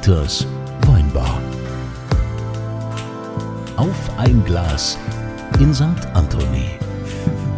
Dieters 0.00 0.46
Weinbar. 0.86 1.42
Auf 3.76 4.10
ein 4.16 4.42
Glas 4.46 4.96
in 5.58 5.74
St. 5.74 5.84
Anthony. 6.14 6.70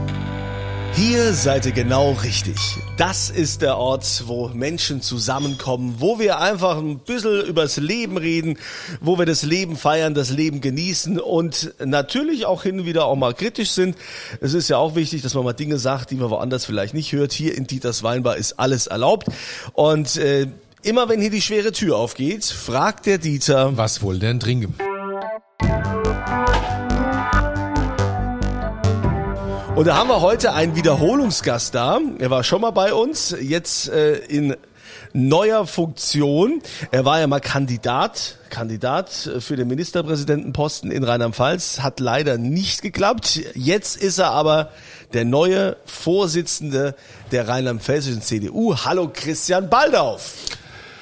Hier 0.95 1.35
seid 1.35 1.67
ihr 1.67 1.73
genau 1.73 2.13
richtig. 2.25 2.57
Das 2.97 3.31
ist 3.31 3.63
der 3.63 3.79
Ort, 3.79 4.25
wo 4.27 4.49
Menschen 4.49 5.03
zusammenkommen, 5.03 5.97
wo 5.99 6.19
wir 6.19 6.41
einfach 6.41 6.79
ein 6.79 6.99
bisschen 6.99 7.43
übers 7.43 7.77
Leben 7.77 8.17
reden, 8.17 8.59
wo 9.01 9.21
wir 9.21 9.27
das 9.27 9.45
Leben 9.45 9.77
feiern, 9.77 10.15
das 10.15 10.31
Leben 10.31 10.61
genießen 10.61 11.21
und 11.21 11.73
natürlich 11.79 12.45
auch 12.45 12.65
hin 12.65 12.81
und 12.81 12.87
wieder 12.87 13.05
auch 13.05 13.15
mal 13.15 13.35
kritisch 13.35 13.71
sind. 13.71 13.97
Es 14.41 14.53
ist 14.53 14.69
ja 14.69 14.79
auch 14.79 14.97
wichtig, 14.97 15.23
dass 15.23 15.35
man 15.35 15.45
mal 15.45 15.53
Dinge 15.53 15.79
sagt, 15.79 16.11
die 16.11 16.17
man 16.17 16.29
woanders 16.29 16.65
vielleicht 16.65 16.93
nicht 16.93 17.13
hört. 17.13 17.33
Hier 17.33 17.57
in 17.57 17.69
Dieters 17.69 18.03
Weinbar 18.03 18.37
ist 18.37 18.59
alles 18.59 18.89
erlaubt. 18.89 19.29
Und 19.75 20.17
äh, 20.17 20.49
immer 20.83 21.09
wenn 21.09 21.21
hier 21.21 21.31
die 21.31 21.41
schwere 21.43 21.73
Tür 21.73 21.97
aufgeht, 21.97 22.45
fragt 22.45 23.07
der 23.07 23.19
Dieter, 23.19 23.77
Was 23.77 24.03
wohl 24.03 24.19
denn 24.19 24.41
trinken? 24.41 24.75
Und 29.75 29.87
da 29.87 29.97
haben 29.97 30.09
wir 30.09 30.21
heute 30.21 30.53
einen 30.53 30.77
Wiederholungsgast 30.77 31.75
da. 31.75 31.99
Er 32.19 32.31
war 32.31 32.45
schon 32.45 32.61
mal 32.61 32.73
bei 32.73 32.93
uns, 32.93 33.35
jetzt 33.41 33.89
äh, 33.89 34.17
in 34.17 34.55
neuer 35.15 35.67
Funktion. 35.67 36.63
Er 36.91 37.05
war 37.05 37.21
ja 37.21 37.27
mal 37.27 37.41
Kandidat, 37.41 38.37
Kandidat 38.51 39.11
für 39.39 39.57
den 39.57 39.69
Ministerpräsidentenposten 39.69 40.91
in 40.91 41.05
Rheinland-Pfalz. 41.05 41.81
Hat 41.81 42.01
leider 42.01 42.37
nicht 42.39 42.83
geklappt. 42.83 43.41
Jetzt 43.55 43.97
ist 43.97 44.19
er 44.19 44.31
aber 44.31 44.71
der 45.15 45.25
neue 45.25 45.77
Vorsitzende 45.87 46.95
der 47.31 47.49
rheinland-pfälzischen 47.49 48.21
CDU. 48.21 48.77
Hallo 48.77 49.11
Christian 49.13 49.71
Baldauf. 49.71 50.35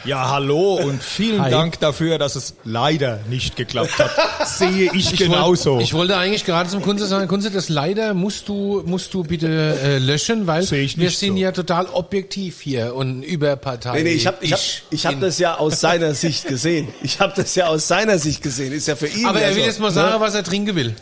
Ja, 0.05 0.31
hallo 0.31 0.77
und 0.77 1.03
vielen 1.03 1.43
Hi. 1.43 1.51
Dank 1.51 1.79
dafür, 1.79 2.19
dass 2.19 2.34
es 2.34 2.55
leider 2.65 3.20
nicht 3.29 3.56
geklappt 3.56 3.98
hat. 3.98 4.11
Sehe 4.47 4.91
ich, 4.95 5.15
genauso. 5.17 5.73
Wollte, 5.73 5.84
ich 5.84 5.92
wollte 5.92 6.17
eigentlich 6.17 6.47
gerade 6.47 6.70
zum 6.70 6.81
Kunze 6.81 7.07
sagen, 7.07 7.29
Kunze, 7.29 7.51
das 7.51 7.69
leider 7.69 8.15
musst 8.15 8.48
du, 8.48 8.83
musst 8.87 9.12
du 9.12 9.25
bitte 9.25 9.48
äh, 9.48 9.98
löschen, 9.98 10.47
weil 10.47 10.62
ich 10.73 10.97
wir 10.97 11.11
sind 11.11 11.34
so. 11.34 11.42
ja 11.42 11.53
total 11.53 11.87
objektiv 11.87 12.62
hier 12.62 12.95
und 12.95 13.23
überparteilich. 13.23 14.03
Nee, 14.03 14.11
nee, 14.11 14.17
ich 14.17 14.27
habe 14.27 14.39
ich 14.41 14.53
hab, 14.53 14.61
ich 14.91 15.07
hab 15.07 15.20
das 15.20 15.39
ja 15.39 15.59
aus 15.59 15.81
seiner 15.81 16.14
Sicht 16.14 16.47
gesehen. 16.47 16.89
Ich 17.03 17.20
habe 17.20 17.35
das 17.37 17.55
ja 17.55 17.67
aus 17.67 17.87
seiner 17.87 18.19
Sicht 18.19 18.42
gesehen. 18.42 18.73
Ist 18.73 18.89
ja 18.89 18.97
für 18.97 19.09
ihn. 19.09 19.27
Aber 19.27 19.41
er 19.41 19.51
will 19.55 19.62
so, 19.62 19.67
jetzt 19.67 19.81
mal 19.81 19.89
ne? 19.89 19.95
sagen, 19.95 20.20
was 20.20 20.35
er 20.35 20.45
trinken 20.45 20.77
will. 20.77 20.95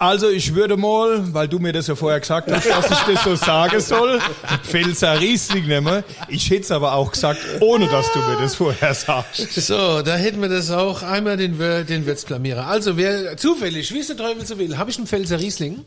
Also 0.00 0.30
ich 0.30 0.54
würde 0.54 0.78
mal, 0.78 1.22
weil 1.34 1.46
du 1.46 1.58
mir 1.58 1.74
das 1.74 1.86
ja 1.86 1.94
vorher 1.94 2.20
gesagt 2.20 2.50
hast, 2.50 2.66
dass 2.66 2.90
ich 2.90 3.14
das 3.14 3.22
so 3.22 3.36
sagen 3.36 3.80
soll, 3.80 4.18
Pfälzer 4.64 5.20
Riesling 5.20 5.66
nehmen. 5.66 6.02
Ich 6.26 6.48
hätte 6.48 6.62
es 6.62 6.70
aber 6.70 6.94
auch 6.94 7.12
gesagt, 7.12 7.38
ohne 7.60 7.86
dass 7.86 8.10
du 8.12 8.18
mir 8.20 8.38
das 8.40 8.54
vorher 8.54 8.94
sagst. 8.94 9.52
So, 9.52 10.00
da 10.00 10.16
hätten 10.16 10.40
wir 10.40 10.48
das 10.48 10.70
auch 10.70 11.02
einmal 11.02 11.36
den, 11.36 11.58
den 11.58 12.06
Wirtsblamierer. 12.06 12.66
Also, 12.66 12.96
wer 12.96 13.36
zufällig, 13.36 13.92
wie 13.92 13.98
es 13.98 14.06
der 14.06 14.16
Teufel 14.16 14.46
so 14.46 14.58
will, 14.58 14.78
habe 14.78 14.90
ich 14.90 14.96
einen 14.96 15.06
Pfälzer 15.06 15.38
Riesling. 15.38 15.84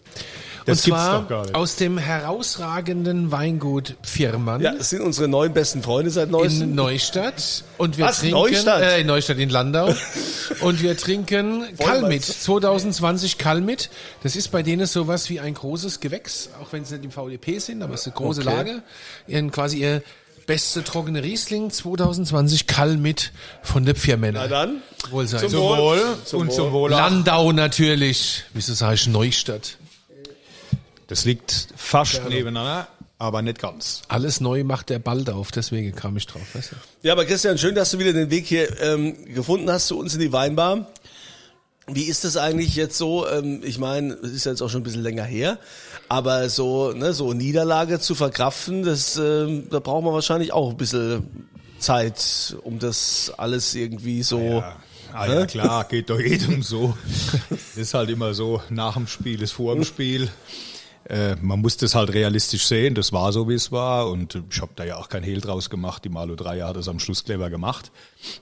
Das 0.65 0.79
und 0.79 0.85
gibt's 0.85 1.01
zwar 1.01 1.21
doch 1.21 1.27
gar 1.29 1.41
nicht. 1.43 1.55
aus 1.55 1.75
dem 1.75 1.97
herausragenden 1.97 3.31
Weingut 3.31 3.95
Firmann. 4.01 4.61
Ja, 4.61 4.73
das 4.73 4.89
sind 4.91 5.01
unsere 5.01 5.27
neun 5.27 5.53
besten 5.53 5.81
Freunde 5.83 6.11
seit 6.11 6.29
neuestem. 6.31 6.69
in 6.69 6.75
Neustadt 6.75 7.63
und 7.77 7.97
wir 7.97 8.05
Was, 8.05 8.19
trinken 8.19 8.35
Neustadt? 8.37 8.81
Äh, 8.81 9.01
in 9.01 9.07
Neustadt 9.07 9.37
in 9.37 9.49
Landau 9.49 9.93
und 10.61 10.81
wir 10.81 10.95
trinken 10.97 11.63
Kalmit 11.77 12.23
2020 12.25 13.37
Kalmit. 13.37 13.89
Das 14.23 14.35
ist 14.35 14.49
bei 14.51 14.63
denen 14.63 14.85
sowas 14.85 15.29
wie 15.29 15.39
ein 15.39 15.53
großes 15.53 15.99
Gewächs, 15.99 16.49
auch 16.61 16.71
wenn 16.71 16.85
sie 16.85 16.95
nicht 16.95 17.05
im 17.05 17.11
VDP 17.11 17.59
sind, 17.59 17.81
aber 17.81 17.93
es 17.95 18.01
ist 18.01 18.07
eine 18.07 18.15
große 18.15 18.41
Okay. 18.41 18.49
Lage. 18.55 18.81
Ihren 19.27 19.51
quasi 19.51 19.79
ihr 19.79 20.01
beste 20.45 20.83
trockene 20.83 21.23
Riesling 21.23 21.71
2020 21.71 22.67
Kalmit 22.67 23.31
von 23.61 23.85
der 23.85 23.95
Firmänner. 23.95 24.41
Na 24.43 24.47
dann. 24.47 24.81
Wohl 25.09 25.25
sein. 25.27 25.39
Zum 25.39 25.49
Zum 25.51 25.59
Wohl. 25.61 25.77
Wohl 25.77 26.01
Zum 26.25 26.41
und 26.41 26.47
Wohl. 26.47 26.55
zum 26.55 26.71
Wohl. 26.73 26.93
auch. 26.93 26.97
Landau 26.97 27.51
natürlich. 27.53 28.43
Wieso 28.53 28.73
sage 28.73 28.95
ich 28.95 29.07
Neustadt? 29.07 29.77
Das 31.13 31.25
liegt 31.25 31.67
fast 31.75 32.27
nebeneinander, 32.27 32.87
aber 33.19 33.43
nicht 33.43 33.59
ganz. 33.59 34.01
Alles 34.07 34.41
neu 34.41 34.63
macht 34.63 34.89
der 34.89 34.97
bald 34.97 35.29
auf, 35.29 35.51
deswegen 35.51 35.93
kam 35.93 36.17
ich 36.17 36.25
drauf. 36.25 36.41
Weißt 36.55 36.71
du? 36.71 36.75
Ja, 37.03 37.13
aber 37.13 37.25
Christian, 37.25 37.59
schön, 37.59 37.75
dass 37.75 37.91
du 37.91 37.99
wieder 37.99 38.13
den 38.13 38.31
Weg 38.31 38.47
hier 38.47 38.81
ähm, 38.81 39.23
gefunden 39.25 39.69
hast 39.69 39.85
zu 39.85 39.99
uns 39.99 40.15
in 40.15 40.21
die 40.21 40.33
Weinbar. 40.33 40.87
Wie 41.85 42.05
ist 42.05 42.23
das 42.23 42.35
eigentlich 42.35 42.75
jetzt 42.75 42.97
so? 42.97 43.27
Ähm, 43.27 43.61
ich 43.63 43.77
meine, 43.77 44.15
es 44.23 44.31
ist 44.31 44.45
ja 44.45 44.53
jetzt 44.53 44.63
auch 44.63 44.71
schon 44.71 44.81
ein 44.81 44.85
bisschen 44.85 45.03
länger 45.03 45.23
her, 45.23 45.59
aber 46.09 46.49
so, 46.49 46.93
ne, 46.93 47.13
so 47.13 47.31
Niederlage 47.33 47.99
zu 47.99 48.15
verkraften, 48.15 48.81
das, 48.81 49.15
ähm, 49.15 49.69
da 49.69 49.77
braucht 49.81 50.03
man 50.03 50.15
wahrscheinlich 50.15 50.51
auch 50.51 50.71
ein 50.71 50.77
bisschen 50.77 51.47
Zeit, 51.77 52.57
um 52.63 52.79
das 52.79 53.31
alles 53.37 53.75
irgendwie 53.75 54.23
so. 54.23 54.39
Ja, 54.39 54.77
ah, 55.13 55.27
ja 55.27 55.45
klar, 55.45 55.83
geht 55.83 56.09
doch 56.09 56.19
jedem 56.19 56.63
so. 56.63 56.97
ist 57.75 57.93
halt 57.93 58.09
immer 58.09 58.33
so, 58.33 58.63
nach 58.71 58.95
dem 58.95 59.05
Spiel 59.05 59.43
ist 59.43 59.51
vor 59.51 59.75
dem 59.75 59.83
Spiel. 59.83 60.27
Äh, 61.09 61.35
man 61.41 61.59
muss 61.59 61.77
das 61.77 61.95
halt 61.95 62.13
realistisch 62.13 62.65
sehen, 62.65 62.95
das 62.95 63.11
war 63.11 63.33
so, 63.33 63.49
wie 63.49 63.53
es 63.55 63.71
war 63.71 64.09
und 64.09 64.41
ich 64.49 64.61
habe 64.61 64.71
da 64.75 64.85
ja 64.85 64.97
auch 64.97 65.09
kein 65.09 65.23
Hehl 65.23 65.41
draus 65.41 65.69
gemacht, 65.69 66.05
die 66.05 66.09
Malo 66.09 66.35
Dreier 66.35 66.67
hat 66.67 66.77
es 66.77 66.87
am 66.87 66.99
Schluss 66.99 67.25
clever 67.25 67.49
gemacht. 67.49 67.91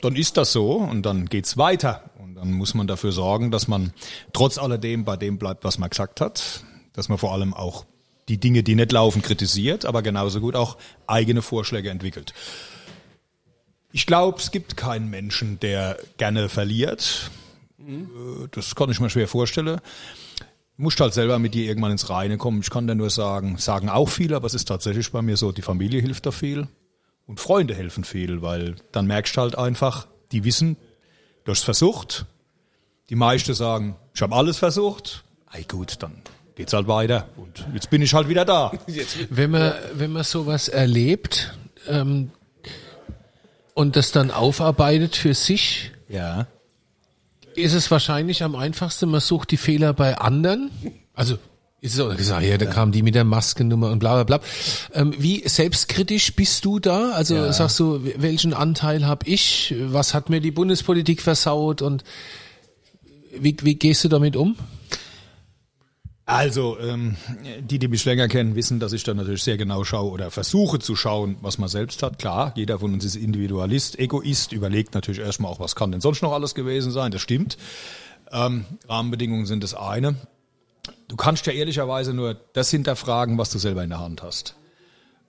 Dann 0.02 0.16
ist 0.16 0.38
das 0.38 0.52
so 0.52 0.74
und 0.74 1.04
dann 1.04 1.26
geht's 1.28 1.58
weiter 1.58 2.12
und 2.20 2.36
dann 2.36 2.52
muss 2.52 2.74
man 2.74 2.86
dafür 2.88 3.12
sorgen, 3.12 3.50
dass 3.50 3.68
man 3.68 3.94
trotz 4.34 4.58
alledem 4.58 5.06
bei 5.06 5.18
dem 5.18 5.38
bleibt, 5.40 5.64
was 5.64 5.80
man 5.80 5.90
gesagt 5.90 6.22
hat, 6.22 6.64
dass 6.94 7.10
man 7.10 7.18
vor 7.18 7.34
allem 7.34 7.54
auch 7.54 7.86
die 8.30 8.38
Dinge, 8.38 8.62
die 8.64 8.76
nicht 8.76 8.92
laufen, 8.92 9.22
kritisiert, 9.24 9.86
aber 9.86 10.04
genauso 10.04 10.40
gut 10.40 10.56
auch 10.56 10.78
eigene 11.08 11.42
Vorschläge 11.42 11.90
entwickelt. 11.90 12.34
Ich 13.92 14.06
glaube, 14.06 14.38
es 14.40 14.52
gibt 14.52 14.78
keinen 14.78 15.10
Menschen, 15.10 15.60
der 15.60 15.98
gerne 16.18 16.48
verliert. 16.48 17.32
Äh, 17.80 18.48
Das 18.52 18.76
kann 18.76 18.90
ich 18.92 19.00
mir 19.00 19.10
schwer 19.10 19.28
vorstellen. 19.28 19.82
Du 20.82 20.86
musst 20.86 21.00
halt 21.00 21.14
selber 21.14 21.38
mit 21.38 21.54
dir 21.54 21.66
irgendwann 21.66 21.92
ins 21.92 22.10
Reine 22.10 22.40
kommen. 22.40 22.62
Ich 22.62 22.72
kann 22.72 22.88
dir 22.88 22.96
nur 22.96 23.12
sagen, 23.12 23.60
sagen 23.60 23.88
auch 23.88 24.10
viele, 24.10 24.36
aber 24.36 24.48
es 24.48 24.56
ist 24.56 24.68
tatsächlich 24.68 25.12
bei 25.12 25.22
mir 25.22 25.38
so, 25.38 25.52
die 25.52 25.62
Familie 25.62 26.02
hilft 26.02 26.26
da 26.26 26.32
viel 26.32 26.68
und 27.28 27.40
Freunde 27.40 27.76
helfen 27.76 28.04
viel, 28.04 28.42
weil 28.42 28.78
dann 28.92 29.06
merkst 29.06 29.38
du 29.38 29.42
halt 29.42 29.56
einfach, 29.56 30.08
die 30.32 30.44
wissen, 30.44 30.78
du 31.44 31.52
hast 31.52 31.66
versucht. 31.66 32.26
Die 33.12 33.16
meisten 33.16 33.54
sagen, 33.54 33.96
ich 34.16 34.24
habe 34.24 34.34
alles 34.34 34.58
versucht. 34.58 35.24
Ei 35.52 35.62
gut, 35.70 35.98
dann 36.00 36.24
geht's 36.56 36.74
halt 36.74 36.88
weiter 36.88 37.30
und 37.38 37.64
jetzt 37.76 37.92
bin 37.92 38.02
ich 38.02 38.16
halt 38.16 38.28
wieder 38.28 38.44
da. 38.44 38.72
Wenn 39.30 39.52
man, 39.52 39.74
wenn 39.94 40.12
man 40.12 40.24
sowas 40.24 40.68
erlebt 40.68 41.54
ähm, 41.88 42.32
und 43.76 43.96
das 43.96 44.12
dann 44.12 44.32
aufarbeitet 44.32 45.16
für 45.16 45.36
sich, 45.36 45.92
Ja. 46.10 46.48
Ist 47.62 47.74
es 47.74 47.90
wahrscheinlich 47.92 48.44
am 48.44 48.56
einfachsten, 48.56 49.10
man 49.10 49.22
sucht 49.22 49.52
die 49.52 49.58
Fehler 49.58 49.94
bei 49.94 50.18
anderen. 50.18 50.72
Also 51.14 51.38
ist 51.80 51.96
es 51.96 52.00
auch 52.00 52.16
gesagt, 52.16 52.44
ja, 52.46 52.58
da 52.58 52.66
kam 52.68 52.92
die 52.92 53.02
mit 53.02 53.16
der 53.16 53.24
Maskennummer 53.24 53.90
und 53.90 54.00
bla 54.00 54.22
bla 54.22 54.38
bla. 54.38 54.48
Ähm, 54.94 55.16
wie 55.18 55.48
selbstkritisch 55.48 56.36
bist 56.36 56.64
du 56.66 56.80
da? 56.80 57.12
Also 57.14 57.36
Ja. 57.36 57.54
sagst 57.54 57.80
du, 57.80 58.02
welchen 58.18 58.54
Anteil 58.54 59.06
habe 59.08 59.26
ich? 59.28 59.74
Was 59.88 60.14
hat 60.14 60.30
mir 60.30 60.42
die 60.42 60.52
Bundespolitik 60.52 61.22
versaut 61.22 61.82
und 61.82 62.04
wie, 63.40 63.56
wie 63.62 63.76
gehst 63.76 64.04
du 64.04 64.10
damit 64.10 64.36
um? 64.36 64.56
Also, 66.32 66.80
ähm, 66.80 67.18
die, 67.60 67.78
die 67.78 67.90
mich 67.90 68.06
länger 68.06 68.30
kennen, 68.30 68.56
wissen, 68.56 68.80
dass 68.80 68.94
ich 68.94 69.04
da 69.04 69.14
natürlich 69.14 69.44
sehr 69.44 69.58
genau 69.58 69.84
schaue 69.84 70.12
oder 70.12 70.32
versuche 70.32 70.80
zu 70.80 70.96
schauen, 70.96 71.36
was 71.42 71.58
man 71.58 71.68
selbst 71.68 72.04
hat. 72.04 72.20
Klar, 72.20 72.54
jeder 72.56 72.80
von 72.80 72.94
uns 72.94 73.04
ist 73.04 73.18
Individualist, 73.18 74.00
Egoist, 74.00 74.54
überlegt 74.54 74.94
natürlich 74.94 75.20
erstmal 75.20 75.52
auch, 75.52 75.60
was 75.60 75.76
kann 75.76 75.92
denn 75.92 76.00
sonst 76.00 76.22
noch 76.22 76.32
alles 76.32 76.56
gewesen 76.56 76.94
sein. 76.94 77.12
Das 77.12 77.22
stimmt. 77.22 77.58
Ähm, 78.32 78.64
Rahmenbedingungen 78.88 79.46
sind 79.46 79.62
das 79.62 79.74
eine. 79.74 80.16
Du 81.10 81.18
kannst 81.18 81.48
ja 81.48 81.52
ehrlicherweise 81.52 82.14
nur 82.14 82.36
das 82.54 82.72
hinterfragen, 82.72 83.38
was 83.38 83.50
du 83.50 83.58
selber 83.58 83.84
in 83.84 83.90
der 83.90 84.00
Hand 84.00 84.24
hast. 84.24 84.56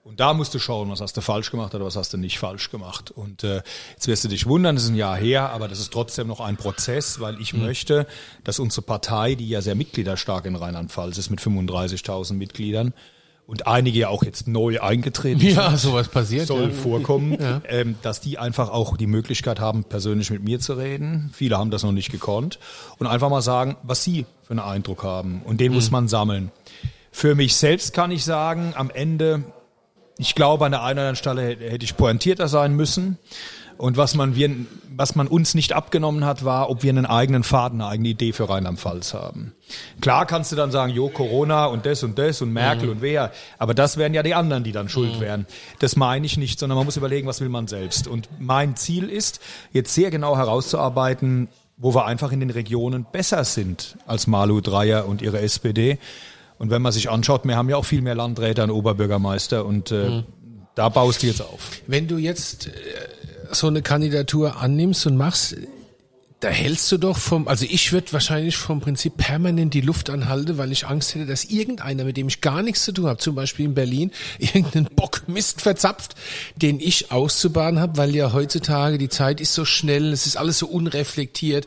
Und 0.03 0.19
da 0.19 0.33
musst 0.33 0.53
du 0.53 0.59
schauen, 0.59 0.89
was 0.89 0.99
hast 0.99 1.15
du 1.15 1.21
falsch 1.21 1.49
gemacht 1.49 1.73
oder 1.75 1.85
was 1.85 1.95
hast 1.95 2.11
du 2.11 2.17
nicht 2.17 2.37
falsch 2.37 2.69
gemacht. 2.69 3.09
Und 3.09 3.45
äh, 3.45 3.61
jetzt 3.91 4.07
wirst 4.07 4.25
du 4.25 4.27
dich 4.27 4.45
wundern, 4.45 4.75
das 4.75 4.83
ist 4.83 4.89
ein 4.89 4.95
Jahr 4.95 5.15
her, 5.15 5.51
aber 5.51 5.69
das 5.69 5.79
ist 5.79 5.93
trotzdem 5.93 6.27
noch 6.27 6.41
ein 6.41 6.57
Prozess, 6.57 7.21
weil 7.21 7.39
ich 7.39 7.53
möchte, 7.53 8.05
dass 8.43 8.59
unsere 8.59 8.81
Partei, 8.81 9.35
die 9.35 9.47
ja 9.47 9.61
sehr 9.61 9.75
mitgliederstark 9.75 10.45
in 10.45 10.57
Rheinland-Pfalz 10.57 11.17
ist, 11.17 11.29
mit 11.29 11.39
35.000 11.39 12.33
Mitgliedern 12.33 12.93
und 13.45 13.65
einige 13.65 13.99
ja 13.99 14.09
auch 14.09 14.23
jetzt 14.23 14.45
neu 14.47 14.81
eingetreten 14.81 15.39
sind, 15.39 15.77
sowas 15.77 16.09
passiert. 16.09 16.47
soll 16.47 16.69
ja. 16.69 16.69
vorkommen, 16.71 17.37
ähm, 17.69 17.95
dass 18.01 18.19
die 18.19 18.37
einfach 18.37 18.69
auch 18.69 18.97
die 18.97 19.07
Möglichkeit 19.07 19.61
haben, 19.61 19.85
persönlich 19.85 20.29
mit 20.31 20.43
mir 20.43 20.59
zu 20.59 20.73
reden. 20.73 21.29
Viele 21.33 21.57
haben 21.57 21.71
das 21.71 21.83
noch 21.83 21.91
nicht 21.93 22.11
gekonnt. 22.11 22.59
Und 22.99 23.07
einfach 23.07 23.29
mal 23.29 23.41
sagen, 23.41 23.77
was 23.83 24.03
sie 24.03 24.25
für 24.43 24.51
einen 24.51 24.59
Eindruck 24.59 25.03
haben. 25.03 25.41
Und 25.45 25.61
den 25.61 25.73
muss 25.73 25.91
man 25.91 26.09
sammeln. 26.09 26.51
Für 27.11 27.35
mich 27.35 27.55
selbst 27.55 27.93
kann 27.93 28.11
ich 28.11 28.25
sagen, 28.25 28.73
am 28.75 28.89
Ende, 28.89 29.43
ich 30.17 30.35
glaube, 30.35 30.65
an 30.65 30.71
der 30.71 30.83
einen 30.83 30.99
oder 30.99 31.09
anderen 31.09 31.15
Stelle 31.15 31.57
hätte 31.69 31.83
ich 31.83 31.97
pointierter 31.97 32.47
sein 32.47 32.75
müssen. 32.75 33.17
Und 33.77 33.97
was 33.97 34.15
man, 34.15 34.35
wir, 34.35 34.51
was 34.95 35.15
man 35.15 35.27
uns 35.27 35.55
nicht 35.55 35.73
abgenommen 35.73 36.25
hat, 36.25 36.45
war, 36.45 36.69
ob 36.69 36.83
wir 36.83 36.91
einen 36.91 37.07
eigenen 37.07 37.43
Faden, 37.43 37.81
eine 37.81 37.89
eigene 37.89 38.09
Idee 38.09 38.31
für 38.31 38.47
Rheinland-Pfalz 38.47 39.13
haben. 39.15 39.53
Klar 39.99 40.27
kannst 40.27 40.51
du 40.51 40.55
dann 40.55 40.71
sagen, 40.71 40.93
jo, 40.93 41.09
Corona 41.09 41.65
und 41.65 41.85
das 41.85 42.03
und 42.03 42.17
das 42.19 42.41
und 42.41 42.53
Merkel 42.53 42.89
und 42.89 43.01
wer. 43.01 43.31
Aber 43.57 43.73
das 43.73 43.97
wären 43.97 44.13
ja 44.13 44.21
die 44.21 44.35
anderen, 44.35 44.63
die 44.63 44.71
dann 44.71 44.89
schuld 44.89 45.19
wären. 45.19 45.47
Das 45.79 45.95
meine 45.95 46.25
ich 46.25 46.37
nicht, 46.37 46.59
sondern 46.59 46.77
man 46.77 46.85
muss 46.85 46.97
überlegen, 46.97 47.27
was 47.27 47.41
will 47.41 47.49
man 47.49 47.67
selbst. 47.67 48.07
Und 48.07 48.29
mein 48.39 48.75
Ziel 48.75 49.09
ist, 49.09 49.41
jetzt 49.71 49.93
sehr 49.93 50.11
genau 50.11 50.37
herauszuarbeiten, 50.37 51.49
wo 51.75 51.95
wir 51.95 52.05
einfach 52.05 52.31
in 52.31 52.39
den 52.39 52.51
Regionen 52.51 53.05
besser 53.11 53.43
sind 53.43 53.97
als 54.05 54.27
Malu 54.27 54.61
Dreyer 54.61 55.07
und 55.07 55.21
ihre 55.23 55.41
SPD. 55.41 55.97
Und 56.63 56.69
wenn 56.69 56.81
man 56.81 56.93
sich 56.93 57.09
anschaut, 57.09 57.43
wir 57.43 57.57
haben 57.57 57.67
ja 57.67 57.75
auch 57.75 57.83
viel 57.83 58.01
mehr 58.01 58.15
Landräte 58.15 58.63
und 58.63 58.71
Oberbürgermeister 58.71 59.65
und 59.65 59.91
äh, 59.91 60.23
da 60.75 60.87
baust 60.87 61.21
du 61.21 61.27
jetzt 61.27 61.41
auf. 61.41 61.71
Wenn 61.87 62.07
du 62.07 62.17
jetzt 62.17 62.67
äh, 62.67 62.71
so 63.51 63.67
eine 63.67 63.81
Kandidatur 63.81 64.55
annimmst 64.55 65.05
und 65.05 65.17
machst, 65.17 65.57
da 66.43 66.49
hältst 66.49 66.91
du 66.91 66.97
doch 66.97 67.17
vom, 67.17 67.47
also 67.47 67.65
ich 67.69 67.93
würde 67.93 68.11
wahrscheinlich 68.11 68.57
vom 68.57 68.81
Prinzip 68.81 69.15
permanent 69.15 69.73
die 69.73 69.79
Luft 69.79 70.09
anhalten, 70.09 70.57
weil 70.57 70.73
ich 70.73 70.85
Angst 70.85 71.15
hätte, 71.15 71.25
dass 71.25 71.45
irgendeiner, 71.45 72.03
mit 72.03 72.17
dem 72.17 72.27
ich 72.27 72.41
gar 72.41 72.61
nichts 72.61 72.83
zu 72.83 72.91
tun 72.91 73.07
habe, 73.07 73.17
zum 73.17 73.33
Beispiel 73.33 73.65
in 73.65 73.73
Berlin, 73.73 74.11
irgendeinen 74.39 74.89
Bock 74.93 75.23
Mist 75.27 75.61
verzapft, 75.61 76.15
den 76.57 76.81
ich 76.81 77.11
auszubaden 77.11 77.79
habe, 77.79 77.95
weil 77.95 78.13
ja 78.13 78.33
heutzutage 78.33 78.97
die 78.97 79.07
Zeit 79.07 79.39
ist 79.39 79.53
so 79.53 79.63
schnell, 79.63 80.11
es 80.11 80.27
ist 80.27 80.35
alles 80.35 80.59
so 80.59 80.67
unreflektiert, 80.67 81.65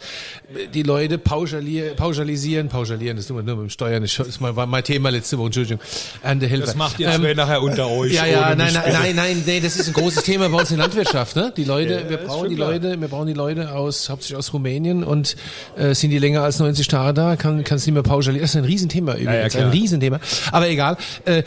die 0.75 0.82
Leute 0.82 1.17
pauschalieren, 1.17 1.96
pauschalisieren, 1.96 2.69
pauschalieren, 2.69 3.17
das 3.17 3.25
ist 3.25 3.31
nur, 3.31 3.43
nur 3.43 3.56
mit 3.56 3.64
dem 3.69 3.70
Steuern, 3.70 4.02
das 4.02 4.19
ist 4.19 4.40
mein, 4.43 4.56
war 4.56 4.67
mein 4.67 4.84
Thema 4.84 5.08
letzte 5.08 5.38
Woche, 5.38 5.46
Entschuldigung, 5.46 5.81
an 6.22 6.38
der 6.38 6.50
Hilfe. 6.50 6.67
Das 6.67 6.75
macht 6.75 6.99
jetzt 6.99 7.14
ähm, 7.14 7.37
nachher 7.37 7.62
unter 7.62 7.88
euch. 7.88 8.12
Ja, 8.12 8.26
ja, 8.26 8.55
nein, 8.55 8.75
nein, 8.75 8.93
nein, 8.93 9.17
nein, 9.17 9.43
nee, 9.46 9.61
das 9.61 9.76
ist 9.76 9.87
ein 9.88 9.94
großes 9.94 10.22
Thema 10.22 10.50
bei 10.50 10.58
uns 10.58 10.70
in 10.70 10.76
der 10.76 10.87
Landwirtschaft, 10.87 11.34
ne? 11.34 11.50
Die 11.56 11.64
Leute, 11.64 11.94
Ja, 12.02 12.11
wir 12.11 12.19
brauchen 12.19 12.50
die 12.50 12.56
klar. 12.56 12.72
Leute, 12.72 13.00
wir 13.00 13.08
brauchen 13.08 13.26
die 13.26 13.32
Leute 13.32 13.72
aus, 13.72 14.11
hauptsächlich 14.11 14.37
aus 14.37 14.52
Rumänien 14.52 14.66
und 15.05 15.37
äh, 15.77 15.95
sind 15.95 16.11
die 16.11 16.19
länger 16.19 16.43
als 16.43 16.59
90 16.59 16.89
Tage 16.89 17.15
da, 17.15 17.37
kann 17.37 17.61
es 17.61 17.87
nicht 17.87 17.95
mehr 17.95 18.03
pauschalisieren. 18.03 18.43
Das 18.43 18.51
ist 18.51 18.57
ein 18.57 18.65
Riesenthema 18.65 19.15
übrigens, 19.15 19.55
klar. 19.55 19.65
ein 19.67 19.71
Riesenthema. 19.71 20.21
Aber 20.53 20.69
egal. 20.69 20.97
Äh, 21.25 21.43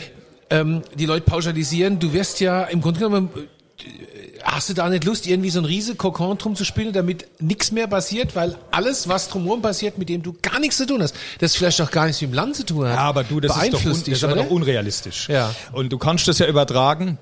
ähm, 0.49 0.81
die 0.95 1.05
Leute 1.05 1.25
pauschalisieren. 1.25 1.99
Du 1.99 2.13
wirst 2.13 2.39
ja 2.39 2.63
im 2.63 2.81
Grunde 2.81 2.99
genommen 2.99 3.29
äh, 3.35 3.41
Hast 4.43 4.69
du 4.69 4.73
da 4.73 4.89
nicht 4.89 5.03
Lust, 5.03 5.27
irgendwie 5.27 5.49
so 5.49 5.59
ein 5.59 5.65
riese 5.65 5.95
Kokon 5.95 6.37
drum 6.37 6.55
zu 6.55 6.63
spielen, 6.63 6.93
damit 6.93 7.27
nichts 7.41 7.71
mehr 7.71 7.87
passiert? 7.87 8.35
Weil 8.35 8.55
alles, 8.71 9.09
was 9.09 9.27
drumherum 9.27 9.61
passiert, 9.61 9.97
mit 9.97 10.07
dem 10.07 10.23
du 10.23 10.33
gar 10.41 10.59
nichts 10.59 10.77
zu 10.77 10.87
tun 10.87 11.01
hast, 11.01 11.13
das 11.39 11.55
vielleicht 11.55 11.81
auch 11.81 11.91
gar 11.91 12.05
nichts 12.05 12.21
mit 12.21 12.31
dem 12.31 12.35
Land 12.35 12.55
zu 12.55 12.65
tun 12.65 12.87
hat, 12.87 12.95
Ja, 12.95 13.01
aber 13.01 13.25
du, 13.25 13.41
das 13.41 13.51
ist 13.51 13.57
doch, 13.57 13.63
un, 13.63 13.69
beeinflusst 13.71 13.97
das 13.97 14.03
dich, 14.05 14.13
ist 14.13 14.23
aber 14.23 14.35
doch 14.35 14.49
unrealistisch. 14.49 15.27
Ja. 15.27 15.53
Und 15.73 15.91
du 15.91 15.97
kannst 15.97 16.27
das 16.27 16.39
ja 16.39 16.47
übertragen. 16.47 17.17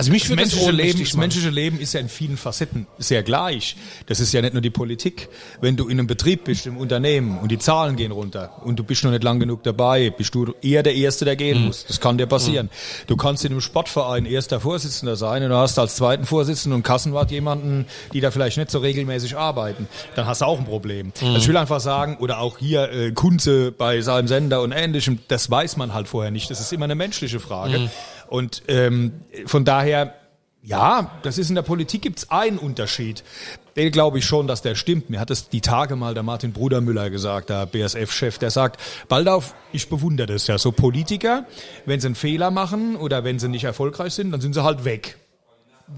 Also 0.00 0.12
mich 0.12 0.22
Das 0.28 0.34
menschliche, 0.34 0.70
Leben, 0.70 0.98
das 0.98 1.14
menschliche 1.14 1.50
Leben 1.50 1.78
ist 1.78 1.92
ja 1.92 2.00
in 2.00 2.08
vielen 2.08 2.38
Facetten 2.38 2.86
sehr 2.96 3.22
gleich. 3.22 3.76
Das 4.06 4.18
ist 4.18 4.32
ja 4.32 4.40
nicht 4.40 4.54
nur 4.54 4.62
die 4.62 4.70
Politik. 4.70 5.28
Wenn 5.60 5.76
du 5.76 5.88
in 5.88 5.98
einem 5.98 6.06
Betrieb 6.06 6.44
bist, 6.44 6.64
im 6.64 6.78
Unternehmen 6.78 7.38
und 7.38 7.50
die 7.52 7.58
Zahlen 7.58 7.96
gehen 7.96 8.10
runter 8.10 8.62
und 8.64 8.78
du 8.78 8.82
bist 8.82 9.04
noch 9.04 9.10
nicht 9.10 9.22
lang 9.22 9.40
genug 9.40 9.62
dabei, 9.62 10.08
bist 10.08 10.34
du 10.34 10.54
eher 10.62 10.82
der 10.82 10.94
Erste, 10.94 11.26
der 11.26 11.34
Mhm. 11.34 11.38
gehen 11.38 11.66
muss. 11.66 11.84
Das 11.86 12.00
kann 12.00 12.16
dir 12.16 12.24
passieren. 12.24 12.70
Du 13.08 13.16
kannst 13.18 13.44
in 13.44 13.52
einem 13.52 13.60
Sportverein 13.60 14.24
erster 14.24 14.58
Vorsitzender 14.58 15.16
sein 15.16 15.42
und 15.42 15.50
du 15.50 15.56
hast 15.56 15.78
als 15.78 15.96
zweiten 15.96 16.24
Vorsitzenden 16.24 16.76
und 16.76 16.82
Kassenwart 16.82 17.30
jemanden, 17.30 17.84
die 18.14 18.20
da 18.22 18.30
vielleicht 18.30 18.56
nicht 18.56 18.70
so 18.70 18.78
regelmäßig 18.78 19.36
arbeiten. 19.36 19.86
Dann 20.16 20.24
hast 20.24 20.40
du 20.40 20.46
auch 20.46 20.58
ein 20.58 20.64
Problem. 20.64 21.08
Mhm. 21.20 21.26
Also 21.26 21.36
ich 21.40 21.48
will 21.48 21.58
einfach 21.58 21.80
sagen, 21.80 22.16
oder 22.20 22.38
auch 22.38 22.56
hier 22.56 22.90
äh, 22.90 23.12
Kunze 23.12 23.70
bei 23.70 24.00
seinem 24.00 24.28
Sender 24.28 24.62
und 24.62 24.72
ähnlichem, 24.72 25.18
das 25.28 25.50
weiß 25.50 25.76
man 25.76 25.92
halt 25.92 26.08
vorher 26.08 26.30
nicht. 26.30 26.50
Das 26.50 26.58
ist 26.58 26.72
immer 26.72 26.84
eine 26.86 26.94
menschliche 26.94 27.38
Frage. 27.38 27.90
Und 28.30 28.62
ähm, 28.68 29.12
von 29.44 29.64
daher, 29.64 30.14
ja, 30.62 31.18
das 31.22 31.36
ist 31.36 31.48
in 31.48 31.56
der 31.56 31.62
Politik 31.62 32.02
gibt's 32.02 32.30
einen 32.30 32.58
Unterschied. 32.58 33.24
Den 33.74 33.90
glaube 33.90 34.18
ich 34.18 34.24
schon, 34.24 34.46
dass 34.46 34.62
der 34.62 34.76
stimmt. 34.76 35.10
Mir 35.10 35.18
hat 35.18 35.30
es 35.30 35.48
die 35.48 35.60
Tage 35.60 35.96
mal 35.96 36.14
der 36.14 36.22
Martin 36.22 36.52
Brudermüller 36.52 37.10
gesagt, 37.10 37.50
der 37.50 37.66
BSF-Chef, 37.66 38.38
der 38.38 38.50
sagt, 38.50 38.80
Baldauf, 39.08 39.54
ich 39.72 39.88
bewundere 39.88 40.28
das 40.28 40.46
ja. 40.46 40.58
So 40.58 40.70
Politiker, 40.70 41.44
wenn 41.86 42.00
sie 42.00 42.06
einen 42.06 42.14
Fehler 42.14 42.52
machen 42.52 42.94
oder 42.94 43.24
wenn 43.24 43.40
sie 43.40 43.48
nicht 43.48 43.64
erfolgreich 43.64 44.14
sind, 44.14 44.30
dann 44.30 44.40
sind 44.40 44.54
sie 44.54 44.62
halt 44.62 44.84
weg. 44.84 45.16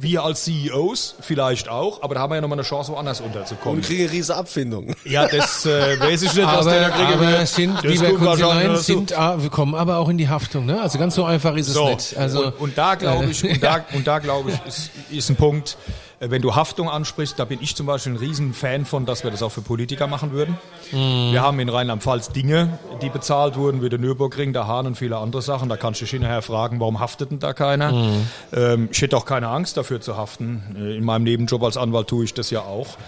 Wir 0.00 0.24
als 0.24 0.44
CEOs 0.44 1.16
vielleicht 1.20 1.68
auch, 1.68 2.02
aber 2.02 2.14
da 2.14 2.20
haben 2.22 2.30
wir 2.30 2.36
ja 2.36 2.40
nochmal 2.40 2.58
eine 2.58 2.66
Chance, 2.66 2.92
woanders 2.92 3.20
unterzukommen. 3.20 3.78
Und 3.78 3.84
kriege 3.84 4.10
riese 4.10 4.34
Abfindung. 4.34 4.94
Ja, 5.04 5.28
das 5.28 5.66
äh, 5.66 6.00
weiß 6.00 6.22
ich 6.22 6.34
nicht, 6.34 6.46
was 6.46 6.64
der 6.66 6.88
da 6.88 6.94
Aber, 6.94 7.04
kriegen 7.04 7.26
aber 7.26 7.46
sind, 7.46 7.74
Das 7.76 7.84
lieber 7.84 8.36
dazu. 8.36 8.82
sind, 8.82 9.12
ah, 9.18 9.40
wir 9.40 9.50
kommen 9.50 9.74
aber 9.74 9.98
auch 9.98 10.08
in 10.08 10.18
die 10.18 10.28
Haftung, 10.28 10.66
ne? 10.66 10.80
Also 10.80 10.98
ganz 10.98 11.14
so 11.14 11.24
einfach 11.24 11.54
ist 11.56 11.68
es 11.68 11.74
So, 11.74 11.88
nicht. 11.90 12.16
Also, 12.16 12.46
und, 12.46 12.60
und 12.60 12.78
da 12.78 12.94
glaube 12.94 13.26
ich, 13.26 13.44
und 13.44 13.62
da, 13.62 13.84
und 13.92 14.06
da 14.06 14.18
glaube 14.18 14.50
ich, 14.50 14.60
ist, 14.66 14.90
ist 15.10 15.28
ein 15.30 15.36
Punkt, 15.36 15.76
äh, 15.76 16.11
wenn 16.30 16.40
du 16.40 16.54
Haftung 16.54 16.88
ansprichst, 16.88 17.38
da 17.38 17.44
bin 17.44 17.58
ich 17.60 17.74
zum 17.74 17.86
Beispiel 17.86 18.12
ein 18.12 18.16
riesen 18.16 18.54
Fan 18.54 18.84
von, 18.84 19.06
dass 19.06 19.24
wir 19.24 19.30
das 19.32 19.42
auch 19.42 19.50
für 19.50 19.60
Politiker 19.60 20.06
machen 20.06 20.32
würden. 20.32 20.56
Mhm. 20.92 21.32
Wir 21.32 21.42
haben 21.42 21.58
in 21.58 21.68
Rheinland-Pfalz 21.68 22.30
Dinge, 22.30 22.78
die 23.02 23.08
bezahlt 23.08 23.56
wurden, 23.56 23.82
wie 23.82 23.88
der 23.88 23.98
Nürburgring, 23.98 24.52
der 24.52 24.68
Hahn 24.68 24.86
und 24.86 24.96
viele 24.96 25.16
andere 25.16 25.42
Sachen. 25.42 25.68
Da 25.68 25.76
kannst 25.76 26.00
du 26.00 26.04
dich 26.04 26.12
hinterher 26.12 26.42
fragen, 26.42 26.78
warum 26.78 27.00
haftet 27.00 27.32
denn 27.32 27.40
da 27.40 27.52
keiner? 27.52 27.92
Mhm. 27.92 28.26
Ähm, 28.52 28.88
ich 28.92 29.02
hätte 29.02 29.16
auch 29.16 29.24
keine 29.26 29.48
Angst 29.48 29.76
dafür 29.76 30.00
zu 30.00 30.16
haften. 30.16 30.76
Äh, 30.78 30.96
In 30.96 31.04
meinem 31.04 31.24
Nebenjob 31.24 31.62
als 31.64 31.76
Anwalt 31.76 32.06
tue 32.06 32.24
ich 32.24 32.34
das 32.34 32.50
ja 32.50 32.60
auch. 32.60 32.98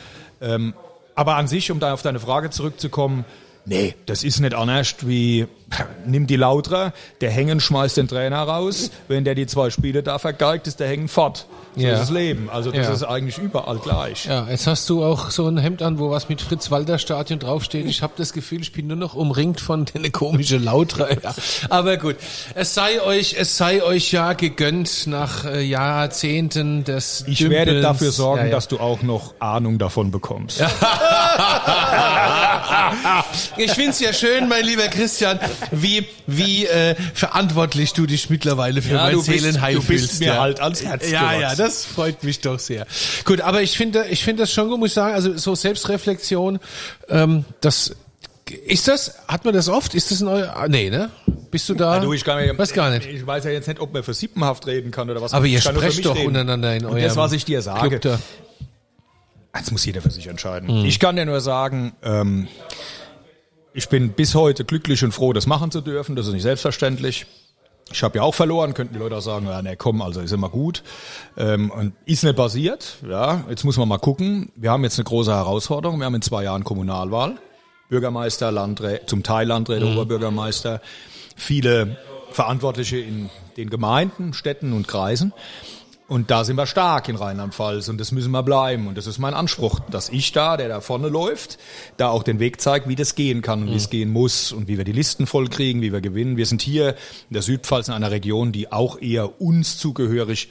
Ähm, 0.40 0.74
aber 1.14 1.36
an 1.36 1.46
sich, 1.46 1.70
um 1.70 1.78
da 1.78 1.92
auf 1.92 2.02
deine 2.02 2.18
Frage 2.18 2.50
zurückzukommen, 2.50 3.24
nee, 3.64 3.94
das 4.06 4.24
ist 4.24 4.40
nicht 4.40 4.54
anders 4.54 4.96
wie, 5.02 5.46
nimm 6.06 6.26
die 6.26 6.36
Lautra, 6.36 6.92
der 7.20 7.30
Hängen 7.30 7.58
schmeißt 7.60 7.96
den 7.96 8.06
Trainer 8.08 8.42
raus, 8.42 8.90
wenn 9.08 9.24
der 9.24 9.34
die 9.34 9.46
zwei 9.46 9.70
Spiele 9.70 10.02
da 10.02 10.18
vergeigt, 10.18 10.66
ist 10.66 10.78
der 10.80 10.88
Hängen 10.88 11.08
fort. 11.08 11.46
So 11.76 11.80
Ja. 11.82 11.94
ist 11.94 12.00
das 12.02 12.10
Leben. 12.10 12.48
Also 12.50 12.70
das 12.70 12.86
Ja. 12.86 12.92
ist 12.92 13.02
eigentlich 13.02 13.38
überall 13.38 13.78
gleich. 13.78 14.26
ja, 14.26 14.46
jetzt 14.48 14.68
hast 14.68 14.88
du 14.88 15.02
auch 15.04 15.30
so 15.32 15.48
ein 15.48 15.56
Hemd 15.58 15.82
an, 15.82 15.98
wo 15.98 16.08
was 16.10 16.28
mit 16.28 16.40
Fritz-Walter-Stadion 16.40 17.40
draufsteht. 17.40 17.86
Ich 17.86 18.00
habe 18.02 18.12
das 18.16 18.32
Gefühl, 18.32 18.60
ich 18.62 18.72
bin 18.72 18.86
nur 18.86 18.96
noch 18.96 19.14
umringt 19.14 19.60
von 19.60 19.84
den 19.94 20.12
komischen 20.12 20.62
Lautra. 20.62 21.08
Ja. 21.10 21.34
Aber 21.70 21.96
gut, 21.96 22.14
es 22.54 22.74
sei 22.74 23.00
euch, 23.02 23.34
es 23.36 23.56
sei 23.56 23.82
euch 23.82 24.12
ja 24.12 24.34
gegönnt 24.34 25.08
nach 25.08 25.44
äh, 25.46 25.62
Jahrzehnten 25.62 26.84
des 26.84 27.24
Ich 27.26 27.40
werde 27.50 27.72
Dümpelns. 27.72 27.82
dafür 27.98 28.12
sorgen, 28.12 28.50
dass 28.52 28.68
du 28.68 28.78
auch 28.78 29.02
noch 29.02 29.34
Ahnung 29.40 29.78
davon 29.78 30.12
bekommst. 30.12 30.62
Ich 33.56 33.72
find's 33.72 34.00
ja 34.00 34.12
schön, 34.12 34.48
mein 34.48 34.64
lieber 34.64 34.88
Christian, 34.88 35.38
wie, 35.70 36.06
wie 36.26 36.66
äh, 36.66 36.94
verantwortlich 37.14 37.92
du 37.92 38.06
dich 38.06 38.30
mittlerweile 38.30 38.82
für 38.82 38.94
Ja, 38.94 39.04
mein 39.04 39.20
Seelenheil 39.20 39.74
du 39.74 39.80
bist 39.82 39.88
fühlst. 40.06 40.20
mir 40.20 40.26
ja. 40.28 40.40
halt 40.40 40.60
ans 40.60 40.82
Herz 40.84 41.10
Ja, 41.10 41.20
gewachsen. 41.32 41.40
ja, 41.40 41.54
das 41.56 41.84
freut 41.84 42.22
mich 42.24 42.40
doch 42.40 42.58
sehr. 42.58 42.86
Gut, 43.24 43.40
aber 43.40 43.62
ich 43.62 43.76
finde, 43.76 44.06
ich 44.10 44.24
finde 44.24 44.42
das 44.42 44.52
schon 44.52 44.68
gut, 44.68 44.78
muss 44.78 44.88
ich 44.90 44.94
sagen, 44.94 45.14
also 45.14 45.36
so 45.36 45.54
Selbstreflexion, 45.54 46.58
ähm, 47.08 47.44
das 47.60 47.94
ist 48.66 48.88
das, 48.88 49.14
hat 49.26 49.44
man 49.46 49.54
das 49.54 49.68
oft? 49.70 49.94
Ist 49.94 50.10
das 50.10 50.20
ein 50.20 50.28
euer, 50.28 50.54
ah, 50.54 50.68
nee, 50.68 50.90
ne? 50.90 51.08
Bist 51.50 51.66
du 51.70 51.74
da? 51.74 51.98
Du, 52.00 52.12
ich 52.12 52.24
kann 52.24 52.44
mir, 52.44 52.56
weiß 52.58 52.74
gar 52.74 52.90
nicht. 52.90 53.06
Ich 53.08 53.26
weiß 53.26 53.44
ja 53.44 53.50
jetzt 53.50 53.68
nicht, 53.68 53.80
ob 53.80 53.94
man 53.94 54.02
für 54.02 54.12
sippenhaft 54.12 54.66
reden 54.66 54.90
kann 54.90 55.08
oder 55.08 55.22
was. 55.22 55.32
Aber 55.32 55.46
ihr 55.46 55.62
sprecht 55.62 56.04
doch 56.04 56.14
reden. 56.14 56.26
untereinander 56.28 56.76
in 56.76 56.84
Und 56.84 56.92
eurem 56.92 57.04
das, 57.04 57.16
was 57.16 57.32
ich 57.32 57.46
dir 57.46 57.62
sage, 57.62 57.88
Club 57.88 58.02
da. 58.02 58.18
Jetzt 59.56 59.70
muss 59.72 59.84
jeder 59.86 60.02
für 60.02 60.10
sich 60.10 60.26
entscheiden. 60.26 60.68
Hm. 60.68 60.84
Ich 60.84 60.98
kann 60.98 61.16
dir 61.16 61.24
nur 61.24 61.40
sagen, 61.40 61.94
ähm, 62.02 62.48
ich 63.74 63.88
bin 63.88 64.10
bis 64.10 64.34
heute 64.34 64.64
glücklich 64.64 65.04
und 65.04 65.12
froh, 65.12 65.32
das 65.32 65.46
machen 65.46 65.70
zu 65.70 65.80
dürfen. 65.80 66.14
Das 66.14 66.28
ist 66.28 66.32
nicht 66.32 66.42
selbstverständlich. 66.42 67.26
Ich 67.92 68.02
habe 68.02 68.16
ja 68.16 68.22
auch 68.22 68.34
verloren, 68.34 68.72
könnten 68.72 68.94
die 68.94 69.00
Leute 69.00 69.16
auch 69.16 69.20
sagen, 69.20 69.46
ja, 69.46 69.60
ne, 69.60 69.76
komm, 69.76 70.00
also 70.00 70.20
ist 70.20 70.32
immer 70.32 70.48
gut. 70.48 70.82
Ähm, 71.36 71.70
und 71.70 71.92
ist 72.06 72.24
nicht 72.24 72.36
basiert. 72.36 72.96
Ja, 73.06 73.44
jetzt 73.50 73.64
muss 73.64 73.76
man 73.76 73.88
mal 73.88 73.98
gucken. 73.98 74.50
Wir 74.54 74.70
haben 74.70 74.84
jetzt 74.84 74.98
eine 74.98 75.04
große 75.04 75.34
Herausforderung. 75.34 75.98
Wir 75.98 76.06
haben 76.06 76.14
in 76.14 76.22
zwei 76.22 76.44
Jahren 76.44 76.64
Kommunalwahl. 76.64 77.36
Bürgermeister, 77.90 78.50
Landräte, 78.50 79.06
zum 79.06 79.22
Teil 79.22 79.46
Landräte, 79.46 79.86
Oberbürgermeister, 79.86 80.80
viele 81.36 81.98
Verantwortliche 82.30 82.96
in 82.98 83.28
den 83.56 83.70
Gemeinden, 83.70 84.32
Städten 84.32 84.72
und 84.72 84.88
Kreisen. 84.88 85.32
Und 86.06 86.30
da 86.30 86.44
sind 86.44 86.56
wir 86.56 86.66
stark 86.66 87.08
in 87.08 87.16
Rheinland-Pfalz 87.16 87.88
und 87.88 87.98
das 87.98 88.12
müssen 88.12 88.30
wir 88.30 88.42
bleiben. 88.42 88.88
Und 88.88 88.98
das 88.98 89.06
ist 89.06 89.18
mein 89.18 89.32
Anspruch, 89.32 89.80
dass 89.90 90.10
ich 90.10 90.32
da, 90.32 90.58
der 90.58 90.68
da 90.68 90.80
vorne 90.82 91.08
läuft, 91.08 91.58
da 91.96 92.10
auch 92.10 92.22
den 92.22 92.40
Weg 92.40 92.60
zeigt, 92.60 92.88
wie 92.88 92.94
das 92.94 93.14
gehen 93.14 93.40
kann 93.40 93.62
und 93.62 93.70
wie 93.70 93.76
es 93.76 93.88
gehen 93.88 94.10
muss 94.10 94.52
und 94.52 94.68
wie 94.68 94.76
wir 94.76 94.84
die 94.84 94.92
Listen 94.92 95.26
voll 95.26 95.48
kriegen, 95.48 95.80
wie 95.80 95.92
wir 95.92 96.02
gewinnen. 96.02 96.36
Wir 96.36 96.44
sind 96.44 96.60
hier 96.60 96.90
in 97.30 97.34
der 97.34 97.42
Südpfalz 97.42 97.88
in 97.88 97.94
einer 97.94 98.10
Region, 98.10 98.52
die 98.52 98.70
auch 98.70 99.00
eher 99.00 99.40
uns 99.40 99.78
zugehörig 99.78 100.50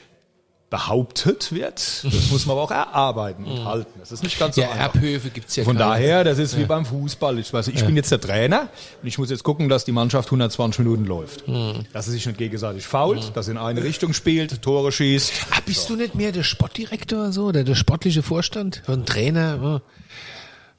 behauptet 0.74 1.52
wird. 1.52 2.02
Das 2.02 2.30
muss 2.32 2.46
man 2.46 2.54
aber 2.56 2.62
auch 2.64 2.70
erarbeiten 2.72 3.44
und 3.44 3.64
halten. 3.64 3.92
Das 4.00 4.10
ist 4.10 4.24
nicht 4.24 4.40
ganz 4.40 4.56
so 4.56 4.60
Ja, 4.62 4.70
einfach. 4.72 4.94
Erbhöfe 4.96 5.30
gibt's 5.30 5.54
ja 5.54 5.62
Von 5.62 5.76
keine. 5.76 5.90
daher, 5.90 6.24
das 6.24 6.38
ist 6.40 6.58
wie 6.58 6.64
beim 6.64 6.84
Fußball. 6.84 7.38
Ich 7.38 7.52
weiß, 7.52 7.68
ich 7.68 7.84
bin 7.84 7.94
jetzt 7.94 8.10
der 8.10 8.20
Trainer 8.20 8.62
und 9.00 9.06
ich 9.06 9.16
muss 9.16 9.30
jetzt 9.30 9.44
gucken, 9.44 9.68
dass 9.68 9.84
die 9.84 9.92
Mannschaft 9.92 10.26
120 10.28 10.80
Minuten 10.80 11.04
läuft. 11.04 11.46
Hm. 11.46 11.84
Dass 11.92 12.06
sie 12.06 12.10
sich 12.12 12.26
nicht 12.26 12.38
gegenseitig 12.38 12.88
fault, 12.88 13.30
dass 13.36 13.46
sie 13.46 13.52
in 13.52 13.58
eine 13.58 13.84
Richtung 13.84 14.14
spielt, 14.14 14.62
Tore 14.62 14.90
schießt. 14.90 15.32
Ah, 15.52 15.60
bist 15.64 15.88
du 15.88 15.94
nicht 15.94 16.16
mehr 16.16 16.32
der 16.32 16.42
Sportdirektor 16.42 17.30
so 17.30 17.44
oder 17.44 17.62
der 17.62 17.76
sportliche 17.76 18.24
Vorstand? 18.24 18.82
Ein 18.88 19.06
Trainer? 19.06 19.80
oh. 19.80 19.90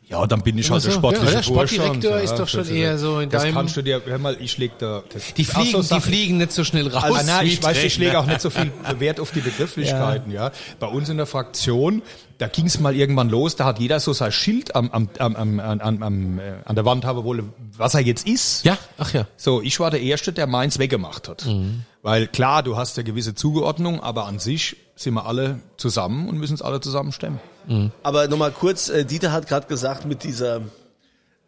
Ja, 0.07 0.27
dann 0.27 0.43
bin 0.43 0.55
ich 0.57 0.69
halt 0.69 0.83
der 0.83 0.91
so? 0.91 0.97
sportliche 0.99 1.25
Ja, 1.25 1.31
der 1.31 1.43
Vorstand. 1.43 1.71
Sportdirektor 1.81 2.19
ist 2.19 2.35
doch 2.35 2.47
schon 2.47 2.59
das 2.59 2.69
eher 2.69 2.97
so 2.99 3.19
in 3.19 3.29
das 3.29 3.41
deinem- 3.41 3.55
kannst 3.55 3.75
du 3.75 3.81
dir, 3.81 4.01
hör 4.05 4.19
mal, 4.19 4.37
ich 4.39 4.55
leg 4.59 4.77
da... 4.77 5.03
Das, 5.11 5.33
Die 5.33 5.47
Ach 5.51 5.55
so, 5.65 5.81
fliegen, 5.81 5.87
die 5.95 6.01
fliegen 6.01 6.37
nicht 6.37 6.51
so 6.51 6.63
schnell 6.63 6.87
raus. 6.87 7.03
Also, 7.03 7.25
nein, 7.25 7.45
wie 7.47 7.49
ich 7.53 7.63
weiß, 7.63 7.83
ich 7.83 7.97
lege 7.97 8.19
auch 8.19 8.27
nicht 8.27 8.39
so 8.39 8.51
viel 8.51 8.71
Wert 8.99 9.19
auf 9.19 9.31
die 9.31 9.39
Begrifflichkeiten, 9.41 10.31
ja. 10.31 10.51
Bei 10.79 10.85
uns 10.87 11.09
in 11.09 11.17
der 11.17 11.25
Fraktion, 11.25 12.03
da 12.37 12.47
ging 12.47 12.67
es 12.67 12.79
mal 12.79 12.95
irgendwann 12.95 13.29
los, 13.29 13.55
da 13.55 13.65
hat 13.65 13.79
jeder 13.79 13.99
so 13.99 14.13
sein 14.13 14.31
Schild 14.31 14.75
am, 14.75 14.91
am, 14.91 15.09
am, 15.17 15.35
am, 15.35 15.59
am, 15.59 16.03
am, 16.03 16.39
äh, 16.39 16.41
an 16.65 16.75
der 16.75 16.85
Wand 16.85 17.03
haben 17.03 17.23
wollen, 17.23 17.51
was 17.75 17.95
er 17.95 18.01
jetzt 18.01 18.27
ist. 18.27 18.63
Ja, 18.63 18.77
ach 18.99 19.11
ja. 19.13 19.25
So, 19.37 19.61
ich 19.63 19.79
war 19.79 19.89
der 19.89 20.01
Erste, 20.01 20.31
der 20.33 20.45
meins 20.45 20.77
weggemacht 20.77 21.27
hat. 21.27 21.47
Weil 22.03 22.27
klar, 22.27 22.61
du 22.61 22.77
hast 22.77 22.95
ja 22.97 23.03
gewisse 23.03 23.33
Zugeordnung, 23.33 24.01
aber 24.01 24.25
an 24.27 24.37
sich 24.37 24.75
sind 24.95 25.13
wir 25.13 25.25
alle 25.25 25.59
zusammen 25.77 26.29
und 26.29 26.37
müssen 26.37 26.53
es 26.53 26.61
alle 26.61 26.79
zusammen 26.79 27.11
stemmen. 27.11 27.39
Aber 28.03 28.27
nochmal 28.27 28.51
kurz, 28.51 28.89
äh, 28.89 29.05
Dieter 29.05 29.31
hat 29.31 29.47
gerade 29.47 29.67
gesagt, 29.67 30.05
mit 30.05 30.23
dieser 30.23 30.61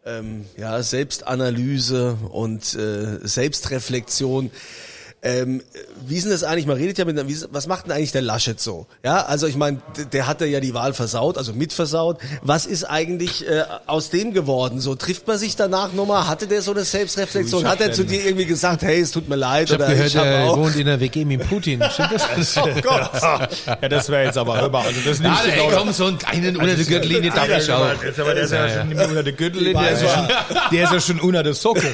ähm, 0.04 0.44
ja, 0.56 0.82
Selbstanalyse 0.82 2.18
und 2.30 2.74
äh, 2.74 3.26
Selbstreflexion. 3.26 4.50
Ähm, 5.20 5.62
wie 6.06 6.16
ist 6.16 6.24
denn 6.24 6.30
das 6.32 6.44
eigentlich? 6.44 6.66
Man 6.66 6.76
redet 6.76 6.96
ja 6.96 7.04
mit, 7.04 7.16
was 7.52 7.66
macht 7.66 7.86
denn 7.86 7.92
eigentlich 7.92 8.12
der 8.12 8.22
Laschet 8.22 8.60
so? 8.60 8.86
Ja, 9.02 9.24
also 9.26 9.48
ich 9.48 9.56
meine, 9.56 9.78
der 10.12 10.28
hatte 10.28 10.46
ja 10.46 10.60
die 10.60 10.74
Wahl 10.74 10.92
versaut, 10.94 11.36
also 11.36 11.52
mitversaut. 11.52 12.18
Was 12.42 12.66
ist 12.66 12.84
eigentlich 12.84 13.44
äh, 13.48 13.64
aus 13.86 14.10
dem 14.10 14.32
geworden? 14.32 14.80
So 14.80 14.94
trifft 14.94 15.26
man 15.26 15.36
sich 15.36 15.56
danach 15.56 15.92
nochmal? 15.92 16.28
Hatte 16.28 16.46
der 16.46 16.62
so 16.62 16.70
eine 16.70 16.84
Selbstreflexion? 16.84 17.66
Hat 17.66 17.80
er 17.80 17.88
hab 17.88 17.94
zu 17.94 18.04
dir 18.04 18.24
irgendwie 18.24 18.44
gesagt, 18.46 18.82
hey, 18.82 19.00
es 19.00 19.10
tut 19.10 19.28
mir 19.28 19.34
leid 19.34 19.66
Ich 19.68 19.72
habe 19.72 19.84
oder 19.84 19.92
gehört, 19.92 20.08
ich 20.08 20.16
habe 20.16 20.28
er 20.28 20.56
wohnt 20.56 20.76
in 20.76 20.86
der 20.86 21.00
WG 21.00 21.24
mit 21.24 21.48
Putin. 21.48 21.82
Stimmt 21.92 22.12
das? 22.12 22.56
Oh 22.56 22.68
Gott. 22.82 23.10
Ja, 23.66 23.88
das 23.88 24.08
wäre 24.08 24.24
jetzt 24.24 24.38
aber 24.38 24.60
hörbar. 24.60 24.84
Also 24.84 25.00
das 25.04 25.18
nimmst 25.20 25.44
du 25.44 25.50
ey, 25.50 25.58
doch- 25.58 25.78
komm, 25.78 25.92
so 25.92 26.06
einen 26.06 26.18
kleinen 26.18 26.56
unter 26.56 26.74
der 26.74 26.84
Gürtellinie 26.84 27.30
darf 27.30 27.48
ich 27.48 27.70
auch. 27.70 28.02
Jetzt 28.02 28.20
aber 28.20 28.34
der 28.34 28.44
ist 28.44 28.52
ja, 28.52 28.68
schon 28.68 28.88
unter 28.92 29.22
der 29.22 29.32
Gürtellinie, 29.32 29.74
der 29.82 29.90
ist 29.92 30.02
ja 30.02 30.08
schon, 30.08 30.28
der 30.72 30.84
ist 30.84 30.92
ja 30.92 31.00
schon 31.00 31.20
unter 31.20 31.42
der 31.42 31.54
Socke. 31.54 31.82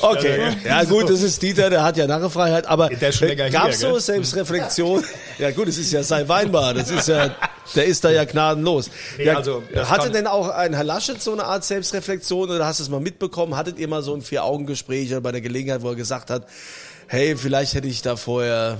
Okay, 0.00 0.56
ja 0.64 0.84
gut, 0.84 1.08
das 1.10 1.22
ist 1.22 1.40
Dieter, 1.42 1.70
der 1.70 1.82
hat 1.86 1.96
ja 1.96 2.06
Narrefreiheit, 2.06 2.66
aber 2.66 2.88
gab 2.88 3.70
es 3.70 3.80
so? 3.80 3.98
Selbstreflexion? 3.98 5.04
Ja 5.38 5.50
gut, 5.50 5.68
es 5.68 5.76
ist 5.76 5.92
ja 5.92 6.02
sein 6.02 6.26
Weinbar, 6.28 6.72
das 6.72 6.90
ist 6.90 7.08
ja, 7.08 7.34
der 7.74 7.84
ist 7.84 8.02
da 8.02 8.10
ja 8.10 8.24
gnadenlos. 8.24 8.90
Nee, 9.18 9.24
ja, 9.24 9.36
also, 9.36 9.62
hatte 9.74 10.10
denn 10.10 10.26
auch 10.26 10.48
ein 10.48 10.72
Herr 10.72 10.84
Laschet 10.84 11.20
so 11.20 11.32
eine 11.32 11.44
Art 11.44 11.62
Selbstreflexion 11.62 12.50
oder 12.50 12.64
hast 12.64 12.80
du 12.80 12.84
es 12.84 12.88
mal 12.88 13.00
mitbekommen? 13.00 13.54
Hattet 13.54 13.78
ihr 13.78 13.86
mal 13.86 14.02
so 14.02 14.14
ein 14.14 14.22
Vier-Augen-Gespräch 14.22 15.10
oder 15.10 15.20
bei 15.20 15.32
der 15.32 15.42
Gelegenheit, 15.42 15.82
wo 15.82 15.90
er 15.90 15.94
gesagt 15.94 16.30
hat, 16.30 16.46
hey, 17.08 17.36
vielleicht 17.36 17.74
hätte 17.74 17.88
ich 17.88 18.00
da 18.00 18.16
vorher 18.16 18.78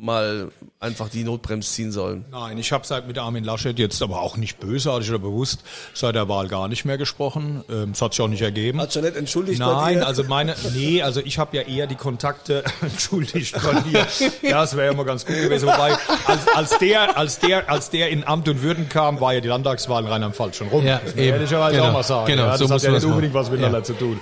mal 0.00 0.50
einfach 0.80 1.08
die 1.08 1.24
Notbremse 1.24 1.68
ziehen 1.70 1.90
sollen? 1.92 2.24
Nein, 2.30 2.56
ich 2.58 2.70
habe 2.72 2.86
seit 2.86 3.06
mit 3.08 3.18
Armin 3.18 3.42
Laschet 3.44 3.78
jetzt 3.78 4.00
aber 4.02 4.20
auch 4.22 4.36
nicht 4.36 4.60
bösartig 4.60 5.10
oder 5.10 5.18
bewusst 5.18 5.60
seit 5.94 6.14
der 6.14 6.28
Wahl 6.28 6.46
gar 6.48 6.68
nicht 6.68 6.84
mehr 6.84 6.96
gesprochen. 6.98 7.64
Ähm, 7.68 7.90
Es 7.92 8.00
hat 8.02 8.12
sich 8.14 8.20
auch 8.20 8.28
nicht 8.28 8.42
ergeben. 8.42 8.80
Hat 8.80 8.92
schon 8.92 9.02
nicht 9.02 9.16
entschuldigt 9.16 9.58
bei 9.58 9.66
Nein, 9.66 9.98
dir? 9.98 10.06
also 10.06 10.22
meine, 10.24 10.54
nee, 10.74 11.02
also 11.02 11.20
ich 11.24 11.38
habe 11.38 11.56
ja 11.56 11.62
eher 11.64 11.86
die 11.86 11.96
Kontakte, 11.96 12.62
entschuldigt 12.80 13.56
von 13.56 13.82
dir. 13.84 14.06
Ja, 14.42 14.62
es 14.62 14.76
wäre 14.76 14.86
ja 14.86 14.94
mal 14.94 15.04
ganz 15.04 15.26
gut 15.26 15.36
gewesen. 15.36 15.66
Wobei, 15.66 15.96
als, 16.26 16.48
als 16.54 16.78
der, 16.78 17.16
als 17.18 17.38
der, 17.40 17.68
als 17.68 17.90
der 17.90 18.10
in 18.10 18.24
Amt 18.24 18.48
und 18.48 18.62
Würden 18.62 18.88
kam, 18.88 19.20
war 19.20 19.34
ja 19.34 19.40
die 19.40 19.48
Landtagswahl 19.48 20.02
in 20.04 20.08
Rheinland-Pfalz 20.08 20.56
schon 20.56 20.68
rum. 20.68 20.86
Ja, 20.86 21.00
das 21.04 21.14
eben. 21.14 21.22
ehrlicherweise 21.34 21.76
Genau, 21.76 21.88
auch 21.88 21.92
mal 21.92 22.02
sagen. 22.04 22.26
genau, 22.26 22.44
ja, 22.44 22.50
das 22.56 22.60
so 22.60 22.70
hat 22.70 22.82
ja 22.82 22.90
nicht 22.92 23.04
unbedingt 23.04 23.34
machen. 23.34 23.44
was 23.46 23.50
miteinander 23.50 23.78
Ja. 23.78 23.84
zu 23.84 23.94
tun. 23.94 24.20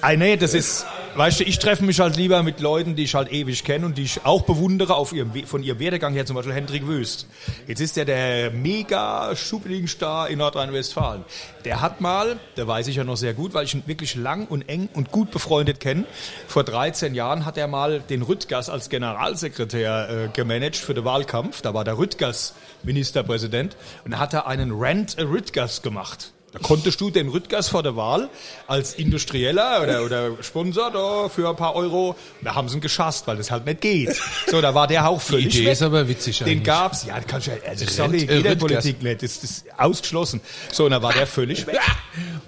Ah, 0.00 0.16
nee, 0.16 0.36
das 0.36 0.54
ist, 0.54 0.86
weißt 1.14 1.40
du, 1.40 1.44
ich 1.44 1.58
treffe 1.58 1.84
mich 1.84 2.00
halt 2.00 2.16
lieber 2.16 2.42
mit 2.42 2.60
Leuten, 2.60 2.96
die 2.96 3.04
ich 3.04 3.14
halt 3.14 3.32
ewig 3.32 3.64
kenne 3.64 3.86
und 3.86 3.98
die 3.98 4.04
ich 4.04 4.24
auch 4.24 4.42
bewundere 4.42 4.94
auf 4.94 5.12
ihrem, 5.12 5.32
von 5.46 5.62
ihrem 5.62 5.78
Werdegang 5.78 6.14
her, 6.14 6.26
zum 6.26 6.36
Beispiel 6.36 6.54
Hendrik 6.54 6.86
Wüst. 6.86 7.26
Jetzt 7.66 7.80
ist 7.80 7.98
er 7.98 8.04
der 8.04 8.50
mega 8.50 9.34
Schublingenstar 9.36 10.28
in 10.28 10.38
Nordrhein-Westfalen. 10.38 11.24
Der 11.64 11.80
hat 11.80 12.00
mal, 12.00 12.38
der 12.56 12.66
weiß 12.66 12.88
ich 12.88 12.96
ja 12.96 13.04
noch 13.04 13.16
sehr 13.16 13.34
gut, 13.34 13.54
weil 13.54 13.64
ich 13.64 13.74
ihn 13.74 13.82
wirklich 13.86 14.14
lang 14.14 14.46
und 14.46 14.68
eng 14.68 14.88
und 14.94 15.12
gut 15.12 15.30
befreundet 15.30 15.80
kenne. 15.80 16.04
Vor 16.46 16.64
13 16.64 17.14
Jahren 17.14 17.44
hat 17.44 17.58
er 17.58 17.68
mal 17.68 18.00
den 18.00 18.22
Rüttgers 18.22 18.70
als 18.70 18.88
Generalsekretär 18.88 20.08
äh, 20.08 20.28
gemanagt 20.28 20.76
für 20.76 20.94
den 20.94 21.04
Wahlkampf. 21.04 21.62
Da 21.62 21.74
war 21.74 21.84
der 21.84 21.98
Rüttgers 21.98 22.54
Ministerpräsident 22.82 23.76
und 24.04 24.12
da 24.12 24.18
hat 24.18 24.32
er 24.34 24.46
einen 24.46 24.72
Rent 24.72 25.18
a 25.18 25.22
Rüttgers 25.22 25.82
gemacht. 25.82 26.32
Da 26.52 26.58
konntest 26.58 27.00
du 27.00 27.08
den 27.10 27.28
Rüttgers 27.28 27.68
vor 27.70 27.82
der 27.82 27.96
Wahl 27.96 28.28
als 28.66 28.92
Industrieller 28.94 29.82
oder, 29.82 30.04
oder 30.04 30.42
Sponsor 30.42 30.90
da 30.90 31.30
für 31.30 31.48
ein 31.48 31.56
paar 31.56 31.74
Euro, 31.74 32.14
da 32.42 32.54
haben 32.54 32.68
sie 32.68 32.76
ihn 32.76 32.80
geschasst, 32.82 33.26
weil 33.26 33.38
das 33.38 33.50
halt 33.50 33.64
nicht 33.64 33.80
geht. 33.80 34.14
So, 34.48 34.60
da 34.60 34.74
war 34.74 34.86
der 34.86 35.08
auch 35.08 35.20
völlig 35.20 35.46
Idee 35.54 35.64
weg. 35.64 35.72
ist 35.72 35.82
aber 35.82 36.06
witzig 36.08 36.38
Den 36.40 36.46
eigentlich. 36.48 36.64
gab's, 36.64 37.04
ja, 37.06 37.18
kannst 37.20 37.46
du 37.46 37.52
ja, 37.52 37.56
also 37.66 37.84
Rent- 37.86 37.90
sorry, 37.94 38.16
äh, 38.18 38.20
jeder 38.36 38.50
Rüttgers. 38.50 38.58
Politik 38.58 39.02
nicht, 39.02 39.22
das, 39.22 39.40
das 39.40 39.50
ist 39.50 39.64
ausgeschlossen. 39.78 40.42
So, 40.70 40.84
und 40.84 40.90
da 40.90 41.02
war 41.02 41.14
der 41.14 41.26
völlig 41.26 41.66
weg. 41.66 41.80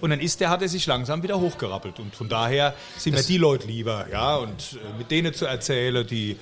Und 0.03 0.11
dann 0.11 0.21
ist 0.21 0.39
der, 0.41 0.51
hat 0.51 0.61
er 0.61 0.69
sich 0.69 0.85
langsam 0.85 1.23
wieder 1.23 1.41
hochgerappelt. 1.41 1.99
Und 1.99 2.15
von 2.15 2.29
daher 2.29 2.75
sind 2.99 3.15
mir 3.15 3.23
die 3.23 3.39
Leute 3.39 3.67
lieber, 3.67 4.07
ja, 4.13 4.37
und 4.37 4.51
äh, 4.75 4.99
mit 4.99 5.11
denen 5.11 5.33
zu 5.33 5.47
erzählen, 5.47 6.07
die 6.07 6.37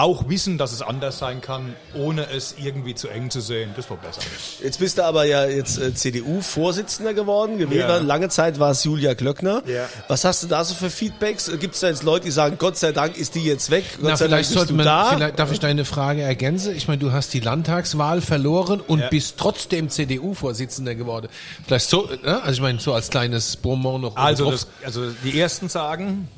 auch 0.00 0.28
wissen, 0.28 0.58
dass 0.58 0.72
es 0.72 0.82
anders 0.82 1.18
sein 1.18 1.40
kann, 1.40 1.74
ohne 1.94 2.30
es 2.30 2.54
irgendwie 2.58 2.94
zu 2.94 3.08
eng 3.08 3.30
zu 3.30 3.40
sehen, 3.40 3.70
das 3.76 3.88
war 3.90 3.96
besser. 3.96 4.20
Jetzt 4.62 4.78
bist 4.78 4.98
du 4.98 5.04
aber 5.04 5.24
ja 5.24 5.46
jetzt 5.46 5.78
äh, 5.78 5.94
CDU-Vorsitzender 5.94 7.14
geworden. 7.14 7.58
Gewählt. 7.58 7.88
Ja. 7.88 7.98
Lange 7.98 8.28
Zeit 8.28 8.58
war 8.58 8.70
es 8.70 8.84
Julia 8.84 9.14
Glöckner. 9.14 9.62
Ja. 9.66 9.88
Was 10.08 10.24
hast 10.24 10.42
du 10.42 10.46
da 10.46 10.64
so 10.64 10.74
für 10.74 10.90
Feedbacks? 10.90 11.50
Gibt 11.58 11.74
es 11.74 11.80
da 11.80 11.88
jetzt 11.88 12.02
Leute, 12.02 12.26
die 12.26 12.30
sagen, 12.30 12.56
Gott 12.58 12.76
sei 12.76 12.92
Dank 12.92 13.16
ist 13.16 13.34
die 13.34 13.44
jetzt 13.44 13.70
weg? 13.70 13.84
Gott 13.96 14.10
Na, 14.10 14.16
sei 14.16 14.28
Dank 14.28 14.44
vielleicht 14.44 14.48
bist 14.50 14.58
sollte 14.58 14.72
du 14.72 14.76
man, 14.76 14.86
da. 14.86 15.16
vielleicht 15.16 15.38
darf 15.38 15.52
ich 15.52 15.60
deine 15.60 15.84
Frage 15.84 16.22
ergänzen. 16.22 16.74
Ich 16.76 16.88
meine, 16.88 16.98
du 16.98 17.12
hast 17.12 17.32
die 17.34 17.40
Landtagswahl 17.40 18.20
verloren 18.20 18.80
und 18.80 19.10
bist 19.10 19.36
trotzdem 19.38 19.88
CDU-Vorsitzender 19.88 20.94
geworden. 20.94 21.28
Vielleicht 21.66 21.88
so, 21.88 22.10
äh, 22.10 22.28
also 22.28 22.52
ich 22.52 22.60
meine, 22.60 22.80
so 22.80 22.92
als 22.92 23.10
kleines 23.10 23.56
Bonbon 23.56 24.00
noch. 24.00 24.16
Also, 24.16 24.50
das, 24.50 24.68
also 24.84 25.10
die 25.24 25.38
ersten 25.38 25.68
sagen, 25.68 26.28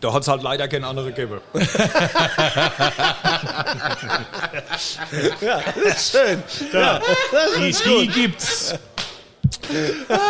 da 0.00 0.12
hat's 0.12 0.28
halt 0.28 0.42
leider 0.42 0.68
keine 0.68 0.86
andere 0.86 1.12
gegeben. 1.12 1.40
ja, 5.40 5.60
das 5.84 5.96
ist 5.96 6.10
schön. 6.12 6.42
Ja, 6.72 6.98
das 7.32 7.54
Die, 7.58 7.68
ist 7.68 7.84
die 7.84 8.06
gut. 8.06 8.14
gibt's. 8.14 8.74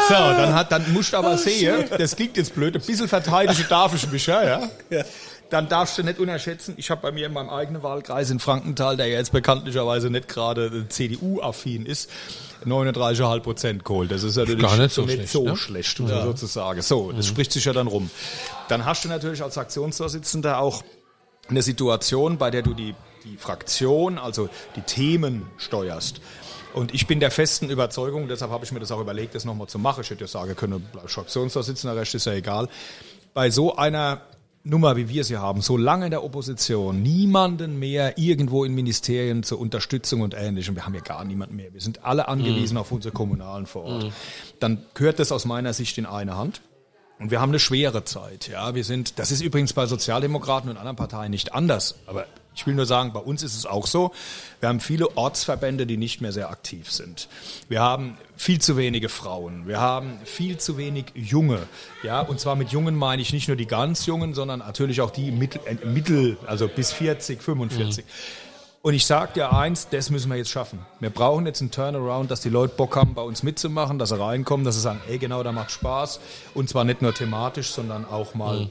So, 0.09 0.15
dann 0.15 0.55
hat, 0.55 0.73
dann 0.73 0.93
musst 0.93 1.13
du 1.13 1.17
aber 1.19 1.37
sehen, 1.37 1.85
das 1.99 2.17
klingt 2.17 2.37
jetzt 2.37 2.55
blöd, 2.55 2.75
ein 2.75 2.83
bisschen 2.83 3.09
verteidigen 3.09 3.67
darf 3.69 3.95
ich 3.95 4.11
mich, 4.11 4.27
ja, 4.27 4.43
ja. 4.45 5.05
Ja. 5.47 5.51
Dann 5.51 5.69
darfst 5.69 5.99
du 5.99 6.03
nicht 6.03 6.19
unerschätzen, 6.19 6.75
ich 6.77 6.91
habe 6.91 7.03
bei 7.03 7.13
mir 7.13 7.27
in 7.27 7.33
meinem 7.33 7.51
eigenen 7.51 7.83
Wahlkreis 7.83 8.31
in 8.31 8.41
Frankenthal, 8.41 8.97
der 8.97 9.07
ja 9.07 9.19
jetzt 9.19 9.33
bekanntlicherweise 9.33 10.11
nicht 10.11 10.29
gerade 10.29 10.89
CDU-affin 10.89 11.87
ist, 11.87 12.11
39,5 12.65 13.41
Prozent 13.41 13.85
geholt. 13.85 14.11
Das 14.11 14.23
ist 14.23 14.37
natürlich 14.37 14.63
Gar 14.63 14.77
nicht 14.77 14.95
so 14.95 15.03
nicht 15.03 15.15
schlecht, 15.15 15.33
so 15.33 15.45
ne? 15.45 15.57
schlecht, 15.57 16.01
um 16.01 16.09
so 16.09 16.33
zu 16.33 16.47
sagen. 16.47 16.83
So, 16.83 17.13
das 17.13 17.27
spricht 17.27 17.53
sich 17.53 17.65
ja 17.65 17.73
dann 17.73 17.87
rum. 17.87 18.11
Dann 18.69 18.85
hast 18.85 19.05
du 19.05 19.09
natürlich 19.09 19.43
als 19.43 19.55
Fraktionsvorsitzender 19.55 20.59
auch 20.59 20.83
eine 21.49 21.63
Situation, 21.63 22.39
bei 22.39 22.51
der 22.51 22.63
du 22.63 22.75
die, 22.75 22.95
die 23.25 23.37
Fraktion, 23.37 24.19
also 24.19 24.49
die 24.75 24.81
Themen 24.83 25.47
steuerst. 25.59 26.21
Und 26.75 26.93
ich 26.93 27.07
bin 27.07 27.21
der 27.21 27.31
festen 27.31 27.71
Überzeugung, 27.71 28.29
deshalb 28.29 28.51
habe 28.51 28.65
ich 28.65 28.73
mir 28.73 28.81
das 28.81 28.93
auch 28.93 29.01
überlegt, 29.01 29.35
das 29.35 29.45
nochmal 29.45 29.67
zu 29.67 29.79
machen. 29.79 30.03
Ich 30.03 30.11
hätte 30.11 30.23
ja 30.23 30.29
sagen 30.29 30.55
können, 30.57 30.87
Fraktionsvorsitzender, 31.07 31.97
Recht 31.97 32.15
ist 32.15 32.27
ja 32.27 32.33
egal. 32.33 32.69
Bei 33.33 33.51
so 33.51 33.77
einer 33.77 34.21
Nummer, 34.69 34.97
wie 34.97 35.09
wir 35.09 35.23
sie 35.23 35.37
haben, 35.37 35.61
so 35.61 35.77
lange 35.77 36.07
in 36.07 36.11
der 36.11 36.25
Opposition, 36.25 37.01
niemanden 37.01 37.79
mehr 37.79 38.19
irgendwo 38.19 38.65
in 38.65 38.75
Ministerien 38.75 39.45
zur 39.45 39.61
Unterstützung 39.61 40.23
und 40.23 40.35
Ähnlichem. 40.35 40.75
Wir 40.75 40.85
haben 40.85 40.95
ja 40.95 41.01
gar 41.01 41.25
niemanden 41.25 41.55
mehr. 41.55 41.73
Wir 41.73 41.81
sind 41.81 42.05
alle 42.05 42.27
angewiesen 42.27 42.77
auf 42.77 42.91
unsere 42.91 43.15
Kommunalen 43.15 43.67
vor 43.67 43.85
Ort. 43.85 44.13
Dann 44.59 44.83
gehört 44.95 45.21
das 45.21 45.31
aus 45.31 45.45
meiner 45.45 45.73
Sicht 45.73 45.99
in 45.99 46.07
eine 46.07 46.37
Hand. 46.37 46.63
Und 47.19 47.31
wir 47.31 47.41
haben 47.41 47.51
eine 47.51 47.61
schwere 47.61 48.05
Zeit. 48.05 48.49
Ja, 48.49 48.75
wir 48.75 48.85
sind, 48.85 49.19
das 49.19 49.31
ist 49.31 49.41
übrigens 49.41 49.73
bei 49.73 49.87
Sozialdemokraten 49.87 50.69
und 50.69 50.77
anderen 50.77 50.97
Parteien 50.97 51.31
nicht 51.31 51.55
anders. 51.55 51.95
Aber 52.07 52.27
ich 52.57 52.67
will 52.67 52.75
nur 52.75 52.87
sagen, 52.87 53.13
bei 53.13 53.21
uns 53.21 53.43
ist 53.43 53.55
es 53.55 53.67
auch 53.67 53.87
so. 53.87 54.13
Wir 54.61 54.71
haben 54.71 54.81
viele 54.81 55.17
Ortsverbände, 55.17 55.87
die 55.87 55.99
nicht 55.99 56.23
mehr 56.23 56.33
sehr 56.33 56.51
aktiv 56.51 56.91
sind. 56.91 57.29
Wir 57.69 57.83
haben 57.83 58.17
viel 58.35 58.61
zu 58.61 58.79
wenige 58.79 59.11
Frauen. 59.11 59.69
Wir 59.69 59.79
haben 59.79 60.19
viel 60.25 60.57
zu 60.57 60.79
wenig 60.79 61.07
Junge. 61.15 61.59
Ja, 62.03 62.23
und 62.23 62.41
zwar 62.41 62.57
mit 62.57 62.71
Jungen 62.71 62.97
meine 62.97 63.21
ich 63.21 63.35
nicht 63.35 63.49
nur 63.49 63.59
die 63.59 63.67
ganz 63.67 64.07
Jungen, 64.07 64.33
sondern 64.33 64.61
natürlich 64.61 65.03
auch 65.03 65.11
die 65.11 65.31
mittel, 65.31 65.61
äh, 65.67 65.87
mittel 65.87 66.39
also 66.47 66.67
bis 66.67 66.93
40, 66.93 67.43
45. 67.43 68.05
Und 68.81 68.95
ich 68.95 69.05
sag 69.05 69.35
dir 69.35 69.53
eins, 69.53 69.89
das 69.91 70.11
müssen 70.11 70.31
wir 70.31 70.37
jetzt 70.37 70.51
schaffen. 70.51 70.79
Wir 71.01 71.11
brauchen 71.11 71.45
jetzt 71.45 71.61
einen 71.61 71.73
Turnaround, 71.73 72.31
dass 72.31 72.41
die 72.41 72.49
Leute 72.49 72.75
Bock 72.75 72.97
haben, 72.97 73.15
bei 73.15 73.23
uns 73.23 73.43
mitzumachen, 73.43 73.99
dass 73.99 74.11
sie 74.11 74.19
reinkommen, 74.19 74.65
dass 74.65 74.77
sie 74.77 74.81
sagen, 74.81 75.01
ey, 75.09 75.19
genau, 75.19 75.43
da 75.43 75.53
macht 75.53 75.73
Spaß. 75.73 76.21
Und 76.55 76.71
zwar 76.71 76.85
nicht 76.85 77.03
nur 77.03 77.13
thematisch, 77.13 77.71
sondern 77.73 78.07
auch 78.07 78.35
mal 78.35 78.71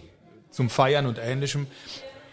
zum 0.51 0.69
Feiern 0.69 1.05
und 1.05 1.19
Ähnlichem. 1.19 1.67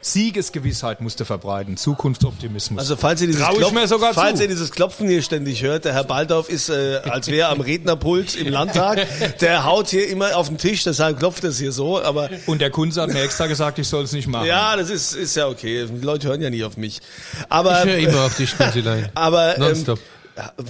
Siegesgewissheit 0.05 1.01
musste 1.01 1.25
verbreiten, 1.25 1.77
Zukunftsoptimismus. 1.77 2.81
Also 2.81 2.97
falls 2.97 3.21
ihr, 3.21 3.29
dieses 3.29 3.41
sogar 3.89 4.13
falls 4.13 4.39
zu. 4.39 4.43
ihr 4.43 4.49
dieses 4.49 4.73
Klopfen 4.73 5.09
hier 5.09 5.23
ständig 5.23 5.63
hört, 5.63 5.85
der 5.85 5.95
Herr 5.95 6.03
Baldorf 6.03 6.49
ist, 6.49 6.69
äh, 6.71 7.01
als 7.05 7.29
wäre 7.29 7.43
er 7.43 7.49
am 7.51 7.61
Rednerpult 7.61 8.35
im 8.35 8.49
Landtag, 8.49 9.07
der 9.41 9.65
haut 9.65 9.89
hier 9.89 10.09
immer 10.09 10.37
auf 10.37 10.49
den 10.49 10.59
Tisch, 10.59 10.83
deshalb 10.83 11.21
klopft 11.21 11.45
es 11.45 11.59
hier 11.59 11.71
so, 11.71 12.03
aber 12.03 12.31
und 12.47 12.61
der 12.61 12.71
Kunze 12.71 13.01
hat 13.01 13.11
mir 13.11 13.23
extra 13.23 13.47
gesagt, 13.47 13.79
ich 13.79 13.87
soll 13.87 14.03
es 14.03 14.13
nicht 14.13 14.27
machen. 14.27 14.47
ja, 14.47 14.77
das 14.77 14.91
ist, 14.91 15.15
ist 15.15 15.37
ja 15.37 15.47
okay. 15.47 15.87
Die 15.87 16.05
Leute 16.05 16.29
hören 16.29 16.43
ja 16.43 16.51
nie 16.51 16.65
auf 16.65 16.77
mich. 16.77 17.01
Aber, 17.49 17.85
ich 17.85 17.91
höre 17.91 17.99
immer 17.99 18.25
auf 18.25 18.37
dich, 18.37 18.59
Kunzilein. 18.59 19.09
aber 19.15 19.55
ähm, 19.57 19.63
Nonstop. 19.63 20.01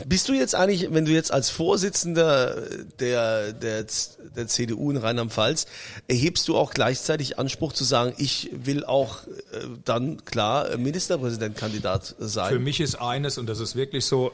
Bist 0.07 0.29
du 0.29 0.33
jetzt 0.33 0.55
eigentlich, 0.55 0.93
wenn 0.93 1.05
du 1.05 1.13
jetzt 1.13 1.33
als 1.33 1.51
Vorsitzender 1.51 2.63
der, 3.01 3.53
der, 3.53 3.87
der 4.37 4.47
CDU 4.49 4.91
in 4.91 4.97
Rheinland-Pfalz, 4.97 5.67
erhebst 6.09 6.49
du 6.49 6.57
auch 6.57 6.73
gleichzeitig 6.73 7.39
Anspruch 7.39 7.73
zu 7.73 7.85
sagen, 7.85 8.15
ich 8.19 8.51
will 8.53 8.85
auch 8.85 9.27
äh, 9.27 9.67
dann 9.85 10.25
klar 10.25 10.77
Ministerpräsidentkandidat 10.77 12.15
sein? 12.19 12.53
Für 12.53 12.59
mich 12.59 12.81
ist 12.81 12.97
eines, 12.97 13.39
und 13.39 13.47
das 13.49 13.61
ist 13.61 13.77
wirklich 13.77 14.05
so, 14.05 14.33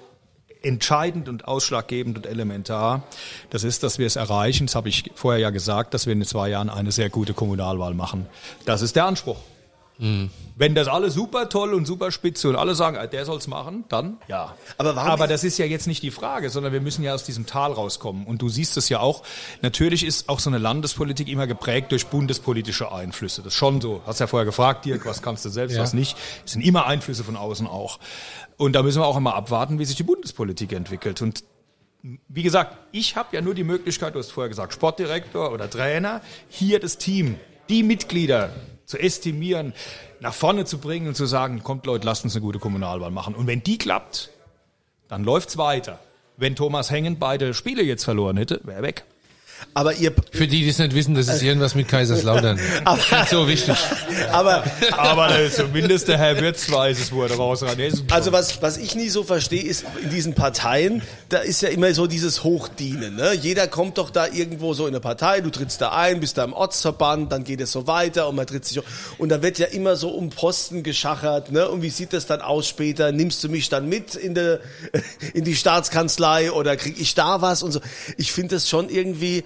entscheidend 0.63 1.29
und 1.29 1.47
ausschlaggebend 1.47 2.17
und 2.17 2.27
elementar. 2.27 3.05
Das 3.51 3.65
ist, 3.65 3.83
dass 3.83 3.99
wir 3.99 4.07
es 4.07 4.17
erreichen, 4.17 4.67
das 4.67 4.75
habe 4.75 4.89
ich 4.89 5.11
vorher 5.15 5.41
ja 5.41 5.51
gesagt, 5.51 5.95
dass 5.95 6.07
wir 6.07 6.13
in 6.13 6.25
zwei 6.25 6.49
Jahren 6.49 6.69
eine 6.69 6.93
sehr 6.93 7.11
gute 7.11 7.33
Kommunalwahl 7.33 7.95
machen. 7.95 8.27
Das 8.65 8.83
ist 8.83 8.97
der 8.97 9.07
Anspruch. 9.07 9.39
Mhm. 9.99 10.31
Wenn 10.57 10.75
das 10.75 10.89
alle 10.89 11.11
super 11.11 11.49
toll 11.49 11.75
und 11.75 11.87
super 11.87 12.11
spitze 12.11 12.49
und 12.49 12.57
alle 12.57 12.75
sagen, 12.75 12.97
ah, 12.97 13.07
der 13.07 13.25
soll's 13.25 13.47
machen, 13.47 13.85
dann 13.89 14.17
ja. 14.27 14.55
Aber, 14.77 14.97
warum 14.97 15.11
Aber 15.11 15.27
das 15.27 15.45
ist 15.45 15.59
ja 15.59 15.67
jetzt 15.67 15.87
nicht 15.87 16.03
die 16.03 16.11
Frage, 16.11 16.51
sondern 16.51 16.73
wir 16.73 16.81
müssen 16.81 17.05
ja 17.05 17.15
aus 17.15 17.25
diesem 17.25 17.47
Tal 17.47 17.73
rauskommen. 17.73 18.27
Und 18.27 18.43
du 18.43 18.49
siehst 18.49 18.77
es 18.77 18.89
ja 18.89 19.01
auch. 19.01 19.23
Natürlich 19.63 20.05
ist 20.05 20.29
auch 20.29 20.41
so 20.41 20.51
eine 20.51 20.59
Landespolitik 20.59 21.29
immer 21.29 21.47
geprägt 21.47 21.93
durch 21.93 22.07
bundespolitische 22.07 22.91
Einflüsse. 22.91 23.43
Das 23.43 23.53
ist 23.53 23.59
schon 23.59 23.81
so. 23.81 24.01
Hast 24.07 24.21
ja 24.21 24.27
vorher 24.27 24.47
gefragt, 24.47 24.85
Dirk, 24.85 25.05
was 25.07 25.23
kannst 25.23 25.45
du 25.45 25.49
selbst, 25.49 25.77
ja. 25.77 25.83
was 25.83 25.93
nicht. 25.93 26.17
Es 26.45 26.53
sind 26.53 26.63
immer 26.63 26.87
Einflüsse 26.87 27.25
von 27.25 27.37
außen 27.37 27.67
auch. 27.67 27.99
Und 28.57 28.73
da 28.73 28.83
müssen 28.83 29.01
wir 29.01 29.07
auch 29.07 29.17
immer 29.17 29.35
abwarten, 29.35 29.79
wie 29.79 29.85
sich 29.85 29.97
die 29.97 30.03
Bundespolitik 30.03 30.73
entwickelt. 30.73 31.23
Und 31.23 31.45
wie 32.29 32.43
gesagt, 32.43 32.77
ich 32.93 33.17
habe 33.17 33.35
ja 33.35 33.43
nur 33.43 33.55
die 33.55 33.65
Möglichkeit, 33.65 34.15
du 34.15 34.19
hast 34.19 34.31
vorher 34.31 34.49
gesagt, 34.49 34.73
Sportdirektor 34.73 35.53
oder 35.53 35.69
Trainer, 35.69 36.21
hier 36.49 36.81
das 36.81 36.99
Team, 36.99 37.37
die 37.69 37.83
Mitglieder 37.83 38.51
zu 38.89 38.99
estimieren, 38.99 39.75
nach 40.19 40.33
vorne 40.33 40.65
zu 40.65 40.79
bringen 40.79 41.09
und 41.09 41.15
zu 41.15 41.27
sagen, 41.27 41.63
kommt 41.63 41.85
Leute, 41.85 42.07
lasst 42.07 42.25
uns 42.25 42.35
eine 42.35 42.41
gute 42.41 42.59
Kommunalwahl 42.59 43.11
machen. 43.11 43.35
Und 43.35 43.47
wenn 43.47 43.63
die 43.63 43.77
klappt, 43.77 44.31
dann 45.09 45.25
läuft's 45.25 45.59
weiter. 45.59 45.99
Wenn 46.39 46.57
Thomas 46.57 46.91
Hengen 46.91 47.19
beide 47.19 47.53
Spiele 47.53 47.83
jetzt 47.83 48.05
verloren 48.05 48.39
hätte, 48.39 48.61
wäre 48.65 48.79
er 48.79 48.83
weg. 48.83 49.05
Aber 49.75 49.95
ihr 49.95 50.13
für 50.33 50.49
die, 50.49 50.63
die 50.63 50.69
es 50.69 50.79
nicht 50.79 50.95
wissen, 50.95 51.15
das 51.15 51.29
ist 51.29 51.43
irgendwas 51.43 51.75
mit 51.75 51.89
Kaiserslautern. 51.89 52.59
aber, 52.85 53.01
so 53.31 53.47
wichtig. 53.47 53.77
Aber, 54.33 54.65
aber 54.97 55.51
zumindest 55.51 56.09
der 56.09 56.19
Herr 56.19 56.41
Wirtz 56.41 56.71
weiß 56.71 56.99
es, 56.99 57.13
wo 57.13 57.23
er 57.23 57.31
raus. 57.33 57.65
Also 58.11 58.33
was, 58.33 58.61
was 58.61 58.77
ich 58.77 58.95
nie 58.95 59.09
so 59.09 59.23
verstehe, 59.23 59.63
ist 59.63 59.85
in 60.03 60.11
diesen 60.11 60.35
Parteien, 60.35 61.03
da 61.29 61.39
ist 61.39 61.63
ja 61.63 61.69
immer 61.69 61.93
so 61.95 62.07
dieses 62.07 62.43
Hochdienen. 62.43 63.17
Ne? 63.17 63.35
Jeder 63.35 63.69
kommt 63.69 63.99
doch 63.99 64.11
da 64.11 64.27
irgendwo 64.27 64.75
so 64.75 64.87
in 64.87 64.95
eine 64.95 65.01
Partei, 65.01 65.41
du 65.41 65.51
trittst 65.51 65.81
da 65.81 65.93
ein, 65.93 66.21
bist 66.21 66.39
da 66.39 66.45
im 66.45 66.53
Ortsverband, 66.53 67.31
dann 67.31 67.45
geht 67.45 67.61
es 67.61 67.73
so 67.73 67.87
weiter 67.87 68.29
und 68.29 68.37
man 68.37 68.47
tritt 68.47 68.65
sich 68.65 68.81
und 69.19 69.29
dann 69.29 69.43
wird 69.43 69.59
ja 69.59 69.67
immer 69.67 69.97
so 69.97 70.11
um 70.11 70.31
Posten 70.31 70.83
geschachert. 70.83 71.53
Ne? 71.53 71.69
Und 71.69 71.83
wie 71.83 71.91
sieht 71.91 72.13
das 72.13 72.27
dann 72.27 72.41
aus 72.41 72.67
später? 72.69 73.13
Nimmst 73.13 73.45
du 73.45 73.49
mich 73.49 73.69
dann 73.69 73.89
mit 73.89 74.15
in, 74.15 74.35
de, 74.35 74.59
in 75.35 75.45
die 75.45 75.55
Staatskanzlei 75.55 76.53
oder 76.53 76.77
krieg 76.77 77.01
ich 77.01 77.15
da 77.15 77.41
was 77.43 77.63
und 77.63 77.73
so? 77.73 77.81
Ich 78.17 78.33
finde 78.33 78.57
das 78.57 78.69
schon 78.69 78.89
irgendwie 78.89 79.45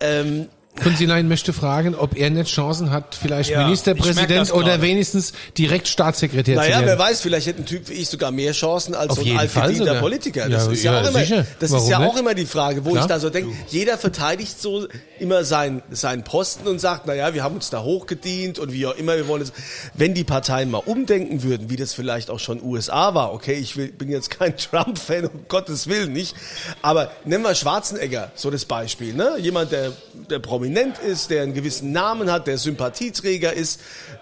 ähm, 0.00 0.48
Kunzilein 0.76 1.28
möchte 1.28 1.52
fragen, 1.52 1.94
ob 1.94 2.16
er 2.16 2.30
nicht 2.30 2.50
Chancen 2.50 2.90
hat, 2.90 3.14
vielleicht 3.14 3.50
ja, 3.50 3.64
Ministerpräsident 3.64 4.52
oder 4.52 4.80
wenigstens 4.80 5.32
direkt 5.58 5.88
Staatssekretär 5.88 6.56
naja, 6.56 6.66
zu 6.66 6.72
werden. 6.72 6.86
Naja, 6.86 6.98
wer 6.98 7.04
weiß, 7.04 7.20
vielleicht 7.20 7.46
hätte 7.48 7.62
ein 7.62 7.66
Typ 7.66 7.88
wie 7.88 7.94
ich 7.94 8.08
sogar 8.08 8.30
mehr 8.30 8.52
Chancen 8.52 8.94
als 8.94 9.10
Auf 9.10 9.18
so 9.18 9.24
ein 9.24 9.38
altgedienter 9.38 10.00
Politiker. 10.00 10.48
Das 10.48 10.66
ja, 10.66 10.72
ist 10.72 10.82
ja, 10.82 10.92
ja, 10.92 11.00
auch 11.00 11.08
immer, 11.10 11.44
das 11.58 11.70
ist 11.70 11.88
ja 11.88 11.98
auch 11.98 12.16
immer 12.16 12.34
die 12.34 12.46
Frage, 12.46 12.84
wo 12.84 12.90
Klar. 12.92 13.04
ich 13.04 13.08
da 13.08 13.20
so 13.20 13.30
denke, 13.30 13.52
jeder 13.68 13.98
verteidigt 13.98 14.60
so 14.60 14.86
immer 15.18 15.44
seinen, 15.44 15.82
seinen 15.90 16.24
Posten 16.24 16.66
und 16.66 16.80
sagt, 16.80 17.06
naja, 17.06 17.34
wir 17.34 17.42
haben 17.42 17.56
uns 17.56 17.70
da 17.70 17.82
hochgedient 17.82 18.58
und 18.58 18.72
wie 18.72 18.86
auch 18.86 18.96
immer, 18.96 19.16
wir 19.16 19.28
wollen 19.28 19.42
es. 19.42 19.52
Wenn 19.94 20.14
die 20.14 20.24
Parteien 20.24 20.70
mal 20.70 20.78
umdenken 20.78 21.42
würden, 21.42 21.68
wie 21.68 21.76
das 21.76 21.94
vielleicht 21.94 22.30
auch 22.30 22.38
schon 22.38 22.62
USA 22.62 23.14
war, 23.14 23.34
okay, 23.34 23.54
ich 23.54 23.76
will, 23.76 23.88
bin 23.88 24.08
jetzt 24.08 24.30
kein 24.30 24.56
Trump-Fan, 24.70 25.26
um 25.26 25.44
Gottes 25.48 25.88
Willen 25.88 26.12
nicht, 26.12 26.34
aber 26.80 27.10
nennen 27.24 27.42
wir 27.42 27.54
Schwarzenegger, 27.54 28.30
so 28.34 28.50
das 28.50 28.64
Beispiel, 28.64 29.14
ne? 29.14 29.36
Jemand, 29.38 29.72
der, 29.72 29.92
der 30.30 30.38
prominent 30.60 30.98
ist, 30.98 31.30
der 31.30 31.42
einen 31.42 31.54
gewissen 31.54 31.90
Namen 31.92 32.30
hat, 32.30 32.46
der 32.46 32.58
Sympathieträger 32.58 33.54
ist, 33.54 33.80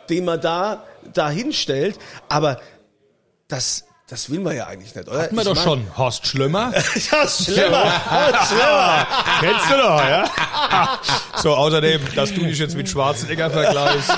den 0.08 0.24
man 0.24 0.40
da 0.40 0.84
dahin 1.12 1.52
stellt. 1.52 1.98
Aber 2.28 2.60
das 3.48 3.84
das 4.08 4.30
will 4.30 4.40
man 4.40 4.56
ja 4.56 4.66
eigentlich 4.66 4.94
nicht, 4.94 5.06
oder? 5.06 5.22
Hatten 5.22 5.34
wir 5.34 5.42
ich 5.42 5.48
doch 5.48 5.54
mein, 5.54 5.64
schon. 5.64 5.98
Horst 5.98 6.26
Schlimmer. 6.26 6.72
Horst 7.12 7.44
Schlimmer. 7.44 8.10
Horst 8.10 8.48
Schlimmer. 8.48 9.06
Kennst 9.40 9.70
du 9.70 9.76
doch, 9.76 10.08
ja? 10.08 10.30
so, 11.42 11.54
außerdem, 11.54 12.00
dass 12.14 12.32
du 12.32 12.40
dich 12.40 12.58
jetzt 12.58 12.74
mit 12.74 12.88
Schwarzenegger 12.88 13.50
vergleichst. 13.50 14.10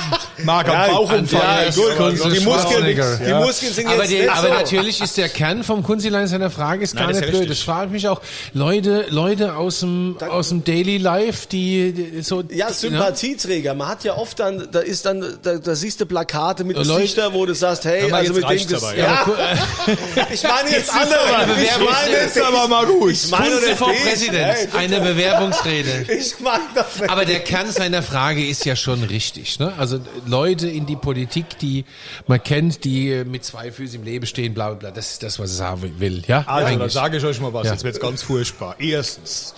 Mark 0.45 0.69
am 0.69 0.75
ja, 0.75 0.87
Bauchumfang. 0.89 1.41
Ja, 1.41 1.71
gut, 1.71 2.35
die, 2.35 2.41
Muskeln, 2.41 2.85
die 3.27 3.35
Muskeln 3.35 3.73
sind 3.73 3.89
aber 3.89 4.05
jetzt 4.05 4.13
die, 4.13 4.29
Aber 4.29 4.49
so. 4.49 4.55
natürlich 4.55 5.01
ist 5.01 5.17
der 5.17 5.29
Kern 5.29 5.65
vom 5.65 5.83
Kunzilein 5.83 6.27
seiner 6.27 6.51
Frage 6.51 6.85
ist 6.85 6.95
Nein, 6.95 7.05
gar 7.05 7.13
nicht 7.13 7.21
blöd. 7.21 7.33
Richtig. 7.43 7.49
Das 7.49 7.61
frage 7.61 7.91
mich 7.91 8.09
auch. 8.09 8.21
Leute, 8.53 9.07
Leute 9.11 9.57
aus 9.57 9.81
dem, 9.81 10.17
dann, 10.19 10.31
aus 10.31 10.51
dem 10.51 10.65
Daily 10.65 10.99
Life, 10.99 11.49
die, 11.51 11.93
die 11.93 12.23
so... 12.23 12.43
Ja, 12.51 12.73
Sympathieträger. 12.73 13.75
Man 13.75 13.89
hat 13.89 14.05
ja 14.05 14.17
oft 14.17 14.39
dann, 14.39 14.69
da 14.71 14.81
ist 14.81 15.07
dann, 15.07 15.39
da, 15.43 15.59
da 15.59 15.75
siehst 15.75 16.01
du 16.01 16.07
Plakate 16.07 16.65
mit 16.65 16.77
Gesichter, 16.77 17.33
wo 17.33 17.47
du 17.47 17.55
sagst, 17.55 17.85
hey, 17.85 18.11
also 18.13 18.35
mit 18.35 18.49
dem... 18.49 18.69
Das, 18.69 18.95
ja, 18.97 19.27
ich 20.33 20.43
meine 20.43 20.71
jetzt 20.71 20.91
andere. 20.93 21.63
Ich 21.63 21.79
meine 21.79 22.17
jetzt 22.17 22.41
aber 22.41 22.69
mal 22.69 22.87
gut. 22.87 23.13
Ich 23.13 23.31
meine 23.31 23.57
vom 23.77 23.93
Präsident. 23.95 24.75
Eine 24.77 25.01
Bewerbungsrede. 25.01 26.07
Ich 26.21 26.39
meine 26.41 26.65
das 26.75 27.09
Aber 27.09 27.25
der 27.25 27.41
Kern 27.41 27.71
seiner 27.71 28.03
Frage 28.03 28.47
ist 28.47 28.65
ja 28.65 28.77
schon 28.77 29.03
richtig. 29.05 29.59
Ne? 29.59 29.73
Also 29.79 30.01
Leute 30.31 30.69
in 30.69 30.87
die 30.87 30.97
Politik, 30.97 31.59
die 31.59 31.85
man 32.27 32.43
kennt, 32.43 32.85
die 32.85 33.25
mit 33.25 33.45
zwei 33.45 33.71
Füßen 33.73 34.01
im 34.01 34.05
Leben 34.05 34.27
stehen, 34.27 34.55
bla 34.55 34.73
bla. 34.75 34.91
Das 34.91 35.13
ist 35.13 35.23
das, 35.23 35.39
was 35.39 35.51
ich 35.51 35.57
sagen 35.57 35.95
will. 35.99 36.23
Ja, 36.27 36.45
also, 36.47 36.79
da 36.79 36.89
sage 36.89 37.19
ich 37.19 37.25
euch 37.25 37.41
mal 37.41 37.53
was. 37.53 37.67
Ja. 37.67 37.73
Jetzt 37.73 37.85
wird's 37.85 38.01
ganz 38.01 38.23
furchtbar. 38.23 38.77
Erstens. 38.79 39.55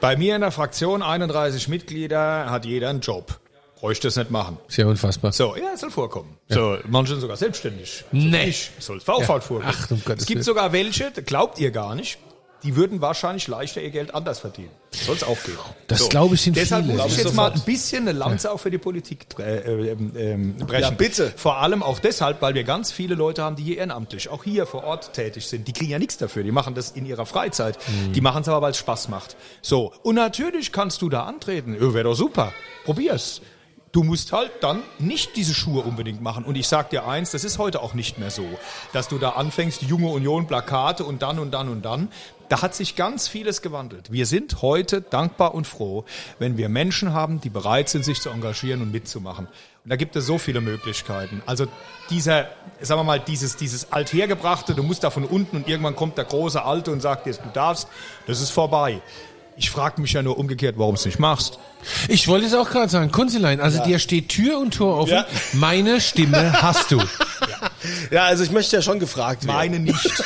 Bei 0.00 0.16
mir 0.16 0.34
in 0.34 0.42
der 0.42 0.50
Fraktion 0.50 1.02
31 1.02 1.68
Mitglieder 1.68 2.50
hat 2.50 2.66
jeder 2.66 2.90
einen 2.90 3.00
Job 3.00 3.40
bräuchte 3.84 4.08
es 4.08 4.16
nicht 4.16 4.30
machen. 4.30 4.56
Sehr 4.66 4.88
unfassbar. 4.88 5.30
So, 5.32 5.56
ja, 5.56 5.72
es 5.74 5.80
soll 5.80 5.90
vorkommen. 5.90 6.38
Ja. 6.48 6.56
So, 6.56 6.78
manche 6.88 7.16
sogar 7.16 7.36
selbstständig. 7.36 8.02
So 8.10 8.16
nee. 8.16 8.54
Soll 8.78 8.96
es 8.96 9.06
auch 9.06 9.20
ja. 9.20 9.26
vorkommen. 9.26 9.62
Ach, 9.66 9.90
um 9.90 10.00
Gottes 10.02 10.22
es 10.22 10.26
gibt 10.26 10.36
Willen. 10.36 10.42
sogar 10.42 10.72
welche, 10.72 11.12
glaubt 11.12 11.58
ihr 11.58 11.70
gar 11.70 11.94
nicht, 11.94 12.18
die 12.64 12.76
würden 12.76 13.00
wahrscheinlich 13.02 13.46
leichter 13.46 13.82
ihr 13.82 13.90
Geld 13.90 14.14
anders 14.14 14.38
verdienen. 14.38 14.70
Soll 14.90 15.16
es 15.16 15.22
auch 15.22 15.40
gehen. 15.42 15.58
Das 15.86 15.98
so. 15.98 16.08
glaube 16.08 16.34
ich 16.34 16.40
sind 16.40 16.56
Deshalb 16.56 16.86
viele. 16.86 16.96
muss 16.96 17.12
ich 17.12 17.18
jetzt 17.18 17.34
mal 17.34 17.52
ein 17.52 17.60
bisschen 17.60 18.08
eine 18.08 18.18
Lanze 18.18 18.48
ja. 18.48 18.54
auch 18.54 18.58
für 18.58 18.70
die 18.70 18.78
Politik 18.78 19.26
äh, 19.38 19.58
äh, 19.58 19.90
äh, 19.92 20.36
brechen. 20.36 20.82
Ja, 20.82 20.90
bitte. 20.90 21.32
Vor 21.36 21.58
allem 21.58 21.82
auch 21.82 21.98
deshalb, 21.98 22.40
weil 22.40 22.54
wir 22.54 22.64
ganz 22.64 22.90
viele 22.90 23.14
Leute 23.14 23.42
haben, 23.42 23.56
die 23.56 23.64
hier 23.64 23.78
ehrenamtlich, 23.78 24.28
auch 24.30 24.44
hier 24.44 24.66
vor 24.66 24.84
Ort 24.84 25.12
tätig 25.12 25.46
sind. 25.46 25.68
Die 25.68 25.72
kriegen 25.72 25.90
ja 25.90 25.98
nichts 25.98 26.16
dafür. 26.16 26.42
Die 26.42 26.52
machen 26.52 26.74
das 26.74 26.92
in 26.92 27.04
ihrer 27.04 27.26
Freizeit. 27.26 27.78
Mhm. 27.86 28.12
Die 28.14 28.20
machen 28.20 28.42
es 28.42 28.48
aber, 28.48 28.62
weil 28.62 28.70
es 28.70 28.78
Spaß 28.78 29.08
macht. 29.08 29.36
So. 29.60 29.92
Und 30.02 30.14
natürlich 30.14 30.72
kannst 30.72 31.02
du 31.02 31.10
da 31.10 31.24
antreten. 31.24 31.76
Wäre 31.78 32.04
doch 32.04 32.14
super. 32.14 32.52
Probier's. 32.84 33.42
Du 33.94 34.02
musst 34.02 34.32
halt 34.32 34.50
dann 34.60 34.82
nicht 34.98 35.36
diese 35.36 35.54
Schuhe 35.54 35.82
unbedingt 35.82 36.20
machen. 36.20 36.44
Und 36.44 36.56
ich 36.56 36.66
sag 36.66 36.90
dir 36.90 37.06
eins, 37.06 37.30
das 37.30 37.44
ist 37.44 37.58
heute 37.58 37.80
auch 37.80 37.94
nicht 37.94 38.18
mehr 38.18 38.32
so, 38.32 38.44
dass 38.92 39.06
du 39.06 39.18
da 39.18 39.30
anfängst, 39.30 39.82
junge 39.82 40.08
Union 40.08 40.48
Plakate 40.48 41.04
und 41.04 41.22
dann 41.22 41.38
und 41.38 41.52
dann 41.52 41.68
und 41.68 41.84
dann. 41.84 42.08
Da 42.48 42.60
hat 42.60 42.74
sich 42.74 42.96
ganz 42.96 43.28
vieles 43.28 43.62
gewandelt. 43.62 44.10
Wir 44.10 44.26
sind 44.26 44.62
heute 44.62 45.00
dankbar 45.00 45.54
und 45.54 45.68
froh, 45.68 46.04
wenn 46.40 46.56
wir 46.56 46.68
Menschen 46.68 47.12
haben, 47.12 47.40
die 47.40 47.50
bereit 47.50 47.88
sind, 47.88 48.04
sich 48.04 48.20
zu 48.20 48.30
engagieren 48.30 48.82
und 48.82 48.90
mitzumachen. 48.90 49.46
Und 49.46 49.90
da 49.90 49.94
gibt 49.94 50.16
es 50.16 50.26
so 50.26 50.38
viele 50.38 50.60
Möglichkeiten. 50.60 51.40
Also 51.46 51.66
dieser, 52.10 52.48
sagen 52.80 52.98
wir 52.98 53.04
mal, 53.04 53.20
dieses, 53.20 53.54
dieses 53.56 53.92
althergebrachte, 53.92 54.74
du 54.74 54.82
musst 54.82 55.04
da 55.04 55.10
von 55.10 55.24
unten 55.24 55.58
und 55.58 55.68
irgendwann 55.68 55.94
kommt 55.94 56.18
der 56.18 56.24
große 56.24 56.64
Alte 56.64 56.90
und 56.90 57.00
sagt 57.00 57.26
dir, 57.26 57.34
du 57.34 57.48
darfst, 57.52 57.86
das 58.26 58.40
ist 58.40 58.50
vorbei. 58.50 59.00
Ich 59.56 59.70
frage 59.70 60.00
mich 60.00 60.12
ja 60.12 60.22
nur 60.22 60.36
umgekehrt, 60.36 60.74
warum 60.78 60.96
es 60.96 61.04
nicht 61.04 61.20
machst. 61.20 61.60
Ich 62.08 62.26
wollte 62.26 62.46
es 62.46 62.54
auch 62.54 62.68
gerade 62.68 62.88
sagen, 62.88 63.12
Kunzilein, 63.12 63.60
also 63.60 63.78
ja. 63.78 63.84
dir 63.84 63.98
steht 64.00 64.28
Tür 64.28 64.58
und 64.58 64.74
Tor 64.74 64.98
offen. 64.98 65.12
Ja. 65.12 65.26
Meine 65.52 66.00
Stimme 66.00 66.60
hast 66.60 66.90
du. 66.90 66.98
Ja. 66.98 67.06
ja. 68.10 68.24
also 68.24 68.42
ich 68.42 68.50
möchte 68.50 68.74
ja 68.74 68.82
schon 68.82 68.98
gefragt 68.98 69.46
werden. 69.46 69.54
Meine 69.54 69.78
nicht. 69.78 69.94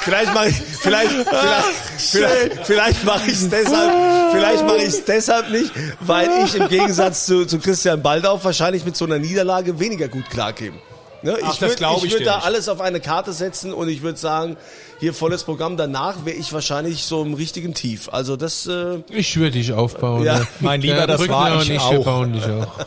vielleicht 0.00 0.34
mache 0.34 0.48
ich, 0.48 0.56
vielleicht, 0.56 1.10
vielleicht, 1.12 1.66
vielleicht, 1.98 2.66
vielleicht 2.66 3.04
mache 3.04 3.26
ich 3.26 3.34
es 3.34 3.48
deshalb, 3.48 4.32
vielleicht 4.32 4.66
mache 4.66 4.78
ich 4.78 4.88
es 4.88 5.04
deshalb 5.04 5.50
nicht, 5.50 5.70
weil 6.00 6.28
ich 6.44 6.56
im 6.56 6.66
Gegensatz 6.68 7.26
zu, 7.26 7.46
zu 7.46 7.60
Christian 7.60 8.02
Baldauf 8.02 8.44
wahrscheinlich 8.44 8.84
mit 8.84 8.96
so 8.96 9.04
einer 9.04 9.20
Niederlage 9.20 9.78
weniger 9.78 10.08
gut 10.08 10.28
klarkäme. 10.28 10.78
Ne? 11.22 11.38
Ach, 11.42 11.54
ich 11.54 11.60
würde 11.60 11.74
ich 11.74 12.12
würd 12.12 12.26
da 12.26 12.36
nicht. 12.36 12.46
alles 12.46 12.68
auf 12.68 12.80
eine 12.80 13.00
Karte 13.00 13.32
setzen 13.32 13.72
und 13.72 13.88
ich 13.88 14.02
würde 14.02 14.18
sagen, 14.18 14.56
hier 14.98 15.14
volles 15.14 15.44
Programm. 15.44 15.76
Danach 15.76 16.24
wäre 16.24 16.36
ich 16.36 16.52
wahrscheinlich 16.52 17.04
so 17.04 17.22
im 17.22 17.34
richtigen 17.34 17.74
Tief. 17.74 18.08
Also 18.12 18.36
das. 18.36 18.66
Äh, 18.66 18.98
ich 19.08 19.36
würde 19.36 19.52
dich 19.52 19.72
aufbauen. 19.72 20.24
Ja. 20.24 20.46
Mein 20.60 20.80
Lieber, 20.80 21.06
das 21.06 21.28
war 21.28 21.62
ich 21.62 21.78
auch. 21.80 22.06
auch. 22.06 22.26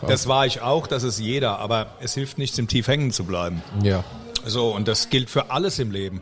Das 0.08 0.28
war 0.28 0.46
ich 0.46 0.62
auch. 0.62 0.88
Das 0.88 1.04
ist 1.04 1.20
jeder. 1.20 1.60
Aber 1.60 1.88
es 2.00 2.14
hilft 2.14 2.38
nichts, 2.38 2.58
im 2.58 2.68
Tief 2.68 2.88
hängen 2.88 3.12
zu 3.12 3.24
bleiben. 3.24 3.64
Ja. 3.84 4.04
So 4.46 4.70
und 4.70 4.88
das 4.88 5.10
gilt 5.10 5.30
für 5.30 5.50
alles 5.50 5.80
im 5.80 5.92
Leben. 5.92 6.22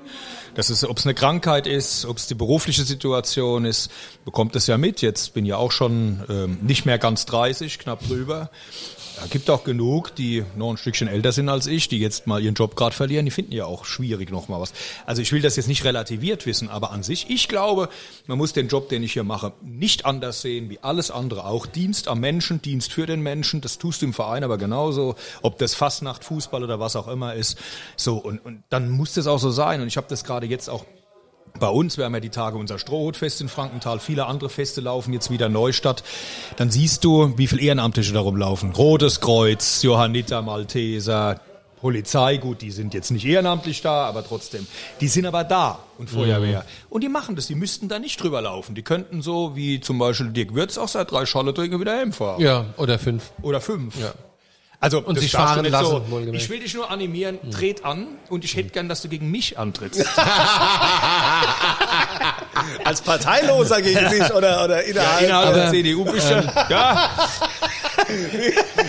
Das 0.55 0.69
ist, 0.69 0.83
ob 0.85 0.97
es 0.97 1.05
eine 1.05 1.13
Krankheit 1.13 1.67
ist, 1.67 2.05
ob 2.05 2.17
es 2.17 2.27
die 2.27 2.35
berufliche 2.35 2.83
Situation 2.83 3.65
ist, 3.65 3.91
bekommt 4.23 4.55
es 4.55 4.67
ja 4.67 4.77
mit. 4.77 5.01
Jetzt 5.01 5.33
bin 5.33 5.45
ja 5.45 5.57
auch 5.57 5.71
schon 5.71 6.23
ähm, 6.29 6.57
nicht 6.61 6.85
mehr 6.85 6.99
ganz 6.99 7.25
30, 7.25 7.79
knapp 7.79 8.07
drüber 8.07 8.49
Da 9.23 9.29
gibt 9.29 9.49
auch 9.49 9.63
genug, 9.63 10.13
die 10.15 10.43
noch 10.57 10.69
ein 10.69 10.75
Stückchen 10.75 11.07
älter 11.07 11.31
sind 11.31 11.47
als 11.47 11.65
ich, 11.65 11.87
die 11.87 11.97
jetzt 11.97 12.27
mal 12.27 12.43
ihren 12.43 12.55
Job 12.55 12.75
gerade 12.75 12.93
verlieren. 12.93 13.23
Die 13.23 13.31
finden 13.31 13.53
ja 13.53 13.65
auch 13.65 13.85
schwierig 13.85 14.29
noch 14.31 14.49
mal 14.49 14.59
was. 14.59 14.73
Also 15.05 15.21
ich 15.21 15.31
will 15.31 15.41
das 15.41 15.55
jetzt 15.55 15.69
nicht 15.69 15.85
relativiert 15.85 16.45
wissen, 16.45 16.67
aber 16.67 16.91
an 16.91 17.03
sich, 17.03 17.29
ich 17.29 17.47
glaube, 17.47 17.87
man 18.27 18.37
muss 18.37 18.51
den 18.51 18.67
Job, 18.67 18.89
den 18.89 19.01
ich 19.01 19.13
hier 19.13 19.23
mache, 19.23 19.53
nicht 19.61 20.05
anders 20.05 20.41
sehen 20.41 20.69
wie 20.69 20.79
alles 20.81 21.09
andere. 21.09 21.45
Auch 21.45 21.65
Dienst 21.65 22.09
am 22.09 22.19
Menschen, 22.19 22.61
Dienst 22.61 22.91
für 22.91 23.05
den 23.05 23.21
Menschen. 23.21 23.61
Das 23.61 23.77
tust 23.77 24.01
du 24.01 24.07
im 24.07 24.13
Verein 24.13 24.43
aber 24.43 24.57
genauso, 24.57 25.15
ob 25.41 25.57
das 25.57 25.73
Fastnacht, 25.73 26.25
Fußball 26.25 26.61
oder 26.61 26.81
was 26.81 26.97
auch 26.97 27.07
immer 27.07 27.33
ist. 27.33 27.57
So 27.95 28.17
und, 28.17 28.39
und 28.39 28.63
dann 28.69 28.89
muss 28.89 29.13
das 29.13 29.27
auch 29.27 29.39
so 29.39 29.51
sein. 29.51 29.79
Und 29.79 29.87
ich 29.87 29.95
habe 29.95 30.07
das 30.09 30.25
gerade 30.25 30.47
jetzt 30.47 30.69
auch 30.69 30.83
bei 31.59 31.67
uns, 31.67 31.97
wir 31.97 32.05
haben 32.05 32.13
ja 32.13 32.19
die 32.19 32.29
Tage 32.29 32.57
unser 32.57 32.79
Strohhutfest 32.79 33.41
in 33.41 33.49
Frankenthal, 33.49 33.99
viele 33.99 34.25
andere 34.25 34.49
Feste 34.49 34.81
laufen 34.81 35.13
jetzt 35.13 35.29
wieder 35.29 35.49
Neustadt. 35.49 36.03
Dann 36.57 36.71
siehst 36.71 37.03
du, 37.03 37.37
wie 37.37 37.47
viel 37.47 37.61
Ehrenamtliche 37.61 38.13
darum 38.13 38.35
laufen. 38.37 38.71
Rotes 38.71 39.21
Kreuz, 39.21 39.83
Johanniter, 39.83 40.41
Malteser, 40.41 41.39
Polizei, 41.83 42.37
gut, 42.37 42.61
die 42.61 42.71
sind 42.71 42.93
jetzt 42.93 43.11
nicht 43.11 43.25
ehrenamtlich 43.25 43.81
da, 43.81 44.05
aber 44.05 44.25
trotzdem. 44.25 44.65
Die 45.01 45.09
sind 45.09 45.25
aber 45.25 45.43
da 45.43 45.79
und 45.97 46.09
Feuerwehr. 46.09 46.61
Mhm. 46.61 46.65
Und 46.89 47.03
die 47.03 47.09
machen 47.09 47.35
das, 47.35 47.47
die 47.47 47.55
müssten 47.55 47.89
da 47.89 47.99
nicht 47.99 48.23
drüber 48.23 48.41
laufen. 48.41 48.73
Die 48.73 48.83
könnten 48.83 49.21
so, 49.21 49.57
wie 49.57 49.81
zum 49.81 49.99
Beispiel 49.99 50.29
Dirk 50.29 50.53
Würz 50.53 50.77
auch 50.77 50.87
seit 50.87 51.11
drei 51.11 51.25
Schalletringen 51.25 51.81
wieder 51.81 51.97
heimfahren. 51.97 52.41
Ja, 52.41 52.67
oder 52.77 52.97
fünf. 52.97 53.31
Oder 53.41 53.59
fünf. 53.59 53.99
Ja. 53.99 54.13
Also 54.83 54.99
Und 54.99 55.17
sich 55.17 55.31
fahren 55.31 55.61
nicht 55.61 55.71
lassen, 55.71 56.01
So. 56.09 56.33
Ich 56.33 56.49
will 56.49 56.59
dich 56.59 56.73
nur 56.73 56.91
animieren, 56.91 57.39
tret 57.51 57.85
an 57.85 58.05
und 58.27 58.43
ich 58.43 58.57
hätte 58.57 58.71
gern, 58.71 58.89
dass 58.89 59.01
du 59.01 59.07
gegen 59.07 59.31
mich 59.31 59.57
antrittst. 59.57 60.05
Als 62.83 62.99
Parteiloser 63.01 63.81
gegen 63.81 64.09
dich 64.09 64.29
oder, 64.33 64.61
oder 64.65 64.83
innerhalb. 64.83 65.21
Innerhalb 65.21 65.53
der 65.53 65.69
CDU 65.71 66.03
bist 66.03 66.29
du, 66.29 66.33
ja, 66.69 67.09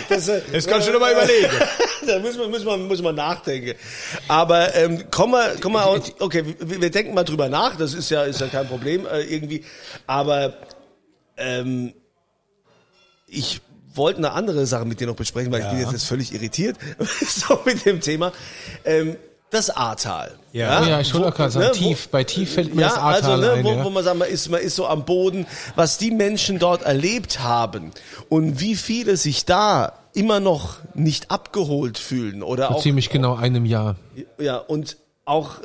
Das, 0.09 0.27
äh, 0.27 0.41
das 0.51 0.67
kannst 0.67 0.89
du 0.89 0.91
dir 0.91 0.99
mal 0.99 1.13
überlegen. 1.13 1.47
da 2.07 2.19
muss 2.19 2.37
man, 2.37 2.49
muss 2.51 2.65
man, 2.65 2.87
muss 2.87 3.01
man 3.01 3.15
nachdenken. 3.15 3.75
Aber 4.27 4.75
ähm, 4.75 5.05
komm 5.11 5.31
mal, 5.31 5.55
komm 5.61 5.71
mal, 5.73 5.83
aus- 5.85 6.11
okay, 6.19 6.43
wir, 6.59 6.81
wir 6.81 6.91
denken 6.91 7.13
mal 7.13 7.23
drüber 7.23 7.47
nach. 7.47 7.77
Das 7.77 7.93
ist 7.93 8.09
ja, 8.09 8.23
ist 8.23 8.41
ja 8.41 8.47
kein 8.47 8.67
Problem 8.67 9.05
äh, 9.07 9.21
irgendwie. 9.21 9.63
Aber 10.07 10.55
ähm, 11.37 11.93
ich 13.27 13.61
wollte 13.95 14.19
eine 14.19 14.31
andere 14.31 14.65
Sache 14.65 14.85
mit 14.85 14.99
dir 14.99 15.07
noch 15.07 15.15
besprechen, 15.15 15.51
weil 15.51 15.61
ich 15.61 15.69
bin 15.69 15.79
jetzt, 15.79 15.91
jetzt 15.91 16.05
völlig 16.05 16.33
irritiert 16.33 16.77
so 17.27 17.59
mit 17.65 17.85
dem 17.85 18.01
Thema. 18.01 18.31
Ähm, 18.83 19.17
das 19.51 19.69
Ahrtal. 19.69 20.33
Ja. 20.51 20.81
Oh 20.81 20.85
ja, 20.85 20.99
ich 20.99 21.13
wollte 21.13 21.27
auch 21.27 21.35
gerade 21.35 21.51
sagen, 21.51 21.65
ne, 21.67 21.71
tief, 21.71 22.09
bei 22.09 22.23
tief 22.23 22.53
fällt 22.53 22.75
mir 22.75 22.81
ja, 22.81 22.89
das 22.89 22.97
Ahrtal 22.97 23.31
also, 23.31 23.45
ne, 23.45 23.51
ein. 23.53 23.63
wo, 23.63 23.71
ja. 23.71 23.83
wo 23.85 23.89
man 23.89 24.03
sagt, 24.03 24.17
man 24.17 24.27
ist, 24.27 24.49
man 24.49 24.59
ist 24.59 24.75
so 24.75 24.87
am 24.87 25.05
Boden, 25.05 25.45
was 25.75 25.97
die 25.97 26.11
Menschen 26.11 26.59
dort 26.59 26.83
erlebt 26.83 27.39
haben 27.39 27.91
und 28.29 28.59
wie 28.59 28.75
viele 28.75 29.17
sich 29.17 29.45
da 29.45 29.93
immer 30.13 30.39
noch 30.39 30.77
nicht 30.93 31.31
abgeholt 31.31 31.97
fühlen 31.97 32.41
oder 32.41 32.67
Vor 32.67 32.77
auch 32.77 32.81
ziemlich 32.81 33.09
genau 33.09 33.35
einem 33.35 33.65
Jahr. 33.65 33.95
ja 34.39 34.57
und 34.57 34.97
auch 35.25 35.57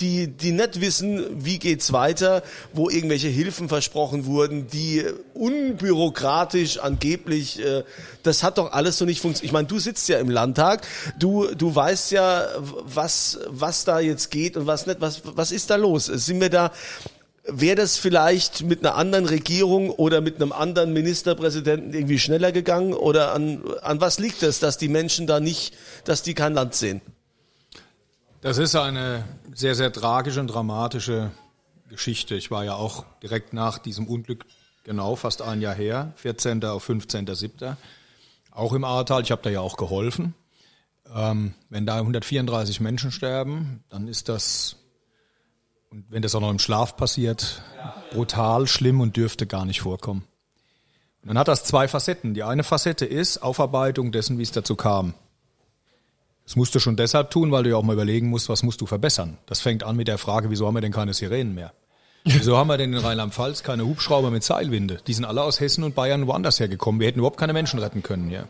die 0.00 0.28
die 0.28 0.52
nicht 0.52 0.80
wissen, 0.80 1.44
wie 1.44 1.58
geht's 1.58 1.92
weiter, 1.92 2.42
wo 2.72 2.90
irgendwelche 2.90 3.28
Hilfen 3.28 3.68
versprochen 3.68 4.26
wurden, 4.26 4.66
die 4.66 5.04
unbürokratisch 5.34 6.78
angeblich 6.78 7.60
äh, 7.64 7.84
das 8.22 8.42
hat 8.42 8.58
doch 8.58 8.72
alles 8.72 8.98
so 8.98 9.04
nicht 9.04 9.20
funktioniert. 9.20 9.50
Ich 9.50 9.52
meine, 9.52 9.66
du 9.66 9.78
sitzt 9.78 10.08
ja 10.08 10.18
im 10.18 10.30
Landtag, 10.30 10.86
du 11.18 11.46
du 11.54 11.74
weißt 11.74 12.12
ja, 12.12 12.46
was 12.58 13.38
was 13.48 13.84
da 13.84 14.00
jetzt 14.00 14.30
geht 14.30 14.56
und 14.56 14.66
was 14.66 14.86
nicht, 14.86 15.00
was 15.00 15.22
was 15.24 15.52
ist 15.52 15.70
da 15.70 15.76
los? 15.76 16.06
Sind 16.06 16.40
wir 16.40 16.50
da 16.50 16.72
Wäre 17.52 17.76
das 17.76 17.96
vielleicht 17.96 18.62
mit 18.62 18.84
einer 18.84 18.96
anderen 18.96 19.24
Regierung 19.24 19.90
oder 19.90 20.20
mit 20.20 20.36
einem 20.36 20.52
anderen 20.52 20.92
Ministerpräsidenten 20.92 21.94
irgendwie 21.94 22.18
schneller 22.18 22.52
gegangen? 22.52 22.92
Oder 22.92 23.32
an, 23.32 23.62
an 23.80 24.00
was 24.00 24.18
liegt 24.18 24.42
es, 24.42 24.60
dass 24.60 24.76
die 24.76 24.88
Menschen 24.88 25.26
da 25.26 25.40
nicht, 25.40 25.74
dass 26.04 26.22
die 26.22 26.34
kein 26.34 26.52
Land 26.52 26.74
sehen? 26.74 27.00
Das 28.42 28.56
ist 28.56 28.74
eine 28.74 29.24
sehr, 29.54 29.74
sehr 29.74 29.92
tragische 29.92 30.40
und 30.40 30.46
dramatische 30.46 31.30
Geschichte. 31.90 32.36
Ich 32.36 32.50
war 32.50 32.64
ja 32.64 32.74
auch 32.74 33.04
direkt 33.22 33.52
nach 33.52 33.78
diesem 33.78 34.06
Unglück, 34.06 34.46
genau 34.82 35.14
fast 35.14 35.42
ein 35.42 35.60
Jahr 35.60 35.74
her, 35.74 36.14
14. 36.16 36.64
auf 36.64 36.88
15.07. 36.88 37.76
Auch 38.50 38.72
im 38.72 38.84
Ahrtal. 38.84 39.20
Ich 39.22 39.30
habe 39.30 39.42
da 39.42 39.50
ja 39.50 39.60
auch 39.60 39.76
geholfen. 39.76 40.34
Ähm, 41.14 41.52
wenn 41.68 41.84
da 41.84 41.96
134 41.96 42.80
Menschen 42.80 43.12
sterben, 43.12 43.84
dann 43.90 44.08
ist 44.08 44.30
das, 44.30 44.76
und 45.90 46.10
wenn 46.10 46.22
das 46.22 46.34
auch 46.34 46.40
noch 46.40 46.50
im 46.50 46.58
Schlaf 46.58 46.96
passiert, 46.96 47.62
brutal, 48.10 48.66
schlimm 48.66 49.02
und 49.02 49.18
dürfte 49.18 49.46
gar 49.46 49.66
nicht 49.66 49.82
vorkommen. 49.82 50.24
Und 51.20 51.28
dann 51.28 51.38
hat 51.38 51.48
das 51.48 51.64
zwei 51.64 51.88
Facetten. 51.88 52.32
Die 52.32 52.42
eine 52.42 52.64
Facette 52.64 53.04
ist 53.04 53.42
Aufarbeitung 53.42 54.12
dessen, 54.12 54.38
wie 54.38 54.44
es 54.44 54.52
dazu 54.52 54.76
kam. 54.76 55.12
Das 56.50 56.56
musst 56.56 56.74
du 56.74 56.80
schon 56.80 56.96
deshalb 56.96 57.30
tun, 57.30 57.52
weil 57.52 57.62
du 57.62 57.70
ja 57.70 57.76
auch 57.76 57.84
mal 57.84 57.92
überlegen 57.92 58.28
musst, 58.28 58.48
was 58.48 58.64
musst 58.64 58.80
du 58.80 58.86
verbessern. 58.86 59.38
Das 59.46 59.60
fängt 59.60 59.84
an 59.84 59.94
mit 59.94 60.08
der 60.08 60.18
Frage, 60.18 60.50
wieso 60.50 60.66
haben 60.66 60.74
wir 60.74 60.80
denn 60.80 60.90
keine 60.90 61.14
Sirenen 61.14 61.54
mehr? 61.54 61.72
Wieso 62.24 62.56
haben 62.56 62.66
wir 62.66 62.76
denn 62.76 62.92
in 62.92 62.98
Rheinland-Pfalz 62.98 63.62
keine 63.62 63.86
Hubschrauber 63.86 64.32
mit 64.32 64.42
Seilwinde? 64.42 64.98
Die 65.06 65.14
sind 65.14 65.24
alle 65.24 65.42
aus 65.42 65.60
Hessen 65.60 65.84
und 65.84 65.94
Bayern 65.94 66.26
woanders 66.26 66.58
hergekommen. 66.58 67.00
Wir 67.00 67.06
hätten 67.06 67.20
überhaupt 67.20 67.38
keine 67.38 67.52
Menschen 67.52 67.78
retten 67.78 68.02
können 68.02 68.28
hier. 68.28 68.48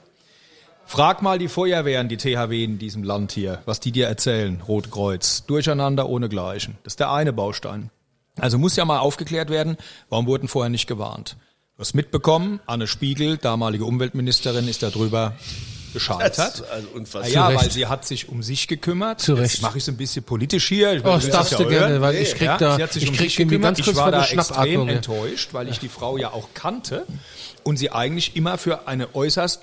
Frag 0.87 1.21
mal 1.21 1.39
die 1.39 1.49
Feuerwehren, 1.49 2.09
die 2.09 2.17
THW 2.17 2.65
in 2.65 2.79
diesem 2.79 3.03
Land 3.03 3.33
hier, 3.33 3.61
was 3.67 3.81
die 3.81 3.93
dir 3.93 4.07
erzählen, 4.07 4.63
Rote 4.67 4.89
Kreuz. 4.89 5.45
Durcheinander 5.45 6.09
ohne 6.09 6.31
Gleichen. 6.31 6.79
Das 6.85 6.95
ist 6.95 7.01
der 7.01 7.13
eine 7.13 7.35
Baustein. 7.35 7.91
Also 8.39 8.57
muss 8.57 8.77
ja 8.77 8.87
mal 8.87 9.01
aufgeklärt 9.01 9.51
werden, 9.51 9.77
warum 10.09 10.27
wurden 10.27 10.49
vorher 10.49 10.71
nicht 10.71 10.87
gewarnt? 10.87 11.37
Du 11.77 11.83
hast 11.83 11.93
mitbekommen, 11.93 12.61
Anne 12.65 12.87
Spiegel, 12.87 13.37
damalige 13.37 13.85
Umweltministerin, 13.85 14.69
ist 14.69 14.83
darüber 14.83 15.35
gescheitert. 15.93 16.39
Das- 16.39 16.63
also 16.63 16.89
unfassbar. 16.95 17.31
Ja, 17.33 17.47
Zu 17.47 17.53
Recht. 17.53 17.63
weil 17.65 17.71
sie 17.73 17.87
hat 17.87 18.05
sich 18.07 18.29
um 18.29 18.43
sich 18.43 18.69
gekümmert. 18.69 19.21
Zu 19.21 19.35
Recht. 19.35 19.55
Jetzt 19.55 19.63
mache 19.63 19.79
ich 19.79 19.85
es 19.85 19.89
ein 19.89 19.97
bisschen 19.97 20.25
politisch 20.25 20.69
hier. 20.69 20.93
Ich 20.95 21.01
Oh, 21.05 21.09
das 21.15 21.29
darfst 21.31 21.53
ja 21.53 21.59
du 21.59 21.67
gerne, 21.69 21.89
hören. 21.89 22.03
weil 22.03 22.17
ich 22.17 22.35
krieg 22.35 22.51
da- 22.59 22.77
sie 22.77 22.83
hat 22.83 22.93
sich 22.93 23.03
ich 23.05 23.09
um 23.11 23.15
krieg 23.17 23.27
sich 23.29 23.37
gekümmert. 23.37 23.77
ganz 23.77 23.79
kurz 23.79 23.89
ich 23.89 23.97
war 23.97 24.11
da 24.11 24.25
extrem 24.27 24.87
ja. 24.89 24.95
enttäuscht, 24.95 25.51
weil 25.53 25.69
ich 25.69 25.79
die 25.79 25.89
Frau 25.89 26.17
ja 26.17 26.33
auch 26.33 26.49
kannte 26.55 27.07
und 27.65 27.77
sie 27.79 27.91
eigentlich 27.91 28.37
immer 28.37 28.59
für 28.59 28.87
eine 28.89 29.15
äußerst 29.15 29.63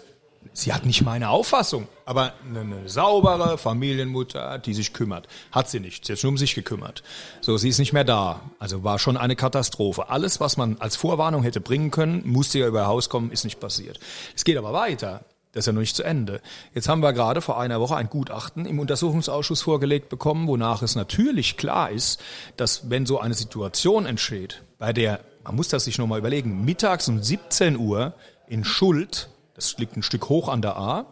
Sie 0.53 0.71
hat 0.73 0.85
nicht 0.85 1.01
meine 1.01 1.29
Auffassung, 1.29 1.87
aber 2.05 2.33
eine, 2.49 2.61
eine 2.61 2.89
saubere 2.89 3.57
Familienmutter, 3.57 4.57
die 4.59 4.73
sich 4.73 4.93
kümmert. 4.93 5.27
Hat 5.51 5.69
sie 5.69 5.79
nicht. 5.79 6.05
Sie 6.05 6.13
hat 6.13 6.17
sich 6.17 6.23
nur 6.23 6.31
um 6.31 6.37
sich 6.37 6.55
gekümmert. 6.55 7.03
So, 7.41 7.57
sie 7.57 7.69
ist 7.69 7.79
nicht 7.79 7.91
mehr 7.91 8.05
da. 8.05 8.39
Also 8.57 8.83
war 8.83 8.97
schon 8.97 9.17
eine 9.17 9.35
Katastrophe. 9.35 10.09
Alles, 10.09 10.39
was 10.39 10.55
man 10.55 10.77
als 10.79 10.95
Vorwarnung 10.95 11.43
hätte 11.43 11.59
bringen 11.59 11.91
können, 11.91 12.21
musste 12.25 12.59
ja 12.59 12.67
über 12.67 12.81
ihr 12.83 12.87
Haus 12.87 13.09
kommen, 13.09 13.31
ist 13.31 13.43
nicht 13.43 13.59
passiert. 13.59 13.99
Es 14.35 14.45
geht 14.45 14.57
aber 14.57 14.71
weiter. 14.73 15.25
Das 15.57 15.63
ist 15.63 15.67
ja 15.67 15.73
noch 15.73 15.79
nicht 15.79 15.95
zu 15.95 16.03
Ende. 16.03 16.39
Jetzt 16.75 16.87
haben 16.87 17.01
wir 17.01 17.13
gerade 17.13 17.41
vor 17.41 17.59
einer 17.59 17.79
Woche 17.79 17.95
ein 17.95 18.11
Gutachten 18.11 18.67
im 18.67 18.77
Untersuchungsausschuss 18.77 19.63
vorgelegt 19.63 20.07
bekommen, 20.07 20.47
wonach 20.47 20.83
es 20.83 20.95
natürlich 20.95 21.57
klar 21.57 21.89
ist, 21.89 22.21
dass 22.57 22.91
wenn 22.91 23.07
so 23.07 23.19
eine 23.19 23.33
Situation 23.33 24.05
entsteht, 24.05 24.61
bei 24.77 24.93
der, 24.93 25.19
man 25.43 25.55
muss 25.55 25.67
das 25.67 25.85
sich 25.85 25.97
nochmal 25.97 26.19
überlegen, 26.19 26.63
mittags 26.63 27.07
um 27.07 27.23
17 27.23 27.75
Uhr 27.75 28.13
in 28.47 28.65
Schuld, 28.65 29.29
das 29.55 29.75
liegt 29.79 29.97
ein 29.97 30.03
Stück 30.03 30.29
hoch 30.29 30.47
an 30.47 30.61
der 30.61 30.77
A, 30.77 31.07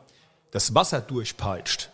das 0.52 0.76
Wasser 0.76 1.02
durchpeitscht 1.02 1.90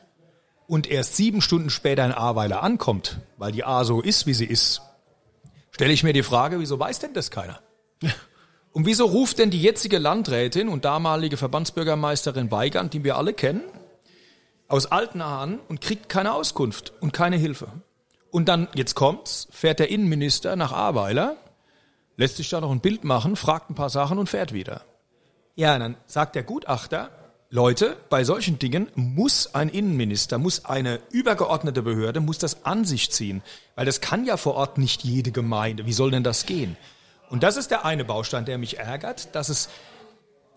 und 0.68 0.92
erst 0.92 1.16
sieben 1.16 1.40
Stunden 1.40 1.70
später 1.70 2.06
in 2.06 2.12
Ahrweiler 2.12 2.64
ankommt, 2.64 3.20
weil 3.38 3.54
die 3.54 3.64
A 3.64 3.86
so 3.86 4.02
ist, 4.02 4.28
wie 4.28 4.34
sie 4.34 4.44
ist, 4.44 4.82
stelle 5.72 5.94
ich 5.94 6.04
mir 6.04 6.12
die 6.12 6.22
Frage, 6.22 6.60
wieso 6.60 6.78
weiß 6.78 7.00
denn 7.00 7.14
das 7.14 7.32
keiner? 7.32 7.62
Und 8.74 8.86
wieso 8.86 9.06
ruft 9.06 9.40
denn 9.40 9.52
die 9.52 9.62
jetzige 9.62 9.98
Landrätin 9.98 10.70
und 10.70 10.86
damalige 10.86 11.38
Verbandsbürgermeisterin 11.38 12.52
Weigand, 12.52 12.94
die 12.94 13.04
wir 13.04 13.18
alle 13.18 13.34
kennen, 13.34 13.64
aus 14.68 14.86
Altenahn 14.86 15.60
und 15.68 15.82
kriegt 15.82 16.08
keine 16.08 16.34
Auskunft 16.34 16.94
und 17.02 17.12
keine 17.12 17.36
Hilfe? 17.38 17.68
Und 18.30 18.48
dann, 18.48 18.70
jetzt 18.74 18.96
kommt's, 18.96 19.50
fährt 19.52 19.80
der 19.80 19.90
Innenminister 19.90 20.56
nach 20.56 20.72
Ahrweiler, 20.72 21.36
lässt 22.16 22.38
sich 22.38 22.50
da 22.50 22.62
noch 22.62 22.72
ein 22.72 22.80
Bild 22.80 23.04
machen, 23.04 23.36
fragt 23.36 23.70
ein 23.70 23.76
paar 23.76 23.90
Sachen 23.90 24.18
und 24.18 24.30
fährt 24.30 24.54
wieder. 24.54 24.84
Ja, 25.56 25.78
dann 25.78 25.98
sagt 26.06 26.36
der 26.36 26.44
Gutachter, 26.44 27.10
Leute, 27.50 27.98
bei 28.10 28.24
solchen 28.24 28.60
Dingen 28.60 28.88
muss 28.96 29.54
ein 29.54 29.68
Innenminister, 29.68 30.38
muss 30.38 30.64
eine 30.64 31.02
übergeordnete 31.12 31.82
Behörde, 31.82 32.22
muss 32.22 32.38
das 32.38 32.66
an 32.66 32.86
sich 32.86 33.12
ziehen. 33.12 33.44
Weil 33.76 33.86
das 33.86 34.00
kann 34.00 34.26
ja 34.26 34.38
vor 34.38 34.56
Ort 34.56 34.78
nicht 34.78 35.04
jede 35.04 35.34
Gemeinde. 35.34 35.86
Wie 35.86 35.92
soll 35.92 36.12
denn 36.12 36.24
das 36.24 36.46
gehen? 36.46 36.78
Und 37.32 37.44
das 37.44 37.56
ist 37.56 37.72
der 37.72 37.86
eine 37.86 38.04
Baustein, 38.04 38.44
der 38.44 38.58
mich 38.58 38.78
ärgert, 38.78 39.34
dass 39.34 39.48
es, 39.48 39.70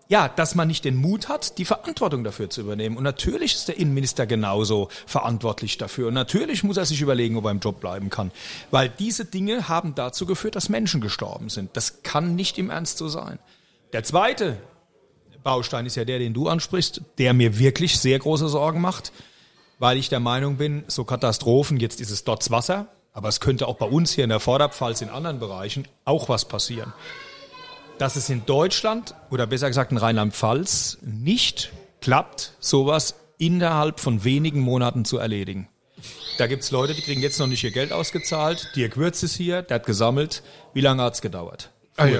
ja, 0.09 0.27
dass 0.27 0.55
man 0.55 0.67
nicht 0.67 0.83
den 0.83 0.97
Mut 0.97 1.29
hat, 1.29 1.57
die 1.57 1.63
Verantwortung 1.63 2.25
dafür 2.25 2.49
zu 2.49 2.59
übernehmen. 2.59 2.97
Und 2.97 3.03
natürlich 3.05 3.55
ist 3.55 3.69
der 3.69 3.77
Innenminister 3.77 4.27
genauso 4.27 4.89
verantwortlich 5.07 5.77
dafür. 5.77 6.09
Und 6.09 6.13
natürlich 6.13 6.65
muss 6.65 6.75
er 6.75 6.85
sich 6.85 6.99
überlegen, 6.99 7.37
ob 7.37 7.45
er 7.45 7.51
im 7.51 7.59
Job 7.59 7.79
bleiben 7.79 8.09
kann. 8.09 8.29
Weil 8.71 8.89
diese 8.89 9.23
Dinge 9.23 9.69
haben 9.69 9.95
dazu 9.95 10.25
geführt, 10.25 10.57
dass 10.57 10.67
Menschen 10.67 10.99
gestorben 10.99 11.49
sind. 11.49 11.75
Das 11.77 12.03
kann 12.03 12.35
nicht 12.35 12.57
im 12.57 12.69
Ernst 12.69 12.97
so 12.97 13.07
sein. 13.07 13.39
Der 13.93 14.03
zweite 14.03 14.57
Baustein 15.43 15.85
ist 15.85 15.95
ja 15.95 16.03
der, 16.03 16.19
den 16.19 16.33
du 16.33 16.49
ansprichst, 16.49 17.01
der 17.19 17.33
mir 17.33 17.57
wirklich 17.57 17.97
sehr 17.97 18.19
große 18.19 18.49
Sorgen 18.49 18.81
macht, 18.81 19.13
weil 19.79 19.97
ich 19.97 20.09
der 20.09 20.19
Meinung 20.19 20.57
bin, 20.57 20.83
so 20.87 21.05
Katastrophen, 21.05 21.79
jetzt 21.79 22.01
ist 22.01 22.09
es 22.09 22.25
dort 22.25 22.51
Wasser, 22.51 22.87
aber 23.15 23.29
es 23.29 23.39
könnte 23.39 23.67
auch 23.67 23.77
bei 23.77 23.87
uns 23.87 24.11
hier 24.11 24.25
in 24.25 24.29
der 24.29 24.41
Vorderpfalz 24.41 25.01
in 25.01 25.09
anderen 25.09 25.39
Bereichen 25.39 25.87
auch 26.03 26.29
was 26.29 26.45
passieren. 26.45 26.93
Dass 27.97 28.17
es 28.17 28.29
in 28.29 28.45
Deutschland 28.45 29.15
oder 29.31 29.47
besser 29.47 29.69
gesagt 29.69 29.91
in 29.91 29.97
Rheinland-Pfalz 29.97 30.99
nicht 31.01 31.71
klappt, 32.01 32.53
sowas 32.59 33.15
innerhalb 33.37 34.01
von 34.01 34.25
wenigen 34.25 34.59
Monaten 34.59 35.05
zu 35.05 35.17
erledigen. 35.17 35.69
Da 36.37 36.47
gibt's 36.47 36.71
Leute, 36.71 36.93
die 36.93 37.01
kriegen 37.01 37.21
jetzt 37.21 37.39
noch 37.39 37.47
nicht 37.47 37.63
ihr 37.63 37.71
Geld 37.71 37.93
ausgezahlt. 37.93 38.69
Dirk 38.75 38.97
Würz 38.97 39.23
ist 39.23 39.35
hier, 39.35 39.61
der 39.61 39.75
hat 39.75 39.85
gesammelt. 39.85 40.43
Wie 40.73 40.81
lange 40.81 41.01
hat's 41.01 41.21
gedauert? 41.21 41.71
Ah, 41.97 42.07
ja. 42.07 42.19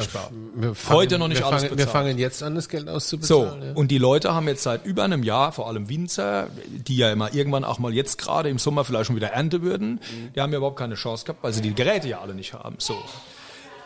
Wir 0.55 0.73
fangen, 0.73 0.97
Heute 0.97 1.17
noch 1.19 1.27
nicht 1.27 1.39
wir 1.39 1.47
alles 1.47 1.63
fangen, 1.63 1.71
Wir 1.77 1.85
bezahlt. 1.85 1.91
fangen 2.05 2.17
jetzt 2.17 2.41
an, 2.43 2.55
das 2.55 2.69
Geld 2.69 2.85
So, 2.88 2.93
auszubezahlen. 2.93 3.61
ja. 3.63 3.73
und 3.73 3.89
die 3.89 3.97
Leute 3.97 4.33
haben 4.33 4.47
jetzt 4.47 4.63
seit 4.63 4.85
über 4.85 5.03
einem 5.03 5.21
Jahr, 5.23 5.51
vor 5.51 5.67
allem 5.67 5.89
Winzer, 5.89 6.47
die 6.65 6.95
ja 6.95 7.11
immer 7.11 7.33
irgendwann 7.33 7.65
auch 7.65 7.77
mal 7.79 7.93
jetzt 7.93 8.17
gerade 8.17 8.47
im 8.49 8.57
Sommer 8.57 8.85
vielleicht 8.85 9.07
schon 9.07 9.17
wieder 9.17 9.31
ernte 9.31 9.61
würden, 9.63 9.99
die 10.33 10.39
haben 10.39 10.51
ja 10.53 10.57
überhaupt 10.59 10.77
keine 10.79 10.95
Chance 10.95 11.25
gehabt, 11.25 11.43
weil 11.43 11.51
sie 11.51 11.61
die 11.61 11.75
Geräte 11.75 12.07
ja 12.07 12.21
alle 12.21 12.33
nicht 12.33 12.53
haben. 12.53 12.75
So. 12.79 12.95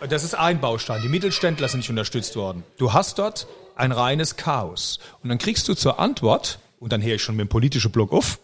Das 0.08 0.24
ist 0.24 0.36
ein 0.36 0.62
Baustein. 0.62 1.02
Die 1.02 1.10
Mittelständler 1.10 1.68
sind 1.68 1.80
nicht 1.80 1.90
unterstützt 1.90 2.36
worden. 2.36 2.64
Du 2.78 2.94
hast 2.94 3.18
dort 3.20 3.48
ein 3.76 3.92
reines 3.92 4.36
Chaos. 4.36 5.00
Und 5.24 5.30
dann 5.30 5.40
kriegst 5.40 5.68
du 5.68 5.74
zur 5.74 6.00
Antwort, 6.00 6.60
und 6.80 6.94
dann 6.94 7.02
höre 7.02 7.16
ich 7.16 7.24
schon 7.24 7.36
mit 7.36 7.48
dem 7.48 7.50
politischen 7.50 7.92
Block 7.92 8.14
auf, 8.14 8.40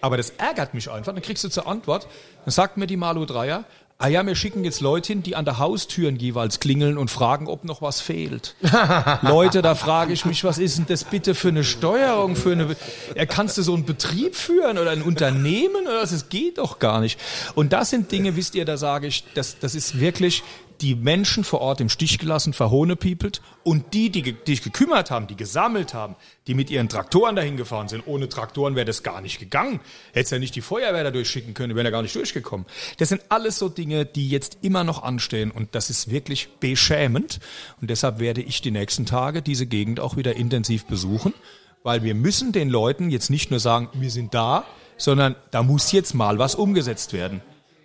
aber 0.00 0.16
das 0.16 0.30
ärgert 0.30 0.74
mich 0.74 0.90
einfach, 0.90 1.12
dann 1.12 1.22
kriegst 1.22 1.44
du 1.44 1.48
zur 1.48 1.68
Antwort, 1.68 2.08
dann 2.44 2.50
sagt 2.52 2.76
mir 2.78 2.86
die 2.88 2.96
Malu 2.96 3.26
Dreier, 3.26 3.64
ah 3.98 4.08
ja, 4.08 4.26
wir 4.26 4.34
schicken 4.34 4.64
jetzt 4.64 4.80
Leute 4.80 5.08
hin, 5.08 5.22
die 5.22 5.36
an 5.36 5.44
der 5.44 5.58
Haustüren 5.58 6.16
jeweils 6.16 6.60
klingeln 6.60 6.98
und 6.98 7.10
fragen, 7.10 7.46
ob 7.46 7.64
noch 7.64 7.80
was 7.80 8.00
fehlt. 8.00 8.54
Leute, 9.22 9.62
da 9.62 9.74
frage 9.74 10.12
ich 10.12 10.26
mich, 10.26 10.44
was 10.44 10.58
ist 10.58 10.76
denn 10.76 10.86
das 10.86 11.04
bitte 11.04 11.34
für 11.34 11.48
eine 11.48 11.64
Steuerung, 11.64 12.36
für 12.36 12.52
eine, 12.52 12.76
ja, 13.14 13.24
kannst 13.24 13.56
du 13.56 13.62
so 13.62 13.74
einen 13.74 13.86
Betrieb 13.86 14.36
führen 14.36 14.76
oder 14.78 14.90
ein 14.90 15.02
Unternehmen 15.02 15.86
oder 15.86 16.02
was? 16.02 16.10
Das 16.10 16.28
geht 16.28 16.58
doch 16.58 16.78
gar 16.78 17.00
nicht. 17.00 17.18
Und 17.54 17.72
das 17.72 17.90
sind 17.90 18.12
Dinge, 18.12 18.36
wisst 18.36 18.54
ihr, 18.54 18.66
da 18.66 18.76
sage 18.76 19.06
ich, 19.06 19.24
das, 19.34 19.58
das 19.58 19.74
ist 19.74 19.98
wirklich 19.98 20.42
die 20.80 20.94
Menschen 20.94 21.44
vor 21.44 21.60
Ort 21.60 21.80
im 21.80 21.88
Stich 21.88 22.18
gelassen, 22.18 22.52
verhohnepiepelt 22.52 23.40
und 23.64 23.94
die, 23.94 24.10
die, 24.10 24.36
sich 24.46 24.62
gekümmert 24.62 25.10
haben, 25.10 25.26
die 25.26 25.36
gesammelt 25.36 25.94
haben, 25.94 26.16
die 26.46 26.54
mit 26.54 26.70
ihren 26.70 26.88
Traktoren 26.88 27.36
dahin 27.36 27.56
gefahren 27.56 27.88
sind. 27.88 28.06
Ohne 28.06 28.28
Traktoren 28.28 28.76
wäre 28.76 28.86
das 28.86 29.02
gar 29.02 29.20
nicht 29.20 29.38
gegangen. 29.38 29.80
Hättest 30.12 30.32
ja 30.32 30.38
nicht 30.38 30.54
die 30.54 30.60
Feuerwehr 30.60 31.04
da 31.04 31.10
durchschicken 31.10 31.54
können, 31.54 31.74
wären 31.74 31.86
ja 31.86 31.90
gar 31.90 32.02
nicht 32.02 32.14
durchgekommen. 32.14 32.66
Das 32.98 33.08
sind 33.08 33.22
alles 33.28 33.58
so 33.58 33.68
Dinge, 33.68 34.04
die 34.04 34.28
jetzt 34.28 34.58
immer 34.62 34.84
noch 34.84 35.02
anstehen 35.02 35.50
und 35.50 35.74
das 35.74 35.90
ist 35.90 36.10
wirklich 36.10 36.48
beschämend. 36.60 37.40
Und 37.80 37.90
deshalb 37.90 38.18
werde 38.18 38.42
ich 38.42 38.62
die 38.62 38.70
nächsten 38.70 39.06
Tage 39.06 39.42
diese 39.42 39.66
Gegend 39.66 40.00
auch 40.00 40.16
wieder 40.16 40.36
intensiv 40.36 40.86
besuchen, 40.86 41.34
weil 41.82 42.02
wir 42.02 42.14
müssen 42.14 42.52
den 42.52 42.68
Leuten 42.68 43.10
jetzt 43.10 43.30
nicht 43.30 43.50
nur 43.50 43.60
sagen, 43.60 43.88
wir 43.94 44.10
sind 44.10 44.34
da, 44.34 44.64
sondern 44.96 45.36
da 45.50 45.62
muss 45.62 45.92
jetzt 45.92 46.14
mal 46.14 46.38
was 46.38 46.54
umgesetzt 46.54 47.12
werden. 47.12 47.42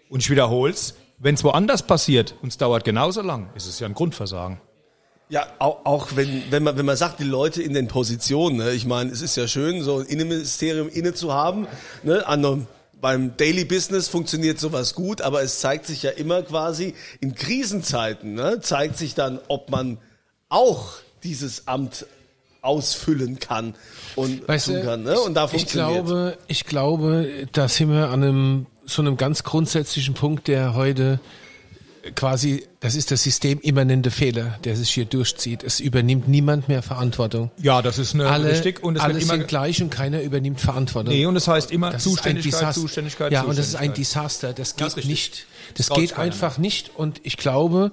Und 0.10 0.22
ich 0.22 0.30
wiederhol's, 0.30 0.96
wenn 1.22 1.36
es 1.36 1.44
woanders 1.44 1.84
passiert 1.84 2.36
und 2.42 2.50
es 2.50 2.58
dauert 2.58 2.84
genauso 2.84 3.22
lang, 3.22 3.50
ist 3.56 3.68
es 3.68 3.80
ja 3.80 3.88
ein 3.88 3.94
Grundversagen. 3.94 4.60
Ja, 5.30 5.48
auch, 5.60 5.86
auch 5.86 6.08
wenn, 6.16 6.44
wenn 6.50 6.64
man, 6.64 6.78
wenn 6.78 6.86
man 6.86 6.98
sagt, 6.98 7.20
die 7.20 7.24
Leute 7.24 7.62
in 7.62 7.74
den 7.74 7.88
Positionen, 7.88 8.58
ne? 8.58 8.72
ich 8.72 8.86
meine, 8.86 9.12
es 9.12 9.22
ist 9.22 9.38
ja 9.38 9.48
schön, 9.48 9.82
so 9.82 10.00
ein 10.00 10.06
Innenministerium 10.08 10.90
inne 10.90 11.14
zu 11.14 11.32
haben, 11.32 11.68
ne? 12.04 12.28
An 12.28 12.46
einem, 12.46 12.68
beim 13.00 13.38
Daily 13.38 13.64
Business 13.64 14.10
funktioniert 14.10 14.60
sowas 14.60 14.94
gut, 14.94 15.22
aber 15.22 15.42
es 15.42 15.60
zeigt 15.60 15.86
sich 15.86 16.04
ja 16.04 16.12
immer 16.12 16.44
quasi 16.44 16.96
in 17.20 17.34
Krisenzeiten, 17.34 18.34
ne? 18.34 18.60
zeigt 18.60 18.98
sich 18.98 19.16
dann, 19.16 19.40
ob 19.48 19.70
man 19.70 20.00
auch 20.50 20.96
dieses 21.24 21.68
Amt 21.68 22.06
ausfüllen 22.62 23.40
kann 23.40 23.74
und 24.16 24.48
Weißt 24.48 24.68
tun 24.68 24.82
kann, 24.84 25.04
ne? 25.04 25.20
Und 25.20 25.34
da 25.34 25.50
ich 25.52 25.66
glaube, 25.66 26.38
ich 26.48 26.66
glaube, 26.66 27.48
da 27.52 27.68
sind 27.68 27.92
wir 27.92 28.10
an 28.10 28.24
einem 28.24 28.66
so 28.86 29.02
einem 29.02 29.18
ganz 29.18 29.44
grundsätzlichen 29.44 30.14
Punkt, 30.14 30.48
der 30.48 30.74
heute 30.76 31.20
quasi, 32.16 32.66
das 32.80 32.96
ist 32.96 33.12
der 33.12 33.18
systemimmanente 33.18 34.12
Fehler, 34.12 34.58
der 34.64 34.76
sich 34.76 34.90
hier 34.90 35.06
durchzieht. 35.06 35.64
Es 35.64 35.80
übernimmt 35.80 36.28
niemand 36.28 36.68
mehr 36.68 36.82
Verantwortung. 36.82 37.52
Ja, 37.62 37.82
das 37.82 37.98
ist 38.00 38.14
eine 38.14 38.28
Alle, 38.28 38.50
richtig 38.50 38.84
und 38.84 38.96
es 38.96 39.02
alle 39.02 39.20
immer 39.20 39.36
sind 39.36 39.48
gleich 39.48 39.82
und 39.82 39.90
keiner 39.92 40.22
übernimmt 40.22 40.60
Verantwortung. 40.60 41.14
Nee, 41.14 41.26
und 41.26 41.36
es 41.36 41.48
heißt 41.48 41.72
immer 41.72 41.92
Das 41.92 42.06
ist 42.06 42.08
ein 42.08 42.16
Zuständigkeit, 42.16 42.54
Desaster. 42.54 42.82
Zuständigkeit, 42.82 43.32
Ja, 43.32 43.44
und 43.44 43.58
das 43.58 43.68
ist 43.68 43.76
ein. 43.76 43.94
Desaster. 43.94 44.54
Das 44.54 44.76
geht 44.76 44.88
richtig. 44.88 45.06
nicht. 45.06 45.46
Das 45.76 45.88
sich 45.88 45.96
geht 45.96 46.18
einfach 46.18 46.58
nicht. 46.58 46.92
Und 46.96 47.22
ich 47.24 47.38
glaube, 47.38 47.92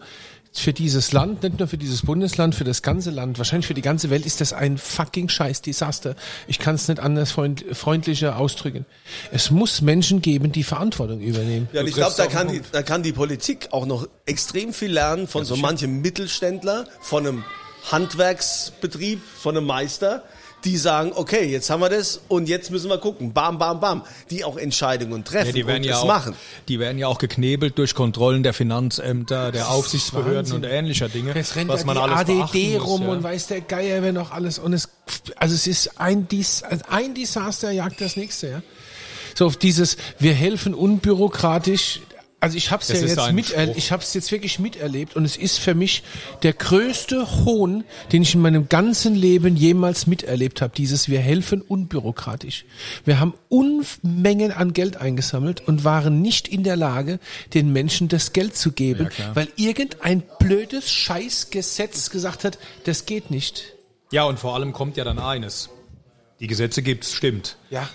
für 0.53 0.73
dieses 0.73 1.13
Land, 1.13 1.43
nicht 1.43 1.59
nur 1.59 1.69
für 1.69 1.79
dieses 1.79 2.03
Bundesland, 2.03 2.55
für 2.55 2.65
das 2.65 2.83
ganze 2.83 3.11
Land, 3.11 3.39
wahrscheinlich 3.39 3.67
für 3.67 3.75
die 3.75 3.83
ganze 3.83 4.11
Welt 4.11 4.27
ist 4.27 4.41
das 4.41 4.53
ein 4.53 4.79
fucking 4.79 5.29
scheiß 5.29 5.63
Desaster. 5.63 6.17
Ich 6.47 6.59
kann 6.59 6.75
es 6.75 6.89
nicht 6.89 7.01
anders 7.01 7.31
freund, 7.31 7.65
freundlicher 7.73 8.37
ausdrücken. 8.37 8.87
Es 9.31 9.51
muss 9.51 9.81
Menschen 9.81 10.23
geben, 10.23 10.53
die 10.53 10.65
Verantwortung 10.65 11.21
übernehmen. 11.21 11.69
Ja, 11.73 11.83
und 11.83 11.87
ich 11.87 11.95
glaube, 11.95 12.15
da 12.17 12.27
kann, 12.27 12.49
die, 12.49 12.63
da 12.73 12.83
kann 12.83 13.03
die 13.03 13.13
Politik 13.13 13.69
auch 13.71 13.87
noch 13.87 14.09
extrem 14.27 14.73
viel 14.73 14.93
lernen 14.93 15.29
von 15.29 15.45
so 15.45 15.57
manchem 15.57 16.01
Mittelständler, 16.01 16.87
von 17.01 17.27
einem 17.27 17.45
Handwerksbetrieb, 17.91 19.21
von 19.23 19.57
einem 19.57 19.67
Meister, 19.67 20.25
die 20.65 20.77
sagen, 20.77 21.13
okay, 21.15 21.45
jetzt 21.45 21.71
haben 21.71 21.81
wir 21.81 21.89
das 21.89 22.21
und 22.29 22.49
jetzt 22.49 22.71
müssen 22.71 22.91
wir 22.91 22.99
gucken, 22.99 23.33
bam, 23.33 23.59
bam, 23.59 23.81
bam, 23.81 24.03
die 24.31 24.45
auch 24.45 24.57
Entscheidungen 24.57 25.25
treffen 25.25 25.47
Ja, 25.47 25.53
die 25.53 25.67
werden 25.67 25.83
und 25.83 25.85
ja 25.85 25.97
es 25.97 26.03
auch, 26.03 26.07
machen. 26.07 26.35
Die 26.69 26.79
werden 26.81 26.99
ja 26.99 27.07
auch 27.07 27.19
geknebelt 27.19 27.79
durch 27.79 27.95
Kontrollen 27.95 28.43
der 28.43 28.55
Finanzämter, 28.55 29.53
der 29.53 29.71
Aufsichtsbehörden 29.71 30.37
Wahnsinn. 30.37 30.57
und 30.57 30.65
ähnlicher 30.65 31.09
Dinge, 31.09 31.35
Jetzt 31.35 31.57
rennt 31.57 31.69
was 31.69 31.85
man 31.85 31.97
die 31.97 32.03
alles 32.03 32.19
ADD 32.19 32.33
beachten 32.35 32.73
muss, 32.73 32.87
rum 32.87 33.03
ja. 33.03 33.09
und 33.09 33.23
weiß 33.23 33.47
der 33.47 33.61
Geier, 33.61 34.03
wer 34.03 34.13
noch 34.13 34.33
alles. 34.33 34.59
Und 34.59 34.73
es, 34.73 34.89
also 35.37 35.55
es 35.55 35.67
ist 35.67 36.01
ein, 36.01 36.29
Dis, 36.29 36.63
ein 36.63 37.15
Desaster 37.15 37.71
jagt 37.71 38.01
das 38.01 38.17
nächste, 38.17 38.49
ja. 38.49 38.63
So 39.35 39.47
auf 39.47 39.57
dieses, 39.57 39.97
wir 40.19 40.35
helfen 40.35 40.75
unbürokratisch. 40.75 42.01
Also 42.41 42.57
ich 42.57 42.71
habe 42.71 42.83
es 42.83 42.89
ja 42.89 42.95
jetzt 42.95 43.33
miterlebt, 43.33 43.77
ich 43.77 43.91
habe 43.91 44.01
es 44.01 44.15
jetzt 44.15 44.31
wirklich 44.31 44.61
miterlebt 44.61 45.17
und 45.17 45.25
es 45.25 45.37
ist 45.37 45.59
für 45.59 45.75
mich 45.75 46.05
der 46.45 46.53
größte 46.53 47.45
Hohn, 47.45 47.83
den 48.13 48.23
ich 48.23 48.35
in 48.35 48.41
meinem 48.41 48.69
ganzen 48.69 49.17
Leben 49.17 49.57
jemals 49.57 50.07
miterlebt 50.07 50.63
habe. 50.63 50.73
Dieses 50.77 51.09
wir 51.09 51.19
helfen 51.19 51.63
unbürokratisch. 51.63 52.65
Wir 53.05 53.19
haben 53.19 53.35
Unmengen 53.49 54.53
an 54.53 54.73
Geld 54.73 54.99
eingesammelt 54.99 55.67
und 55.67 55.83
waren 55.83 56.23
nicht 56.23 56.47
in 56.47 56.63
der 56.63 56.77
Lage, 56.77 57.19
den 57.55 57.73
Menschen 57.73 58.07
das 58.07 58.33
Geld 58.33 58.57
zu 58.57 58.71
geben, 58.71 59.09
klar. 59.09 59.35
weil 59.35 59.49
irgendein 59.57 60.23
blödes 60.39 60.93
Scheißgesetz 60.93 62.11
gesagt 62.11 62.45
hat, 62.45 62.59
das 62.85 63.05
geht 63.05 63.33
nicht. 63.33 63.75
Ja, 64.13 64.25
und 64.25 64.39
vor 64.39 64.55
allem 64.55 64.73
kommt 64.73 64.97
ja 64.97 65.03
dann 65.03 65.19
eines. 65.19 65.71
Die 66.39 66.47
Gesetze 66.47 66.83
gibt's, 66.83 67.13
stimmt. 67.13 67.57
Ja. 67.69 67.89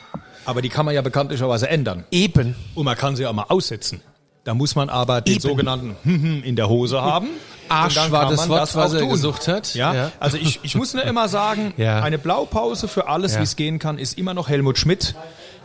Aber 0.44 0.62
die 0.62 0.68
kann 0.68 0.86
man 0.86 0.94
ja 0.94 1.02
bekanntlicherweise 1.02 1.70
ändern. 1.70 2.04
Eben. 2.12 2.56
Und 2.76 2.84
man 2.84 2.98
kann 2.98 3.16
sie 3.16 3.26
auch 3.26 3.32
mal 3.32 3.46
aussetzen. 3.48 4.02
Da 4.44 4.54
muss 4.54 4.76
man 4.76 4.90
aber 4.90 5.22
den 5.22 5.34
Eben. 5.36 5.42
sogenannten 5.42 5.96
in 6.44 6.56
der 6.56 6.68
Hose 6.70 7.02
haben. 7.02 7.28
Arsch 7.70 7.96
war 8.12 8.30
das 8.30 8.50
Wort, 8.50 8.70
auch 8.70 8.76
was 8.76 8.94
er 8.94 9.06
gesucht 9.08 9.48
hat. 9.48 9.74
Ja, 9.74 9.94
Ja. 9.94 10.12
also 10.20 10.38
ich, 10.38 10.60
ich 10.64 10.76
muss 10.76 10.94
nur 10.94 11.04
immer 11.04 11.30
sagen, 11.30 11.74
Ja. 11.78 12.02
eine 12.02 12.18
Blaupause 12.18 12.88
für 12.90 13.08
alles, 13.08 13.34
Ja. 13.34 13.40
wie 13.40 13.44
es 13.44 13.56
gehen 13.56 13.80
kann, 13.80 13.98
ist 13.98 14.18
immer 14.18 14.34
noch 14.34 14.50
Helmut 14.50 14.78
Schmidt 14.78 15.16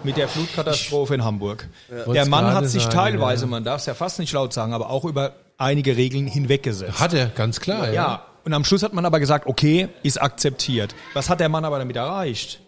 mit 0.04 0.16
der 0.16 0.28
Flutkatastrophe 0.28 1.16
in 1.16 1.24
Hamburg. 1.24 1.68
Der 2.12 2.26
Mann 2.26 2.54
hat 2.54 2.68
sich 2.68 2.84
sagen, 2.84 2.94
teilweise, 2.94 3.46
man 3.46 3.64
darf 3.64 3.80
es 3.80 3.86
ja 3.86 3.94
fast 3.94 4.20
nicht 4.20 4.32
laut 4.32 4.52
sagen, 4.52 4.72
aber 4.72 4.90
auch 4.90 5.04
über 5.04 5.32
einige 5.58 5.96
Regeln 5.96 6.28
hinweggesetzt. 6.28 7.00
Hat 7.00 7.14
er, 7.14 7.26
ganz 7.26 7.58
klar. 7.58 7.88
Ja. 7.88 7.92
Ja, 7.92 8.22
und 8.44 8.54
am 8.54 8.64
Schluss 8.64 8.84
hat 8.84 8.94
man 8.94 9.04
aber 9.04 9.18
gesagt, 9.18 9.48
okay, 9.48 9.88
ist 10.04 10.22
akzeptiert. 10.22 10.94
Was 11.14 11.28
hat 11.28 11.40
der 11.40 11.48
Mann 11.48 11.64
aber 11.64 11.80
damit 11.80 11.96
erreicht? 11.96 12.60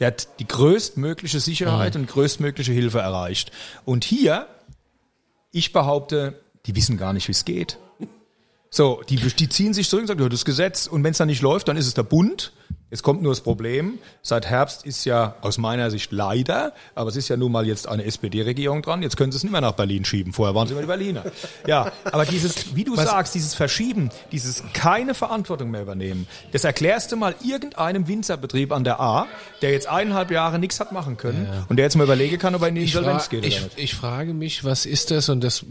Der 0.00 0.06
hat 0.08 0.26
die 0.40 0.48
größtmögliche 0.48 1.38
Sicherheit 1.38 1.94
und 1.96 2.08
größtmögliche 2.08 2.72
Hilfe 2.72 2.98
erreicht. 3.00 3.52
Und 3.84 4.02
hier, 4.04 4.46
ich 5.54 5.72
behaupte, 5.72 6.40
die 6.66 6.74
wissen 6.74 6.96
gar 6.96 7.12
nicht, 7.12 7.28
wie 7.28 7.32
es 7.32 7.44
geht. 7.44 7.78
So, 8.74 9.02
die, 9.08 9.14
die 9.14 9.48
ziehen 9.48 9.72
sich 9.72 9.88
zurück 9.88 10.02
und 10.02 10.08
sagen, 10.08 10.20
ja, 10.20 10.28
das 10.28 10.44
Gesetz. 10.44 10.88
Und 10.88 11.04
wenn 11.04 11.12
es 11.12 11.18
dann 11.18 11.28
nicht 11.28 11.42
läuft, 11.42 11.68
dann 11.68 11.76
ist 11.76 11.86
es 11.86 11.94
der 11.94 12.02
Bund. 12.02 12.52
Jetzt 12.90 13.04
kommt 13.04 13.22
nur 13.22 13.30
das 13.30 13.40
Problem. 13.40 14.00
Seit 14.20 14.46
Herbst 14.46 14.84
ist 14.84 15.04
ja 15.04 15.36
aus 15.42 15.58
meiner 15.58 15.92
Sicht 15.92 16.10
leider, 16.10 16.72
aber 16.96 17.08
es 17.08 17.14
ist 17.14 17.28
ja 17.28 17.36
nun 17.36 17.52
mal 17.52 17.68
jetzt 17.68 17.86
eine 17.86 18.04
SPD-Regierung 18.04 18.82
dran. 18.82 19.00
Jetzt 19.00 19.16
können 19.16 19.30
sie 19.30 19.36
es 19.36 19.44
nicht 19.44 19.52
mehr 19.52 19.60
nach 19.60 19.74
Berlin 19.74 20.04
schieben. 20.04 20.32
Vorher 20.32 20.56
waren 20.56 20.66
sie 20.66 20.72
immer 20.72 20.80
die 20.80 20.88
Berliner. 20.88 21.22
Ja, 21.68 21.92
aber 22.04 22.24
dieses, 22.24 22.74
wie 22.74 22.82
du 22.82 22.96
sagst, 22.96 23.36
dieses 23.36 23.54
Verschieben, 23.54 24.10
dieses 24.32 24.64
keine 24.72 25.14
Verantwortung 25.14 25.70
mehr 25.70 25.82
übernehmen, 25.82 26.26
das 26.50 26.64
erklärst 26.64 27.12
du 27.12 27.16
mal 27.16 27.36
irgendeinem 27.44 28.08
Winzerbetrieb 28.08 28.72
an 28.72 28.82
der 28.82 28.98
A, 28.98 29.28
der 29.62 29.70
jetzt 29.70 29.88
eineinhalb 29.88 30.32
Jahre 30.32 30.58
nichts 30.58 30.80
hat 30.80 30.90
machen 30.90 31.16
können 31.16 31.48
und 31.68 31.76
der 31.76 31.84
jetzt 31.84 31.94
mal 31.94 32.04
überlegen 32.04 32.38
kann, 32.38 32.56
ob 32.56 32.62
er 32.62 32.68
in 32.68 32.74
die 32.74 32.82
Insolvenz 32.82 33.28
geht 33.28 33.46
ich, 33.46 33.54
oder 33.54 33.66
nicht. 33.66 33.78
ich 33.78 33.94
frage 33.94 34.34
mich, 34.34 34.64
was 34.64 34.84
ist 34.84 35.12
das, 35.12 35.28
und 35.28 35.44
das, 35.44 35.64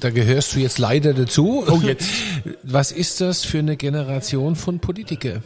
da 0.00 0.10
gehörst 0.10 0.54
du 0.54 0.60
jetzt 0.60 0.78
leider 0.78 1.14
dazu. 1.14 1.64
Oh, 1.66 1.80
jetzt. 1.82 2.08
Was 2.62 2.92
ist 2.92 3.20
das 3.20 3.44
für 3.44 3.58
eine 3.58 3.76
Generation 3.76 4.56
von 4.56 4.80
Politiker? 4.80 5.42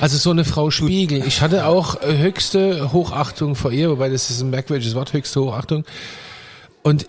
Also 0.00 0.16
so 0.16 0.30
eine 0.30 0.44
Frau 0.44 0.70
Spiegel. 0.70 1.26
Ich 1.26 1.40
hatte 1.42 1.66
auch 1.66 2.00
höchste 2.02 2.92
Hochachtung 2.92 3.54
vor 3.56 3.72
ihr, 3.72 3.90
wobei 3.90 4.08
das 4.08 4.30
ist 4.30 4.40
ein 4.40 4.50
merkwürdiges 4.50 4.94
Wort, 4.94 5.12
höchste 5.12 5.40
Hochachtung. 5.42 5.84
Und 6.82 7.06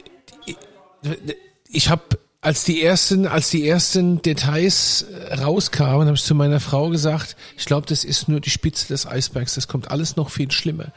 ich- 1.71 1.89
habe 1.89 2.01
als 2.41 2.63
die 2.63 2.81
ersten, 2.81 3.25
als 3.27 3.49
die 3.49 3.67
ersten 3.67 4.21
Details 4.21 5.05
rauskamen, 5.37 6.07
habe 6.07 6.15
ich 6.15 6.23
zu 6.23 6.35
meiner 6.35 6.59
Frau 6.59 6.89
gesagt, 6.89 7.35
ich 7.57 7.65
glaube, 7.65 7.87
das 7.87 8.03
ist 8.03 8.27
nur 8.29 8.39
die 8.39 8.49
Spitze 8.49 8.87
des 8.87 9.05
Eisbergs, 9.05 9.55
das 9.55 9.67
kommt 9.67 9.91
alles 9.91 10.15
noch 10.15 10.29
viel 10.29 10.51
schlimmer. 10.51 10.91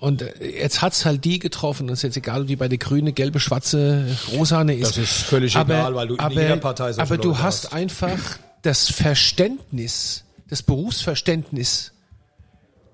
Und 0.00 0.22
äh, 0.22 0.60
jetzt 0.62 0.80
hat's 0.82 1.04
halt 1.04 1.24
die 1.24 1.38
getroffen, 1.38 1.86
und 1.86 1.92
es 1.92 1.98
ist 2.00 2.02
jetzt 2.04 2.16
egal, 2.16 2.40
ob 2.42 2.46
die 2.46 2.56
bei 2.56 2.68
der 2.68 2.78
grüne, 2.78 3.12
gelbe, 3.12 3.38
schwarze, 3.38 4.06
rosane 4.32 4.74
ist. 4.74 4.96
Das 4.96 4.98
ist 4.98 5.12
völlig 5.12 5.54
aber, 5.56 5.74
egal, 5.74 5.94
weil 5.94 6.08
du 6.08 6.14
in 6.14 6.20
aber, 6.20 6.40
jeder 6.42 6.56
Partei 6.56 6.92
solche 6.92 7.02
Aber 7.12 7.18
du 7.22 7.38
hast 7.38 7.64
hast. 7.66 7.72
einfach 7.74 8.18
das 8.62 8.90
Verständnis, 8.90 10.24
das 10.48 10.62
Berufsverständnis 10.62 11.92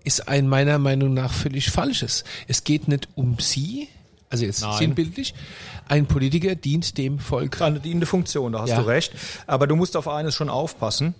ist 0.05 0.29
ein 0.29 0.49
meiner 0.49 0.79
Meinung 0.79 1.14
nach 1.14 1.33
völlig 1.33 1.71
falsches. 1.71 2.25
Es 2.49 2.64
geht 2.64 2.87
nicht 2.88 3.09
um 3.14 3.38
sie, 3.38 3.88
also 4.29 4.45
jetzt 4.45 4.61
Nein. 4.62 4.79
sinnbildlich. 4.79 5.35
Ein 5.88 6.07
Politiker 6.07 6.55
dient 6.57 6.99
dem 6.99 7.19
Volk. 7.21 7.61
eine 7.62 7.79
dienende 7.81 8.07
Funktion, 8.07 8.53
da 8.53 8.61
hast 8.62 8.71
Ja. 8.71 8.81
du 8.83 8.87
recht. 8.87 9.12
Aber 9.47 9.66
du 9.69 9.77
musst 9.77 9.97
auf 9.97 10.09
eines 10.09 10.35
schon 10.35 10.49
aufpassen. 10.51 11.14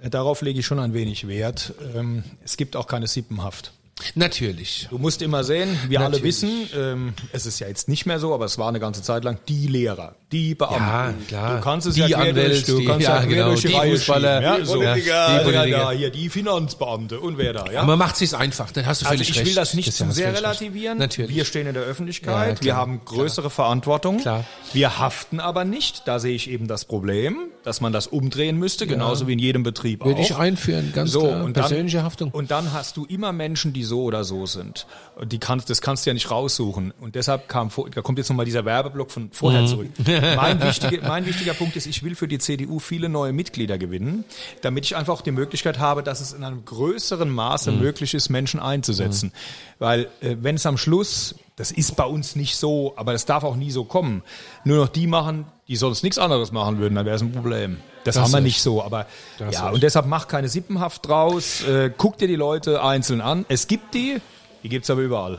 Darauf 0.00 0.42
lege 0.42 0.60
ich 0.60 0.66
schon 0.66 0.78
ein 0.80 0.94
wenig 0.94 1.26
Wert. 1.28 1.74
Ähm, 1.94 2.22
Es 2.44 2.56
gibt 2.56 2.74
auch 2.76 2.86
keine 2.86 3.06
Sippenhaft. 3.08 3.72
Natürlich. 4.14 4.88
Du 4.90 4.98
musst 4.98 5.22
immer 5.22 5.44
sehen, 5.44 5.78
wir 5.88 6.00
alle 6.00 6.10
Natürlich. 6.10 6.42
wissen, 6.42 6.68
ähm, 6.76 7.14
es 7.32 7.46
ist 7.46 7.60
ja 7.60 7.68
jetzt 7.68 7.88
nicht 7.88 8.04
mehr 8.06 8.18
so, 8.18 8.34
aber 8.34 8.44
es 8.46 8.58
war 8.58 8.68
eine 8.68 8.80
ganze 8.80 9.02
Zeit 9.02 9.22
lang, 9.22 9.38
die 9.48 9.66
Lehrer, 9.68 10.16
die 10.32 10.54
Beamten. 10.54 10.80
Ja, 10.82 11.14
klar. 11.28 11.56
Du 11.56 11.62
kannst 11.62 11.86
es 11.86 11.94
Die 11.94 12.00
ja 12.00 12.06
quer 12.08 12.18
Anwälte, 12.30 12.50
durch, 12.50 12.64
du 12.64 12.78
die- 12.80 12.84
kannst 12.86 13.06
ja, 13.06 13.20
ja, 13.20 13.24
genau, 13.26 13.48
durch 13.48 13.60
die, 13.62 13.68
die 13.68 13.74
Reihe 13.74 13.92
Fußballer. 13.96 14.42
Ja, 14.42 14.58
die 14.58 14.64
so. 14.66 14.82
Ja, 14.82 14.94
die 14.94 15.00
ja, 15.02 15.38
Politiker. 15.44 15.66
ja, 15.68 15.90
hier 15.92 16.10
die 16.10 16.28
Finanzbeamte 16.30 17.20
und 17.20 17.38
wer 17.38 17.52
da, 17.52 17.70
ja. 17.70 17.84
Man 17.84 17.98
macht 17.98 18.20
es 18.20 18.34
einfach, 18.34 18.70
dann 18.72 18.86
hast 18.86 19.02
du 19.02 19.06
Also 19.06 19.14
völlig 19.16 19.30
ich 19.30 19.36
recht. 19.36 19.46
will 19.46 19.54
das 19.54 19.74
nicht 19.74 19.88
Das 19.88 19.96
zu 19.98 20.10
sehr 20.10 20.34
relativieren. 20.34 20.98
Natürlich. 20.98 21.34
Wir 21.34 21.44
stehen 21.44 21.66
in 21.66 21.74
der 21.74 21.84
Ja, 21.84 21.88
Öffentlichkeit, 21.88 22.60
klar, 22.60 22.64
wir 22.64 22.76
haben 22.76 23.00
größere 23.04 23.50
Verantwortung. 23.50 24.18
Klar. 24.18 24.44
Wir 24.72 24.98
haften 24.98 25.38
aber 25.38 25.64
nicht. 25.64 26.02
Da 26.06 26.18
sehe 26.18 26.34
ich 26.34 26.50
eben 26.50 26.66
das 26.66 26.84
Problem, 26.86 27.36
dass 27.62 27.80
man 27.80 27.92
das 27.92 28.08
umdrehen 28.08 28.58
müsste, 28.58 28.86
genauso 28.86 29.26
wie 29.28 29.34
in 29.34 29.38
jedem 29.38 29.62
Betrieb 29.62 30.04
Würde 30.04 30.20
auch. 30.20 30.24
ich 30.24 30.34
einführen, 30.36 30.92
ganz 30.94 31.12
so, 31.12 31.20
klar. 31.28 31.44
und 31.44 31.52
Persönliche 31.52 31.98
dann, 31.98 32.06
Haftung. 32.06 32.30
Und 32.32 32.50
dann 32.50 32.72
hast 32.72 32.96
du 32.96 33.04
immer 33.04 33.32
Menschen, 33.32 33.72
die 33.72 33.81
so 33.84 34.02
oder 34.02 34.24
so 34.24 34.46
sind. 34.46 34.86
Die 35.24 35.38
kannst, 35.38 35.70
das 35.70 35.80
kannst 35.80 36.04
du 36.06 36.10
ja 36.10 36.14
nicht 36.14 36.30
raussuchen. 36.30 36.92
Und 37.00 37.14
deshalb 37.14 37.48
kam, 37.48 37.70
vor- 37.70 37.90
da 37.90 38.00
kommt 38.02 38.18
jetzt 38.18 38.28
nochmal 38.28 38.46
dieser 38.46 38.64
Werbeblock 38.64 39.10
von 39.10 39.24
Mhm. 39.24 39.32
vorher 39.32 39.66
zurück. 39.66 39.88
Mein, 40.36 40.62
wichtige, 40.62 41.00
mein 41.02 41.26
wichtiger 41.26 41.54
Punkt 41.54 41.76
ist, 41.76 41.86
ich 41.86 42.02
will 42.02 42.14
für 42.14 42.28
die 42.28 42.38
CDU 42.38 42.78
viele 42.78 43.08
neue 43.08 43.32
Mitglieder 43.32 43.78
gewinnen, 43.78 44.24
damit 44.62 44.84
ich 44.84 44.96
einfach 44.96 45.14
auch 45.14 45.20
die 45.22 45.30
Möglichkeit 45.32 45.78
habe, 45.78 46.02
dass 46.02 46.20
es 46.20 46.32
in 46.32 46.44
einem 46.44 46.64
größeren 46.64 47.30
Maße 47.30 47.72
Mhm. 47.72 47.80
möglich 47.80 48.14
ist, 48.14 48.28
Menschen 48.30 48.60
einzusetzen. 48.60 49.32
Weil 49.78 50.08
äh, 50.20 50.36
wenn 50.40 50.54
es 50.56 50.66
am 50.66 50.76
Schluss, 50.78 51.34
das 51.62 51.70
ist 51.70 51.94
bei 51.94 52.04
uns 52.04 52.34
nicht 52.34 52.56
so, 52.56 52.92
aber 52.96 53.14
es 53.14 53.24
darf 53.24 53.44
auch 53.44 53.54
nie 53.54 53.70
so 53.70 53.84
kommen, 53.84 54.24
nur 54.64 54.78
noch 54.78 54.88
die 54.88 55.06
machen, 55.06 55.44
die 55.68 55.76
sonst 55.76 56.02
nichts 56.02 56.18
anderes 56.18 56.50
machen 56.50 56.78
würden, 56.78 56.96
dann 56.96 57.06
wäre 57.06 57.14
es 57.14 57.22
ein 57.22 57.30
Problem. 57.30 57.76
Das, 58.02 58.16
Das 58.16 58.24
haben 58.24 58.32
wir 58.32 58.40
nicht 58.40 58.60
so, 58.60 58.82
aber 58.82 59.06
Das 59.38 59.54
ja, 59.54 59.68
ist- 59.68 59.74
und 59.74 59.82
deshalb 59.84 60.06
mach 60.06 60.26
keine 60.26 60.48
Sippenhaft 60.48 61.06
draus, 61.06 61.62
äh, 61.62 61.92
guck 61.96 62.18
dir 62.18 62.26
die 62.26 62.34
Leute 62.34 62.82
einzeln 62.82 63.20
an. 63.20 63.44
Es 63.48 63.68
gibt 63.68 63.94
die, 63.94 64.20
die 64.64 64.68
gibt's 64.68 64.90
aber 64.90 65.02
überall. 65.02 65.38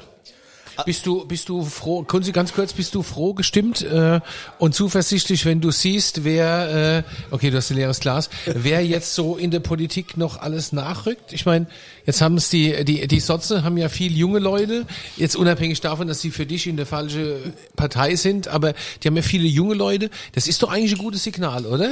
Bist 0.86 1.06
du, 1.06 1.26
bist 1.26 1.50
du 1.50 1.64
froh, 1.64 2.04
Kunzi, 2.04 2.32
ganz 2.32 2.54
kurz, 2.54 2.74
bist 2.74 2.96
du 2.96 3.04
froh 3.04 3.34
gestimmt 3.34 3.82
äh, 3.84 4.22
und 4.58 4.74
zuversichtlich, 4.74 5.46
wenn 5.46 5.62
du 5.62 5.72
siehst, 5.72 6.24
wer, 6.24 7.04
äh, 7.30 7.34
okay, 7.34 7.52
du 7.52 7.58
hast 7.58 7.72
ein 7.72 7.78
leeres 7.78 8.00
Glas, 8.00 8.30
wer 8.46 8.86
jetzt 8.86 9.14
so 9.14 9.38
in 9.38 9.52
der 9.52 9.60
Politik 9.60 10.18
noch 10.18 10.42
alles 10.42 10.72
nachrückt? 10.72 11.32
Ich 11.32 11.46
meine, 11.46 11.68
jetzt 12.06 12.22
haben 12.22 12.38
es 12.38 12.50
die, 12.50 12.84
die, 12.86 13.08
die 13.08 13.20
Sotze 13.20 13.64
haben 13.64 13.78
ja 13.78 13.90
viel 13.90 14.18
junge 14.18 14.40
Leute, 14.40 14.86
jetzt 15.16 15.36
unabhängig 15.36 15.80
davon, 15.82 16.08
dass 16.08 16.22
sie 16.22 16.32
für 16.32 16.46
dich 16.46 16.68
in 16.68 16.78
der 16.78 16.86
falsche 16.86 17.54
Partei 17.76 18.16
sind, 18.16 18.48
aber 18.48 18.74
die 19.02 19.08
haben 19.08 19.16
ja 19.16 19.22
viele 19.22 19.48
junge 19.48 19.76
Leute. 19.76 20.10
Das 20.34 20.48
ist 20.48 20.64
doch 20.64 20.72
eigentlich 20.72 20.94
ein 20.94 20.98
gutes 20.98 21.24
Signal, 21.24 21.66
oder? 21.66 21.92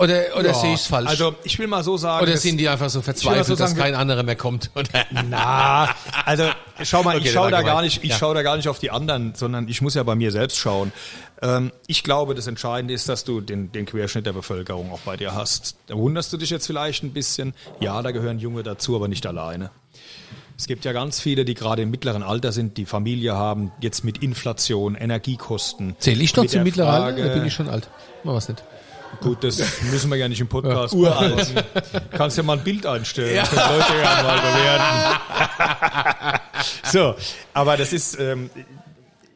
Oder, 0.00 0.34
oder 0.38 0.54
sehe 0.54 0.72
ich 0.72 0.80
es 0.80 0.86
falsch? 0.86 1.08
Also 1.10 1.34
ich 1.44 1.58
will 1.58 1.66
mal 1.66 1.84
so 1.84 1.98
sagen. 1.98 2.22
oder 2.22 2.36
sind 2.38 2.56
die 2.56 2.68
einfach 2.70 2.88
so 2.88 3.02
verzweifelt, 3.02 3.44
so 3.44 3.54
dass 3.54 3.70
sagen, 3.72 3.82
kein 3.82 3.94
anderer 3.94 4.22
mehr 4.22 4.34
kommt? 4.36 4.70
Na, 5.28 5.94
also 6.24 6.44
schau 6.82 7.02
mal, 7.02 7.16
Okay, 7.16 7.26
ich 7.26 7.32
schaue 7.32 7.50
da 7.50 7.60
gar 7.60 7.82
nicht, 7.82 8.02
ich 8.02 8.10
Ja. 8.10 8.16
schaue 8.16 8.34
da 8.34 8.42
gar 8.42 8.56
nicht 8.56 8.68
auf 8.68 8.78
die 8.78 8.90
anderen, 8.90 9.34
sondern 9.34 9.68
ich 9.68 9.82
muss 9.82 9.94
ja 9.94 10.02
bei 10.02 10.14
mir 10.14 10.32
selbst 10.32 10.56
schauen. 10.56 10.92
Ähm, 11.42 11.70
ich 11.86 12.02
glaube, 12.02 12.34
das 12.34 12.46
Entscheidende 12.46 12.94
ist, 12.94 13.10
dass 13.10 13.24
du 13.24 13.42
den, 13.42 13.72
den 13.72 13.84
Querschnitt 13.84 14.24
der 14.24 14.32
Bevölkerung 14.32 14.90
auch 14.90 15.00
bei 15.00 15.18
dir 15.18 15.34
hast. 15.34 15.76
Da 15.88 15.96
wunderst 15.96 16.32
du 16.32 16.38
dich 16.38 16.48
jetzt 16.48 16.66
vielleicht 16.66 17.02
ein 17.02 17.12
bisschen. 17.12 17.52
Ja, 17.80 18.00
da 18.00 18.10
gehören 18.10 18.38
Junge 18.38 18.62
dazu, 18.62 18.96
aber 18.96 19.06
nicht 19.06 19.26
alleine. 19.26 19.70
Es 20.56 20.66
gibt 20.66 20.84
ja 20.86 20.92
ganz 20.92 21.20
viele, 21.20 21.44
die 21.44 21.54
gerade 21.54 21.82
im 21.82 21.90
mittleren 21.90 22.22
Alter 22.22 22.52
sind, 22.52 22.76
die 22.78 22.86
Familie 22.86 23.34
haben, 23.34 23.72
jetzt 23.80 24.04
mit 24.04 24.22
Inflation, 24.22 24.94
Energiekosten. 24.94 25.94
Zähle 25.98 26.22
ich 26.22 26.34
noch 26.36 26.44
Mit 26.44 26.50
zum 26.52 26.62
mittleren 26.62 26.90
Alter? 27.02 27.28
Da 27.28 27.34
bin 27.34 27.46
ich 27.46 27.52
schon 27.54 27.68
alt. 27.68 27.88
Mach 28.24 28.34
was 28.34 28.48
nicht. 28.48 28.62
Gut, 29.20 29.44
das 29.44 29.82
müssen 29.82 30.10
wir 30.10 30.16
ja 30.16 30.28
nicht 30.28 30.40
im 30.40 30.48
Podcast 30.48 30.94
uralt. 30.94 31.64
Kannst 32.12 32.36
ja 32.36 32.42
mal 32.42 32.58
ein 32.58 32.64
Bild 32.64 32.86
einstellen. 32.86 33.36
Ja. 33.36 33.42
Leute 33.42 33.92
ja 34.02 34.22
mal 34.22 34.40
bewerten. 34.40 36.40
so, 36.84 37.14
aber 37.52 37.76
das 37.76 37.92
ist, 37.92 38.18
ähm, 38.18 38.50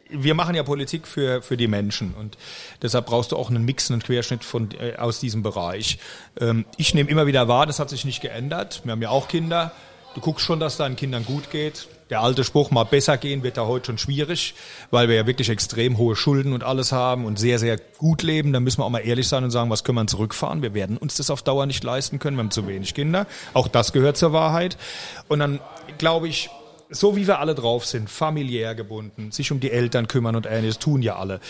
wir 0.08 0.34
machen 0.34 0.54
ja 0.54 0.62
Politik 0.62 1.06
für, 1.06 1.42
für 1.42 1.56
die 1.56 1.66
Menschen 1.66 2.14
und 2.14 2.38
deshalb 2.82 3.06
brauchst 3.06 3.32
du 3.32 3.36
auch 3.36 3.50
einen 3.50 3.64
Mix, 3.64 3.90
einen 3.90 4.02
Querschnitt 4.02 4.44
von, 4.44 4.70
äh, 4.78 4.96
aus 4.96 5.20
diesem 5.20 5.42
Bereich. 5.42 5.98
Ähm, 6.40 6.64
ich 6.76 6.94
nehme 6.94 7.10
immer 7.10 7.26
wieder 7.26 7.48
wahr, 7.48 7.66
das 7.66 7.78
hat 7.78 7.90
sich 7.90 8.04
nicht 8.04 8.20
geändert. 8.20 8.82
Wir 8.84 8.92
haben 8.92 9.02
ja 9.02 9.10
auch 9.10 9.28
Kinder. 9.28 9.72
Du 10.14 10.20
guckst 10.20 10.46
schon, 10.46 10.60
dass 10.60 10.76
deinen 10.76 10.96
Kindern 10.96 11.24
gut 11.24 11.50
geht. 11.50 11.88
Der 12.10 12.20
alte 12.20 12.44
Spruch, 12.44 12.70
mal 12.70 12.84
besser 12.84 13.16
gehen, 13.16 13.42
wird 13.42 13.56
da 13.56 13.66
heute 13.66 13.86
schon 13.86 13.98
schwierig, 13.98 14.54
weil 14.90 15.08
wir 15.08 15.16
ja 15.16 15.26
wirklich 15.26 15.48
extrem 15.48 15.96
hohe 15.96 16.16
Schulden 16.16 16.52
und 16.52 16.62
alles 16.62 16.92
haben 16.92 17.24
und 17.24 17.38
sehr, 17.38 17.58
sehr 17.58 17.78
gut 17.98 18.22
leben. 18.22 18.52
Da 18.52 18.60
müssen 18.60 18.80
wir 18.80 18.84
auch 18.84 18.90
mal 18.90 18.98
ehrlich 18.98 19.26
sein 19.26 19.42
und 19.42 19.50
sagen, 19.50 19.70
was 19.70 19.84
können 19.84 19.96
wir 19.96 20.06
zurückfahren? 20.06 20.60
Wir 20.60 20.74
werden 20.74 20.98
uns 20.98 21.16
das 21.16 21.30
auf 21.30 21.42
Dauer 21.42 21.64
nicht 21.64 21.82
leisten 21.82 22.18
können. 22.18 22.36
Wir 22.36 22.42
haben 22.42 22.50
zu 22.50 22.66
wenig 22.66 22.94
Kinder. 22.94 23.26
Auch 23.54 23.68
das 23.68 23.92
gehört 23.92 24.18
zur 24.18 24.32
Wahrheit. 24.32 24.76
Und 25.28 25.38
dann 25.38 25.60
glaube 25.96 26.28
ich, 26.28 26.50
so 26.90 27.16
wie 27.16 27.26
wir 27.26 27.40
alle 27.40 27.54
drauf 27.54 27.86
sind, 27.86 28.10
familiär 28.10 28.74
gebunden, 28.74 29.32
sich 29.32 29.50
um 29.50 29.60
die 29.60 29.70
Eltern 29.70 30.06
kümmern 30.06 30.36
und 30.36 30.46
ähnliches, 30.46 30.78
tun 30.78 31.02
ja 31.02 31.16
alle. 31.16 31.40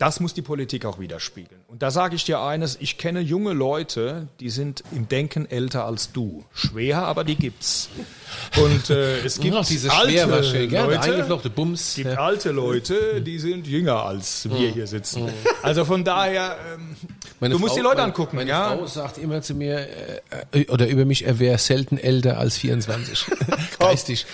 Das 0.00 0.18
muss 0.18 0.32
die 0.32 0.40
Politik 0.40 0.86
auch 0.86 0.98
widerspiegeln. 0.98 1.60
Und 1.68 1.82
da 1.82 1.90
sage 1.90 2.16
ich 2.16 2.24
dir 2.24 2.40
eines, 2.40 2.78
ich 2.80 2.96
kenne 2.96 3.20
junge 3.20 3.52
Leute, 3.52 4.28
die 4.40 4.48
sind 4.48 4.82
im 4.92 5.08
Denken 5.10 5.44
älter 5.50 5.84
als 5.84 6.10
du. 6.10 6.42
Schwer, 6.54 7.02
aber 7.02 7.22
die 7.22 7.36
gibt's. 7.36 7.90
Und 8.56 8.88
äh, 8.88 9.18
es 9.20 9.38
gibt 9.40 9.54
Ach, 9.54 9.66
diese 9.66 9.92
alte 9.92 10.24
Leute, 10.24 11.00
eingeflochte 11.00 11.50
Bums. 11.50 11.90
es 11.90 11.94
gibt 11.96 12.12
Ja. 12.12 12.16
alte 12.24 12.50
Leute, 12.50 13.20
die 13.20 13.38
sind 13.38 13.66
jünger 13.66 14.06
als 14.06 14.48
wir 14.48 14.70
hier 14.70 14.86
sitzen. 14.86 15.28
Also 15.62 15.84
von 15.84 16.02
daher, 16.02 16.56
ähm, 16.74 16.96
Meine 17.38 17.52
du 17.54 17.58
musst 17.60 17.72
Frau- 17.72 17.76
die 17.76 17.82
Leute 17.82 17.96
meine, 17.96 18.06
angucken, 18.06 18.36
meine 18.36 18.48
ja. 18.48 18.74
Frau 18.78 18.86
sagt 18.86 19.18
immer 19.18 19.42
zu 19.42 19.54
mir, 19.54 19.80
äh, 20.52 20.60
äh, 20.62 20.66
oder 20.70 20.88
über 20.88 21.04
mich, 21.04 21.26
er 21.26 21.38
wäre 21.38 21.58
selten 21.58 21.98
älter 21.98 22.38
als 22.38 22.56
24. 22.56 23.26
Geistig. 23.78 24.24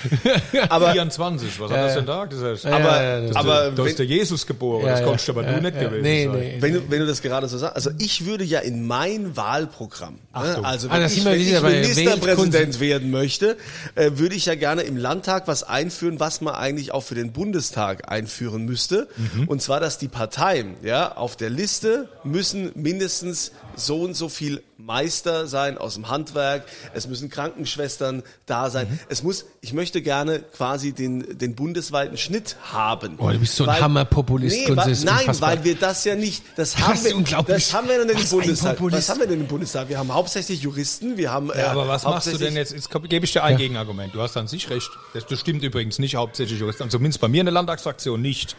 Aber 0.69 0.93
24, 0.93 1.59
was 1.59 1.71
hat 1.73 1.77
das 1.79 1.95
denn 1.95 2.07
da 2.07 2.25
gesagt? 2.27 2.65
Aber- 2.67 3.03
ja, 3.03 3.19
ja, 3.21 3.31
aber 3.35 3.71
da 3.73 3.85
ist 3.85 3.99
der 3.99 4.07
Jesus 4.07 4.47
geboren, 4.47 4.87
das 4.87 5.01
ja. 5.01 5.07
konntest 5.07 5.29
aber 5.31 5.56
Ja, 5.65 5.71
du 5.71 5.77
nicht 5.77 5.81
gewesen 5.91 6.03
Nee, 6.03 6.25
sein. 6.27 6.39
nee. 6.39 6.57
Wenn 6.61 6.75
du, 6.75 6.91
wenn 6.91 7.01
du 7.01 7.07
das 7.07 7.23
gerade 7.23 7.49
so 7.49 7.59
sagst, 7.59 7.77
also 7.77 7.91
ich 7.99 8.27
würde 8.27 8.45
ja 8.45 8.61
in 8.61 8.87
mein 8.87 9.37
Wahlprogramm, 9.37 10.15
ne, 10.15 10.21
Achtung. 10.33 10.65
also 10.65 10.89
Ah, 10.89 10.93
wenn 10.95 11.01
da 11.01 11.07
ich, 11.07 11.25
wenn 11.25 11.41
ich 11.41 11.97
Ministerpräsident 11.97 12.81
werden 12.81 13.11
möchte, 13.11 13.57
äh, 13.95 14.11
würde 14.15 14.35
ich 14.35 14.47
ja 14.47 14.55
gerne 14.55 14.83
im 14.83 14.97
Landtag 14.97 15.47
was 15.49 15.63
einführen, 15.63 16.21
was 16.21 16.41
man 16.41 16.55
eigentlich 16.55 16.93
auch 16.93 17.03
für 17.03 17.15
den 17.15 17.33
Bundestag 17.33 18.11
einführen 18.11 18.65
müsste. 18.65 19.09
Mhm. 19.17 19.49
Und 19.49 19.63
zwar, 19.63 19.81
dass 19.81 19.99
die 19.99 20.09
Parteien 20.09 20.75
ja 20.83 21.17
auf 21.17 21.37
der 21.37 21.51
Liste 21.51 22.09
müssen 22.25 22.71
mindestens 22.75 23.53
so 23.77 24.01
und 24.03 24.15
so 24.15 24.29
viel 24.29 24.63
Meister 24.79 25.47
sein 25.47 25.79
aus 25.79 25.95
dem 25.95 26.09
Handwerk. 26.09 26.65
Es 26.95 27.07
müssen 27.07 27.31
Krankenschwestern 27.31 28.23
da 28.47 28.71
sein. 28.71 28.89
Mhm. 28.91 28.99
Es 29.09 29.23
muss, 29.23 29.47
ich 29.61 29.73
möchte 29.73 30.03
gerne 30.03 30.41
quasi 30.41 30.93
den, 30.93 31.39
den 31.39 31.55
bundesweiten 31.55 32.17
Schnitt 32.17 32.57
haben. 32.73 33.15
Oh, 33.19 33.31
du 33.31 33.39
bist 33.39 33.57
so 33.57 33.67
ein 33.67 33.81
Hammerpopulist, 33.81 34.69
Nee, 34.69 34.91
ist 34.91 35.05
nein, 35.05 35.21
unfassbar. 35.21 35.51
weil 35.51 35.65
wir 35.65 35.75
das 35.77 36.05
ja 36.05 36.15
nicht, 36.15 36.43
das 36.57 36.73
Das 36.73 36.83
haben 36.87 36.95
ist 36.95 37.05
wir, 37.05 37.43
das 37.45 37.75
haben 37.75 37.89
wir 37.89 37.99
denn 38.05 38.09
im 38.17 38.29
Bundestag. 38.29 38.81
Was 38.81 39.09
haben 39.09 39.21
wir 39.21 39.27
denn 39.27 39.41
im 39.41 39.47
Bundestag? 39.47 39.89
Wir 39.89 39.99
haben 39.99 40.13
hauptsächlich 40.13 40.61
Juristen, 40.63 41.17
wir 41.17 41.31
haben, 41.31 41.51
äh, 41.51 41.61
Ja, 41.61 41.71
aber 41.73 41.89
was 41.89 42.05
machst 42.05 42.33
du 42.33 42.37
denn 42.39 42.55
jetzt? 42.57 42.73
Jetzt 42.73 42.91
gebe 42.91 43.25
ich 43.25 43.33
dir 43.33 43.45
ein 43.45 43.57
Gegenargument. 43.57 44.15
Du 44.15 44.21
hast 44.21 44.37
an 44.37 44.49
sich 44.49 44.69
recht. 44.71 44.91
Das, 45.15 45.27
das 45.27 45.41
stimmt 45.41 45.63
übrigens 45.63 45.99
nicht 45.99 46.17
hauptsächlich 46.17 46.59
Juristen. 46.61 46.83
Also 46.85 46.99
zumindest 46.99 47.21
bei 47.21 47.29
mir 47.29 47.41
in 47.41 47.47
der 47.47 47.53
Landtagsfraktion 47.55 48.21
nicht. 48.21 48.57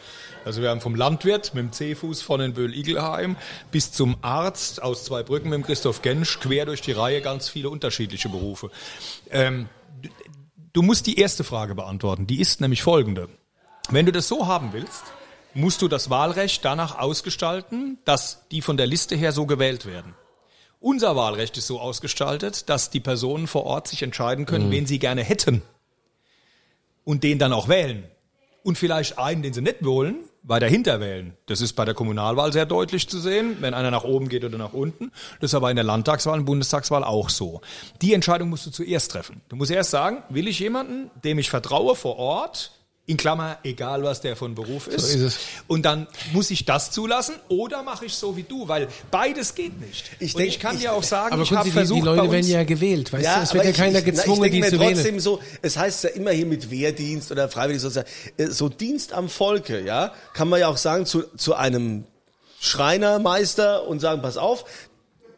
Also 0.47 0.62
wir 0.62 0.69
haben 0.69 0.79
vom 0.79 0.95
Landwirt 0.95 1.53
mit 1.53 1.62
dem 1.62 1.71
C-Fuß 1.73 2.21
von 2.21 2.39
den 2.39 2.53
Böhl-Igelheim 2.53 3.36
bis 3.69 3.91
zum 3.91 4.15
Arzt 4.21 4.81
aus 4.81 5.03
zwei 5.03 5.21
Brücken 5.21 5.49
mit 5.49 5.57
dem 5.57 5.65
Christoph 5.65 6.01
Gensch 6.01 6.39
quer 6.39 6.65
durch 6.65 6.81
die 6.81 6.93
Reihe 6.93 7.21
ganz 7.21 7.49
viele 7.49 7.69
unterschiedliche 7.69 8.29
Berufe. 8.29 8.71
Ähm, 9.29 9.67
du, 10.01 10.10
du 10.71 10.81
musst 10.81 11.05
die 11.05 11.19
erste 11.19 11.43
Frage 11.43 11.75
beantworten. 11.75 12.27
Die 12.27 12.39
ist 12.39 12.62
nämlich 12.62 12.81
folgende. 12.81 13.27
Wenn 13.89 14.05
du 14.05 14.13
das 14.13 14.29
so 14.29 14.47
haben 14.47 14.71
willst, 14.71 15.03
musst 15.53 15.81
du 15.81 15.89
das 15.89 16.10
Wahlrecht 16.10 16.63
danach 16.63 16.97
ausgestalten, 16.97 17.97
dass 18.05 18.47
die 18.49 18.62
von 18.62 18.77
der 18.77 18.88
Liste 18.88 19.17
her 19.17 19.33
so 19.33 19.47
gewählt 19.47 19.86
werden. 19.86 20.15
Unser 20.79 21.17
Wahlrecht 21.17 21.57
ist 21.57 21.67
so 21.67 21.81
ausgestaltet, 21.81 22.69
dass 22.69 22.89
die 22.89 23.01
Personen 23.01 23.47
vor 23.47 23.65
Ort 23.65 23.89
sich 23.89 24.01
entscheiden 24.01 24.45
können, 24.45 24.71
wen 24.71 24.86
sie 24.86 24.99
gerne 24.99 25.23
hätten 25.25 25.62
und 27.03 27.23
den 27.23 27.38
dann 27.38 27.51
auch 27.51 27.67
wählen. 27.67 28.05
Und 28.63 28.77
vielleicht 28.77 29.17
einen, 29.17 29.41
den 29.41 29.53
sie 29.53 29.62
nicht 29.62 29.83
wollen, 29.83 30.26
weiter 30.48 30.68
hinter 30.68 31.02
wählen. 31.02 31.34
Das 31.45 31.60
ist 31.60 31.74
bei 31.74 31.84
der 31.84 31.93
Kommunalwahl 31.93 32.54
sehr 32.54 32.66
deutlich 32.66 33.10
zu 33.10 33.20
sehen, 33.20 33.58
wenn 33.60 33.74
einer 33.74 33.91
nach 33.91 34.06
oben 34.06 34.30
geht 34.30 34.45
oder 34.45 34.58
nach 34.58 34.74
unten. 34.74 35.12
Das 35.41 35.52
ist 35.52 35.56
aber 35.56 35.70
in 35.70 35.76
der 35.76 35.84
Landtagswahl 35.84 36.39
und 36.39 36.45
Bundestagswahl 36.45 37.04
auch 37.04 37.30
so. 37.30 37.62
Die 38.02 38.14
Entscheidung 38.14 38.50
musst 38.50 38.66
du 38.66 38.72
zuerst 38.72 39.12
treffen. 39.12 39.41
Du 39.50 39.58
musst 39.58 39.72
erst 39.72 39.91
sagen, 39.91 40.24
will 40.30 40.48
ich 40.48 40.60
jemanden, 40.60 41.12
dem 41.24 41.38
ich 41.38 41.50
vertraue 41.50 41.95
vor 41.95 42.18
Ort, 42.18 42.72
In 43.10 43.16
Klammer, 43.16 43.58
egal 43.64 44.03
was 44.03 44.20
der 44.20 44.36
von 44.36 44.53
Beruf 44.53 44.88
ist. 44.88 45.14
ist 45.16 45.22
es. 45.22 45.39
Und 45.68 45.84
dann 45.86 46.08
muss 46.34 46.51
ich 46.51 46.66
das 46.66 46.91
zulassen 46.91 47.36
oder 47.47 47.82
mache 47.82 48.03
ich 48.05 48.14
so 48.14 48.36
wie 48.36 48.43
du, 48.43 48.68
weil 48.68 48.89
beides 49.12 49.55
geht 49.55 49.80
nicht. 49.80 50.12
Ich 50.20 50.36
Und 50.36 50.39
denk- 50.41 50.49
ich 50.51 50.60
kann 50.60 50.76
ich- 50.76 50.82
dir 50.82 50.91
auch 50.91 51.03
sagen, 51.03 51.34
Aber 51.34 51.41
ich 51.41 51.51
habe 51.53 51.72
versucht, 51.72 52.01
die 52.01 52.05
Leute 52.05 52.30
werden 52.30 52.47
ja 52.49 52.66
gewählt, 52.66 53.14
weißt 53.14 53.26
du? 53.26 53.41
Es 53.43 53.53
wird 53.53 53.64
ja 53.64 53.72
keiner 53.72 53.99
ich, 53.99 54.05
gezwungen, 54.05 54.43
ich 54.43 54.51
die 54.51 54.60
denke 54.60 54.76
zu 54.76 54.84
mir 54.84 54.86
trotzdem 54.93 55.05
wählen. 55.14 55.20
so, 55.22 55.39
es 55.62 55.78
heißt 55.78 56.03
ja 56.03 56.10
immer 56.10 56.32
hier 56.32 56.45
mit 56.45 56.70
Wehrdienst 56.70 57.32
oder 57.32 57.47
freiwillig 57.47 57.82
sozusagen, 57.82 58.10
äh, 58.36 58.47
so 58.47 58.68
Dienst 58.68 59.14
am 59.14 59.30
Volke, 59.30 59.80
ja, 59.86 60.12
kann 60.34 60.49
man 60.49 60.60
ja 60.60 60.68
auch 60.68 60.76
sagen 60.78 61.05
zu, 61.05 61.24
zu 61.38 61.53
einem 61.55 62.03
Schreinermeister 62.60 63.88
und 63.88 63.99
sagen, 64.01 64.22
pass 64.22 64.38
auf, 64.38 64.66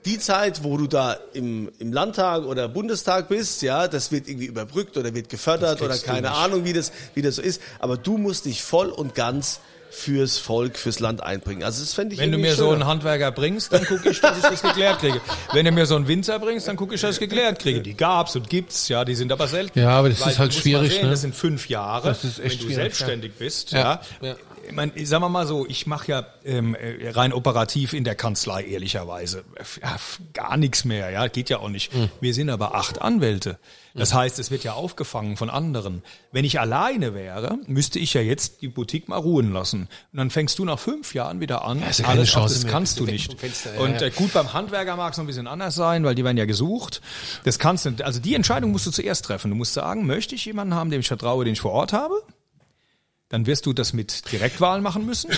die 0.06 0.18
Zeit, 0.20 0.64
wo 0.64 0.78
du 0.78 0.88
da 0.88 1.18
im, 1.34 1.70
im 1.80 1.92
Landtag 1.92 2.46
oder 2.46 2.68
Bundestag 2.70 3.28
bist, 3.28 3.62
ja, 3.62 3.88
das 3.88 4.12
wird 4.12 4.28
irgendwie 4.28 4.48
überbrückt 4.48 4.98
oder 4.98 5.14
wird 5.14 5.30
gefördert 5.30 5.82
oder 5.82 5.98
keine. 5.98 6.32
Ahnung, 6.32 6.64
wie 6.64 6.74
das, 6.74 6.92
wie 7.16 7.22
das 7.22 7.36
so 7.36 7.42
ist. 7.42 7.62
Aber 7.80 7.98
du 7.98 8.18
musst 8.18 8.46
dich 8.46 8.64
voll 8.64 8.88
und 8.90 9.14
ganz 9.14 9.60
fürs 9.92 10.38
Volk, 10.38 10.78
fürs 10.78 11.00
Land 11.00 11.24
einbringen. 11.24 11.64
Also 11.64 11.82
das 11.82 11.94
fände 11.96 12.14
ich 12.14 12.22
Wenn 12.22 12.32
du 12.32 12.38
mir 12.38 12.54
so 12.54 12.66
schöner. 12.66 12.74
einen 12.74 12.86
Handwerker 12.86 13.32
bringst, 13.32 13.74
dann 13.74 13.84
gucke 13.86 14.10
ich, 14.10 14.22
dass 14.22 14.38
ich 14.38 14.44
das 14.44 14.62
geklärt 14.62 15.00
kriege. 15.00 15.20
Wenn 15.52 15.66
du 15.66 15.72
mir 15.72 15.88
so 15.88 15.96
einen 15.96 16.08
Winzer 16.08 16.38
bringst, 16.38 16.68
dann 16.68 16.76
gucke 16.76 16.94
ich, 16.94 17.02
dass 17.02 17.16
ich 17.16 17.20
geklärt 17.20 17.58
kriege. 17.58 17.82
Die 17.82 17.96
gab's 17.96 18.36
und 18.36 18.50
gibt's, 18.50 18.88
ja, 18.88 19.04
die 19.04 19.16
sind 19.16 19.32
aber 19.32 19.48
selten. 19.48 19.80
Ja, 19.80 19.90
aber 19.90 20.10
das 20.10 20.22
Weil 20.22 20.32
ist 20.32 20.40
halt 20.40 20.54
schwierig, 20.54 20.94
sehen, 20.94 21.06
ne? 21.06 21.10
Das 21.10 21.22
sind 21.22 21.34
fünf 21.36 21.70
Jahre, 21.70 22.08
Das 22.10 22.24
ist 22.24 22.38
echt 22.38 22.40
wenn 22.40 22.50
du 22.50 22.56
schwierig, 22.58 22.76
selbstständig 22.76 23.32
bist. 23.40 23.72
Ja, 23.72 24.00
Ja. 24.22 24.36
Ich 24.68 24.76
meine, 24.76 24.92
sagen 25.06 25.24
wir 25.24 25.30
mal 25.30 25.48
so, 25.48 25.66
ich 25.68 25.88
mache 25.88 26.12
ja 26.12 26.28
ähm, 26.46 26.76
äh, 26.76 27.10
rein 27.10 27.34
operativ 27.34 27.94
in 27.94 28.04
der 28.04 28.16
Kanzlei 28.16 28.64
ehrlicherweise 28.64 29.44
ja, 29.82 29.98
gar 30.34 30.58
nichts 30.58 30.86
mehr. 30.86 31.10
Ja, 31.10 31.28
geht 31.28 31.50
ja 31.50 31.60
auch 31.60 31.70
nicht. 31.70 31.94
Hm. 31.94 32.10
Wir 32.22 32.34
sind 32.34 32.50
aber 32.50 32.76
acht 32.76 33.02
Anwälte. 33.02 33.58
Das 33.96 34.14
heißt, 34.14 34.40
es 34.40 34.52
wird 34.52 34.64
ja 34.64 34.74
aufgefangen 34.74 35.36
von 35.36 35.50
anderen. 35.50 36.04
Wenn 36.32 36.46
ich 36.46 36.60
alleine 36.60 37.14
wäre, 37.14 37.58
müsste 37.68 38.00
ich 38.00 38.14
ja 38.14 38.22
jetzt 38.22 38.62
die 38.62 38.68
Boutique 38.68 39.10
mal 39.10 39.18
ruhen 39.18 39.52
lassen. 39.52 39.90
Und 40.12 40.18
dann 40.18 40.30
fängst 40.30 40.60
du 40.60 40.66
nach 40.66 40.80
fünf 40.80 41.14
Jahren 41.14 41.40
wieder 41.40 41.66
an. 41.66 41.82
ja 41.82 42.06
keine 42.06 42.24
Chance 42.24 42.56
das 42.56 42.64
mehr. 42.64 42.72
kannst 42.72 43.00
du 43.00 43.06
nicht. 43.06 43.40
Fenster, 43.40 43.74
ja, 43.74 43.82
Und 43.82 44.02
äh, 44.02 44.12
gut, 44.12 44.34
beim 44.34 44.54
Handwerker 44.54 44.96
mag 44.96 45.12
es 45.12 45.18
noch 45.18 45.24
ein 45.24 45.28
bisschen 45.28 45.48
anders 45.48 45.76
sein, 45.76 46.04
weil 46.04 46.16
die 46.16 46.24
werden 46.24 46.38
ja 46.38 46.46
gesucht. 46.46 47.02
Das 47.44 47.60
kannst 47.60 47.86
du, 47.86 47.94
also 48.04 48.20
die 48.20 48.36
Entscheidung 48.36 48.72
musst 48.72 48.86
du 48.86 48.92
zuerst 48.92 49.26
treffen. 49.26 49.50
Du 49.50 49.58
musst 49.58 49.74
sagen, 49.74 50.06
möchte 50.06 50.36
ich 50.36 50.46
jemanden 50.46 50.76
haben, 50.76 50.92
dem 50.92 51.02
ich 51.02 51.08
vertraue, 51.08 51.44
den 51.44 51.54
ich 51.54 51.62
vor 51.62 51.72
Ort 51.72 51.94
habe? 51.94 52.16
Dann 53.30 53.46
wirst 53.46 53.68
du 53.68 53.74
das 53.74 53.94
mit 53.94 54.32
Direktwahlen 54.32 54.82
machen 54.82 55.06
müssen. 55.06 55.32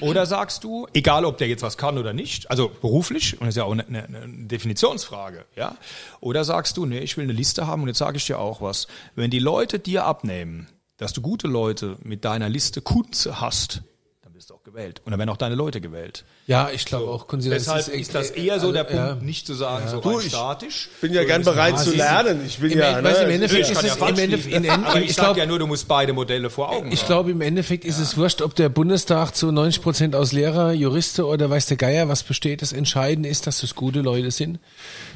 Oder 0.00 0.26
sagst 0.26 0.64
du, 0.64 0.88
egal 0.92 1.24
ob 1.24 1.38
der 1.38 1.46
jetzt 1.46 1.62
was 1.62 1.78
kann 1.78 1.96
oder 1.96 2.12
nicht, 2.12 2.50
also 2.50 2.68
beruflich, 2.68 3.34
und 3.34 3.42
das 3.42 3.50
ist 3.50 3.56
ja 3.56 3.64
auch 3.64 3.72
eine, 3.72 3.86
eine, 3.86 4.08
Definitionsfrage, 4.46 5.44
ja. 5.54 5.76
Oder 6.20 6.44
sagst 6.44 6.76
du, 6.76 6.86
nee, 6.86 6.98
ich 6.98 7.16
will 7.16 7.24
eine 7.24 7.32
Liste 7.32 7.68
haben 7.68 7.82
und 7.82 7.88
jetzt 7.88 7.98
sage 7.98 8.16
ich 8.16 8.26
dir 8.26 8.40
auch 8.40 8.60
was. 8.60 8.88
Wenn 9.14 9.30
die 9.30 9.38
Leute 9.38 9.78
dir 9.78 10.04
abnehmen, 10.04 10.66
dass 10.96 11.12
du 11.12 11.20
gute 11.20 11.46
Leute 11.46 11.96
mit 12.02 12.24
deiner 12.24 12.48
Liste 12.48 12.80
Kunze 12.80 13.40
hast, 13.40 13.82
dann 14.22 14.32
bist 14.32 14.50
du 14.50 14.54
gewählt. 14.66 15.00
Und 15.04 15.12
dann 15.12 15.18
werden 15.20 15.30
auch 15.30 15.36
deine 15.36 15.54
Leute 15.54 15.80
gewählt. 15.80 16.24
Ja, 16.46 16.70
ich 16.70 16.84
glaube 16.84 17.08
auch, 17.08 17.28
können 17.28 17.40
Sie 17.40 17.50
das 17.50 17.64
Deshalb 17.64 17.88
ist 17.88 18.14
das 18.14 18.30
eher 18.30 18.58
so 18.58 18.66
also, 18.66 18.72
der 18.72 18.84
Punkt, 18.84 18.96
ja. 18.96 19.14
nicht 19.14 19.46
zu 19.46 19.54
sagen, 19.54 19.88
so 19.88 20.00
Du, 20.00 20.18
ich 20.18 20.28
statisch. 20.28 20.88
bin 21.00 21.12
ja 21.12 21.24
gern 21.24 21.42
bereit 21.42 21.78
zu 21.78 21.94
lernen. 21.94 22.44
Ich 22.44 22.58
bin 22.58 22.72
Im, 22.72 22.78
ja, 22.80 22.98
im 22.98 23.04
ne, 23.04 23.16
Endeffekt 23.16 23.66
Ich 23.66 23.70
ist 23.70 23.82
ja 23.82 23.94
es, 23.94 24.10
im 24.10 24.18
Endeffekt, 24.18 24.54
in, 24.54 24.68
Aber 24.68 25.00
ich 25.00 25.10
ich 25.10 25.16
ja 25.16 25.46
nur, 25.46 25.60
du 25.60 25.68
musst 25.68 25.86
beide 25.86 26.12
Modelle 26.12 26.50
vor 26.50 26.70
Augen 26.70 26.90
Ich 26.90 27.06
glaube, 27.06 27.30
im 27.30 27.40
Endeffekt 27.40 27.84
ist 27.84 28.00
es 28.00 28.16
wurscht, 28.16 28.42
ob 28.42 28.56
der 28.56 28.68
Bundestag 28.68 29.36
zu 29.36 29.52
90 29.52 29.82
Prozent 29.82 30.16
aus 30.16 30.32
Lehrer, 30.32 30.72
Juriste 30.72 31.26
oder 31.26 31.48
weiß 31.48 31.66
der 31.66 31.76
Geier 31.76 32.08
was 32.08 32.24
besteht. 32.24 32.60
Das 32.60 32.72
Entscheidende 32.72 33.28
ist, 33.28 33.46
dass 33.46 33.60
das 33.60 33.76
gute 33.76 34.00
Leute 34.00 34.32
sind, 34.32 34.58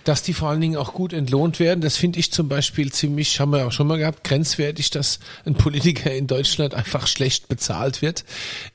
dass 0.04 0.22
die 0.22 0.32
vor 0.32 0.50
allen 0.50 0.60
Dingen 0.60 0.76
auch 0.76 0.92
gut 0.92 1.12
entlohnt 1.12 1.58
werden. 1.58 1.80
Das 1.80 1.96
finde 1.96 2.20
ich 2.20 2.32
zum 2.32 2.48
Beispiel 2.48 2.92
ziemlich, 2.92 3.40
haben 3.40 3.52
wir 3.52 3.66
auch 3.66 3.72
schon 3.72 3.88
mal 3.88 3.98
gehabt, 3.98 4.22
grenzwertig, 4.22 4.90
dass 4.90 5.18
ein 5.44 5.54
Politiker 5.54 6.12
in 6.12 6.28
Deutschland 6.28 6.74
einfach 6.74 7.08
schlecht 7.08 7.48
bezahlt 7.48 8.00
wird. 8.00 8.24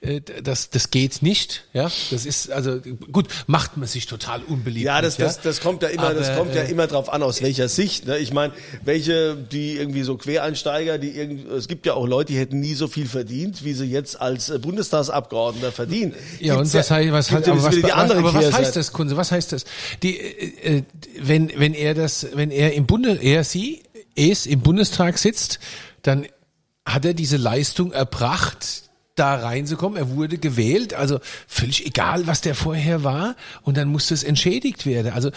Äh, 0.01 0.19
Das, 0.65 0.69
das 0.69 0.91
geht 0.91 1.21
nicht. 1.21 1.63
Ja, 1.73 1.91
das 2.11 2.25
ist 2.25 2.51
also 2.51 2.79
gut, 3.11 3.27
macht 3.47 3.77
man 3.77 3.87
sich 3.87 4.05
total 4.05 4.41
unbeliebt. 4.43 4.85
Ja, 4.85 5.01
das, 5.01 5.17
das, 5.17 5.41
das 5.41 5.61
kommt 5.61 5.83
ja 5.83 5.89
immer, 5.89 6.13
das 6.13 6.29
Aber, 6.29 6.37
kommt 6.37 6.55
ja 6.55 6.63
äh, 6.63 6.71
immer 6.71 6.87
drauf 6.87 7.11
an, 7.11 7.23
aus 7.23 7.41
welcher 7.41 7.67
Sicht. 7.67 8.07
Ne? 8.07 8.17
Ich 8.17 8.33
meine, 8.33 8.53
welche, 8.83 9.35
die 9.35 9.77
irgendwie 9.77 10.03
so 10.03 10.17
Quereinsteiger, 10.17 10.97
die 10.97 11.11
irgendwie, 11.11 11.49
es 11.53 11.67
gibt 11.67 11.85
ja 11.85 11.93
auch 11.93 12.07
Leute, 12.07 12.33
die 12.33 12.39
hätten 12.39 12.59
nie 12.59 12.73
so 12.73 12.87
viel 12.87 13.07
verdient, 13.07 13.63
wie 13.63 13.73
sie 13.73 13.85
jetzt 13.85 14.19
als 14.19 14.49
äh, 14.49 14.59
Bundestagsabgeordneter 14.59 15.71
verdienen. 15.71 16.13
Ja, 16.39 16.53
und 16.53 16.59
Gibt's 16.59 16.73
was 16.73 16.91
heißt, 16.91 17.11
was, 17.11 17.29
ja 17.29 17.37
aber 17.37 17.63
was, 17.63 17.83
was, 17.83 18.11
aber 18.11 18.33
was 18.33 18.53
heißt 18.53 18.75
das, 18.75 18.93
Kunze? 18.93 19.17
Was 19.17 19.31
heißt 19.31 19.51
das? 19.51 19.65
Die, 20.03 20.17
äh, 20.17 20.77
äh, 20.77 20.83
wenn, 21.19 21.51
wenn 21.57 21.73
er 21.73 21.93
das, 21.93 22.27
wenn 22.33 22.51
er 22.51 22.73
im 22.73 22.85
Bunde, 22.85 23.19
er, 23.21 23.43
sie, 23.43 23.83
es 24.15 24.45
im 24.45 24.61
Bundestag 24.61 25.17
sitzt, 25.17 25.59
dann 26.01 26.25
hat 26.85 27.05
er 27.05 27.13
diese 27.13 27.37
Leistung 27.37 27.91
erbracht, 27.91 28.84
da 29.15 29.35
reinzukommen. 29.35 29.97
Er 29.97 30.09
wurde 30.09 30.37
gewählt, 30.37 30.93
also 30.93 31.19
völlig 31.47 31.85
egal, 31.85 32.27
was 32.27 32.41
der 32.41 32.55
vorher 32.55 33.03
war, 33.03 33.35
und 33.63 33.77
dann 33.77 33.87
musste 33.87 34.13
es 34.13 34.23
entschädigt 34.23 34.85
werden. 34.85 35.11
Also 35.13 35.31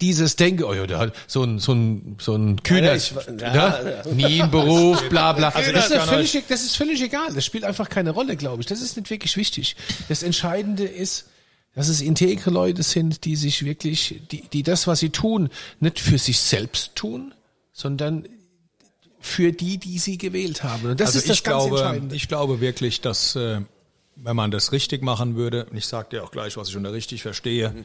dieses 0.00 0.36
Denke, 0.36 0.66
oh 0.66 0.74
ja, 0.74 0.86
der 0.86 0.98
hat 0.98 1.14
so 1.26 1.42
ein, 1.42 1.58
so 1.58 1.72
ein, 1.72 2.16
so 2.20 2.34
ein 2.36 2.62
Kühner, 2.62 2.88
Ja, 2.88 2.94
ich- 2.94 3.12
ja, 3.40 3.82
ne? 3.82 4.02
nie 4.14 4.38
im 4.38 4.50
Beruf, 4.50 5.02
bla 5.08 5.32
bla. 5.32 5.48
Also 5.48 5.72
das, 5.72 5.90
ist 5.90 6.02
völlig, 6.02 6.42
das 6.48 6.62
ist 6.62 6.76
völlig 6.76 7.02
egal. 7.02 7.32
Das 7.34 7.44
spielt 7.44 7.64
einfach 7.64 7.88
keine 7.88 8.10
Rolle, 8.10 8.36
glaube 8.36 8.60
ich. 8.62 8.66
Das 8.66 8.80
ist 8.80 8.96
nicht 8.96 9.10
wirklich 9.10 9.36
wichtig. 9.36 9.74
Das 10.08 10.22
Entscheidende 10.22 10.84
ist, 10.84 11.26
dass 11.74 11.88
es 11.88 12.00
integre 12.00 12.50
Leute 12.50 12.82
sind, 12.82 13.24
die 13.24 13.36
sich 13.36 13.64
wirklich, 13.64 14.20
die, 14.30 14.42
die 14.42 14.62
das, 14.62 14.86
was 14.86 15.00
sie 15.00 15.10
tun, 15.10 15.50
nicht 15.80 15.98
für 15.98 16.16
sich 16.18 16.38
selbst 16.38 16.94
tun, 16.94 17.34
sondern 17.72 18.26
für 19.26 19.52
die, 19.52 19.78
die 19.78 19.98
sie 19.98 20.18
gewählt 20.18 20.62
haben. 20.62 20.88
Und 20.88 21.00
das 21.00 21.08
also 21.08 21.18
ist 21.18 21.28
das 21.28 21.38
ich 21.38 21.44
ganz 21.44 21.64
glaube, 21.64 21.80
Entscheidende. 21.80 22.14
ich 22.14 22.28
glaube 22.28 22.60
wirklich, 22.60 23.00
dass 23.00 23.34
äh, 23.36 23.60
wenn 24.14 24.36
man 24.36 24.50
das 24.50 24.72
richtig 24.72 25.02
machen 25.02 25.34
würde, 25.36 25.66
und 25.66 25.76
ich 25.76 25.86
sage 25.86 26.08
dir 26.10 26.24
auch 26.24 26.30
gleich, 26.30 26.56
was 26.56 26.68
ich 26.68 26.76
unter 26.76 26.92
richtig 26.92 27.22
verstehe, 27.22 27.84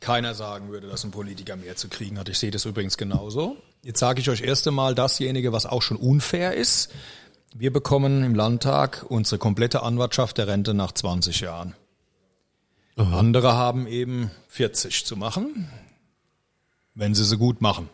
keiner 0.00 0.34
sagen 0.34 0.70
würde, 0.70 0.88
dass 0.88 1.04
ein 1.04 1.10
Politiker 1.10 1.56
mehr 1.56 1.76
zu 1.76 1.88
kriegen 1.88 2.18
hat. 2.18 2.28
Ich 2.30 2.38
sehe 2.38 2.50
das 2.50 2.64
übrigens 2.64 2.96
genauso. 2.96 3.56
Jetzt 3.82 4.00
sage 4.00 4.20
ich 4.20 4.30
euch 4.30 4.40
erst 4.40 4.66
einmal 4.66 4.94
dasjenige, 4.94 5.52
was 5.52 5.66
auch 5.66 5.82
schon 5.82 5.98
unfair 5.98 6.54
ist. 6.54 6.90
Wir 7.54 7.72
bekommen 7.72 8.24
im 8.24 8.34
Landtag 8.34 9.04
unsere 9.08 9.38
komplette 9.38 9.82
Anwartschaft 9.82 10.38
der 10.38 10.48
Rente 10.48 10.72
nach 10.72 10.92
20 10.92 11.40
Jahren. 11.40 11.74
Andere 12.96 13.54
haben 13.54 13.86
eben 13.86 14.30
40 14.48 15.04
zu 15.04 15.16
machen, 15.16 15.68
wenn 16.94 17.14
sie 17.14 17.24
sie 17.24 17.36
gut 17.36 17.60
machen. 17.60 17.88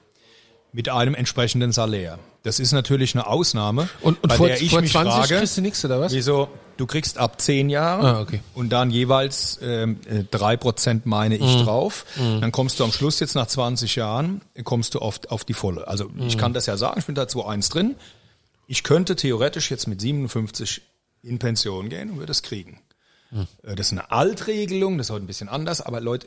Mit 0.73 0.89
einem 0.89 1.15
entsprechenden 1.15 1.73
Salär. 1.73 2.19
Das 2.47 2.61
ist 2.61 2.71
natürlich 2.73 3.15
eine 3.15 3.27
Ausnahme, 3.27 3.89
und 4.03 4.23
und 4.23 4.33
vor, 4.33 4.49
vor 4.49 4.81
mich 4.81 4.93
20 4.93 4.93
frage, 4.93 5.37
kriegst 5.39 5.57
du 5.57 5.61
nichts, 5.63 5.85
oder 5.85 6.01
was? 6.01 6.13
Wieso? 6.13 6.49
Du 6.77 6.87
kriegst 6.87 7.19
ab 7.19 7.41
zehn 7.41 7.69
Jahren 7.71 8.05
Ah, 8.05 8.21
okay. 8.21 8.41
und 8.55 8.69
dann 8.71 8.91
jeweils 8.91 9.59
ähm, 9.63 9.99
äh, 10.07 10.23
drei 10.31 10.57
Prozent 10.57 11.07
meine 11.07 11.37
Mhm. 11.37 11.43
ich 11.45 11.57
drauf. 11.63 12.05
Dann 12.17 12.53
kommst 12.53 12.79
du 12.79 12.85
am 12.85 12.93
Schluss 12.93 13.19
jetzt 13.19 13.35
nach 13.35 13.47
20 13.47 13.97
Jahren, 13.97 14.43
kommst 14.63 14.95
du 14.95 15.01
oft 15.03 15.31
auf 15.31 15.45
die 15.45 15.55
volle. 15.55 15.89
Also 15.89 16.09
Mhm. 16.09 16.27
ich 16.29 16.39
kann 16.39 16.53
das 16.53 16.67
ja 16.67 16.77
sagen, 16.77 16.99
ich 17.01 17.07
bin 17.07 17.15
da 17.15 17.25
2.1 17.27 17.69
drin. 17.71 17.97
Ich 18.69 18.83
könnte 18.85 19.17
theoretisch 19.17 19.71
jetzt 19.71 19.89
mit 19.89 20.01
57 20.01 20.83
in 21.23 21.39
Pension 21.39 21.89
gehen 21.89 22.11
und 22.11 22.19
würde 22.19 22.31
es 22.33 22.43
kriegen. 22.43 22.81
Mhm. 23.33 23.47
Äh, 23.65 23.75
Das 23.75 23.87
ist 23.87 23.93
eine 23.93 24.11
Altregelung, 24.13 24.99
das 24.99 25.07
ist 25.09 25.11
heute 25.11 25.25
ein 25.25 25.27
bisschen 25.27 25.49
anders, 25.49 25.81
aber 25.81 26.01
Leute, 26.01 26.27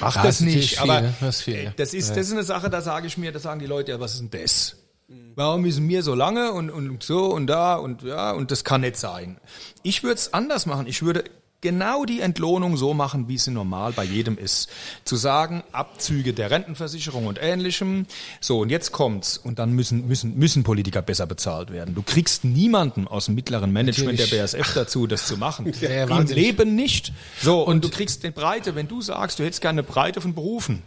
macht 0.00 0.16
das 0.24 0.40
natürlich 0.40 0.56
nicht. 0.56 0.70
viel, 0.80 0.90
aber 0.90 1.00
ne? 1.02 1.14
Das 1.20 1.40
ist 1.40 1.48
äh, 1.48 1.70
das 1.76 1.94
ist, 1.94 2.10
das 2.16 2.26
ist 2.26 2.32
eine 2.32 2.42
Sache, 2.42 2.68
da 2.70 2.80
sage 2.80 3.06
ich 3.06 3.16
mir, 3.18 3.30
da 3.30 3.38
sagen 3.38 3.60
die 3.60 3.66
Leute, 3.66 3.92
ja, 3.92 4.00
was 4.00 4.14
ist 4.14 4.20
denn 4.22 4.30
das? 4.30 4.76
Warum 5.08 5.62
müssen 5.62 5.88
wir 5.88 6.02
so 6.02 6.14
lange 6.14 6.52
und, 6.52 6.70
und 6.70 7.02
so 7.02 7.26
und 7.26 7.46
da 7.46 7.76
und 7.76 8.02
ja, 8.02 8.32
und 8.32 8.50
das 8.50 8.64
kann 8.64 8.80
nicht 8.80 8.96
sein. 8.96 9.38
Ich 9.82 10.02
würde 10.02 10.14
es 10.14 10.34
anders 10.34 10.66
machen. 10.66 10.86
Ich 10.88 11.02
würde 11.02 11.24
genau 11.60 12.04
die 12.04 12.20
Entlohnung 12.20 12.76
so 12.76 12.94
machen, 12.94 13.28
wie 13.28 13.38
sie 13.38 13.50
normal 13.50 13.92
bei 13.92 14.04
jedem 14.04 14.38
ist. 14.38 14.68
Zu 15.04 15.16
sagen, 15.16 15.62
Abzüge 15.72 16.32
der 16.32 16.50
Rentenversicherung 16.50 17.26
und 17.26 17.38
ähnlichem. 17.40 18.06
So, 18.40 18.60
und 18.60 18.70
jetzt 18.70 18.92
kommt's. 18.92 19.38
Und 19.38 19.58
dann 19.58 19.72
müssen, 19.72 20.06
müssen, 20.06 20.36
müssen 20.36 20.64
Politiker 20.64 21.02
besser 21.02 21.26
bezahlt 21.26 21.72
werden. 21.72 21.94
Du 21.94 22.02
kriegst 22.02 22.44
niemanden 22.44 23.08
aus 23.08 23.26
dem 23.26 23.34
mittleren 23.34 23.72
Management 23.72 24.18
Natürlich. 24.18 24.30
der 24.30 24.60
BASF 24.60 24.74
dazu, 24.74 25.06
das 25.06 25.26
zu 25.26 25.36
machen. 25.36 25.72
Ja, 25.80 26.04
Im. 26.04 26.26
Leben 26.26 26.74
nicht. 26.74 27.12
So, 27.42 27.62
und, 27.62 27.84
du 27.84 27.90
kriegst 27.90 28.24
eine 28.24 28.32
Breite, 28.32 28.74
wenn 28.74 28.88
du 28.88 29.02
sagst, 29.02 29.38
du 29.38 29.44
hättest 29.44 29.60
gerne 29.60 29.80
eine 29.80 29.88
Breite 29.88 30.20
von 30.20 30.34
Berufen, 30.34 30.82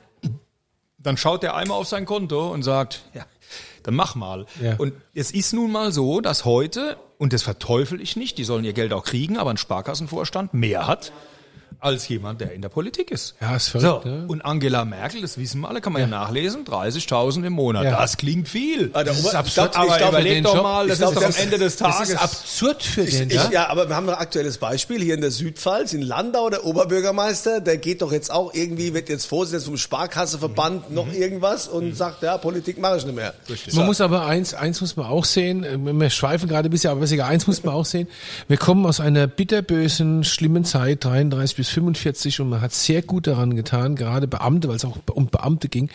dann 0.98 1.16
schaut 1.16 1.44
der 1.44 1.56
einmal 1.56 1.78
auf 1.78 1.88
sein 1.88 2.06
Konto 2.06 2.52
und 2.52 2.64
sagt, 2.64 3.04
ja, 3.14 3.26
dann 3.84 3.95
mach 3.95 4.16
mal. 4.16 4.45
Ja. 4.62 4.76
Und 4.78 4.93
es 5.14 5.32
ist 5.32 5.54
nun 5.54 5.72
mal 5.72 5.91
so, 5.91 6.22
dass 6.22 6.45
heute, 6.45 6.97
und 7.18 7.34
das 7.34 7.43
verteufel 7.43 8.02
ich 8.02 8.16
nicht, 8.16 8.38
die 8.38 8.43
sollen 8.43 8.66
ihr 8.66 8.74
Geld 8.74 8.93
auch 8.93 9.04
kriegen, 9.04 9.38
aber 9.38 9.50
ein 9.50 9.58
Sparkassenvorstand 9.58 10.54
mehr 10.54 10.88
hat 10.88 11.12
als 11.82 12.08
jemand, 12.08 12.42
der 12.42 12.52
in 12.54 12.62
der 12.62 12.70
Politik 12.70 13.10
ist. 13.12 13.36
Ja, 13.40 13.56
ist 13.56 13.68
So, 13.68 13.80
verrückt, 13.80 14.06
ne? 14.06 14.26
und 14.28 14.44
Angela 14.44 14.84
Merkel, 14.86 15.22
das 15.22 15.38
wissen 15.38 15.62
wir 15.62 15.70
alle, 15.70 15.80
kann 15.82 15.94
man 15.94 16.02
ja, 16.02 16.08
nachlesen, 16.08 16.66
30.000 16.66 17.46
im 17.46 17.54
Monat. 17.54 17.86
Ja. 17.86 17.92
Das 18.02 18.18
klingt 18.18 18.50
viel. 18.50 18.90
Ah, 18.94 19.04
der 19.04 19.14
Das 19.14 19.20
Ober- 19.20 19.28
ist 19.28 19.34
ich 19.34 19.40
absurd, 19.40 19.70
ich 19.72 19.78
aber 19.78 19.98
glaub, 19.98 20.10
überleg 20.12 20.44
doch 20.44 20.56
Job- 20.56 20.64
mal, 20.64 20.88
das 20.88 21.00
ich 21.00 21.06
ist 21.06 21.16
doch 21.16 21.22
am 21.22 21.28
das- 21.28 21.40
Ende 21.40 21.58
des 21.58 21.76
Das 21.78 21.96
Tages. 21.96 22.10
ist 22.10 22.22
absurd 22.22 22.84
für 22.84 23.04
den, 23.06 23.30
Ich, 23.30 23.36
ja? 23.36 23.50
ja, 23.52 23.68
aber 23.70 23.88
wir 23.88 23.96
haben 23.96 24.06
noch 24.06 24.14
ein 24.14 24.20
aktuelles 24.20 24.58
Beispiel 24.58 25.02
hier 25.02 25.14
in 25.16 25.22
der 25.22 25.32
Südpfalz, 25.32 25.94
in 25.94 26.02
Landau, 26.02 26.50
der 26.50 26.66
Oberbürgermeister, 26.66 27.62
der 27.62 27.78
geht 27.78 28.02
doch 28.02 28.12
jetzt 28.12 28.32
auch 28.32 28.54
irgendwie, 28.54 28.94
wird 28.94 29.08
jetzt 29.10 29.26
Vorsitzender 29.26 29.66
vom 29.66 29.78
Sparkasseverband, 29.78 30.92
noch 30.92 31.12
irgendwas 31.14 31.68
und 31.68 31.96
sagt, 31.96 32.24
ja, 32.24 32.38
Politik 32.38 32.78
mache 32.80 32.98
ich 32.98 33.06
nicht 33.06 33.16
mehr. 33.16 33.34
Man 33.74 33.86
muss 33.86 34.02
aber 34.02 34.26
eins, 34.26 34.54
eins 34.54 34.82
muss 34.82 34.96
man 34.96 35.06
auch 35.06 35.24
sehen, 35.26 35.64
äh, 35.64 35.78
wir 35.78 36.10
schweifen 36.10 36.50
gerade 36.50 36.68
ein 36.70 36.72
bisschen, 36.72 36.92
aber 36.92 37.02
ist 37.04 37.20
eins 37.20 37.48
muss 37.48 37.64
man 37.64 37.74
auch 37.74 37.86
sehen. 37.86 38.08
Wir 38.48 38.58
kommen 38.58 38.86
aus 38.86 39.00
einer 39.00 39.28
bitterbösen, 39.28 40.24
schlimmen 40.24 40.66
Zeit, 40.66 41.06
33 41.06 41.56
bis 41.56 41.69
45, 41.70 42.42
und 42.42 42.50
man 42.50 42.62
hat 42.62 42.74
sehr 42.74 43.02
gut 43.02 43.28
daran 43.28 43.56
getan, 43.56 43.96
gerade 43.96 44.28
Beamte, 44.28 44.68
weil 44.68 44.76
es 44.76 44.86
auch 44.86 44.98
um 45.14 45.28
Beamte 45.28 45.70
ging, 45.70 45.90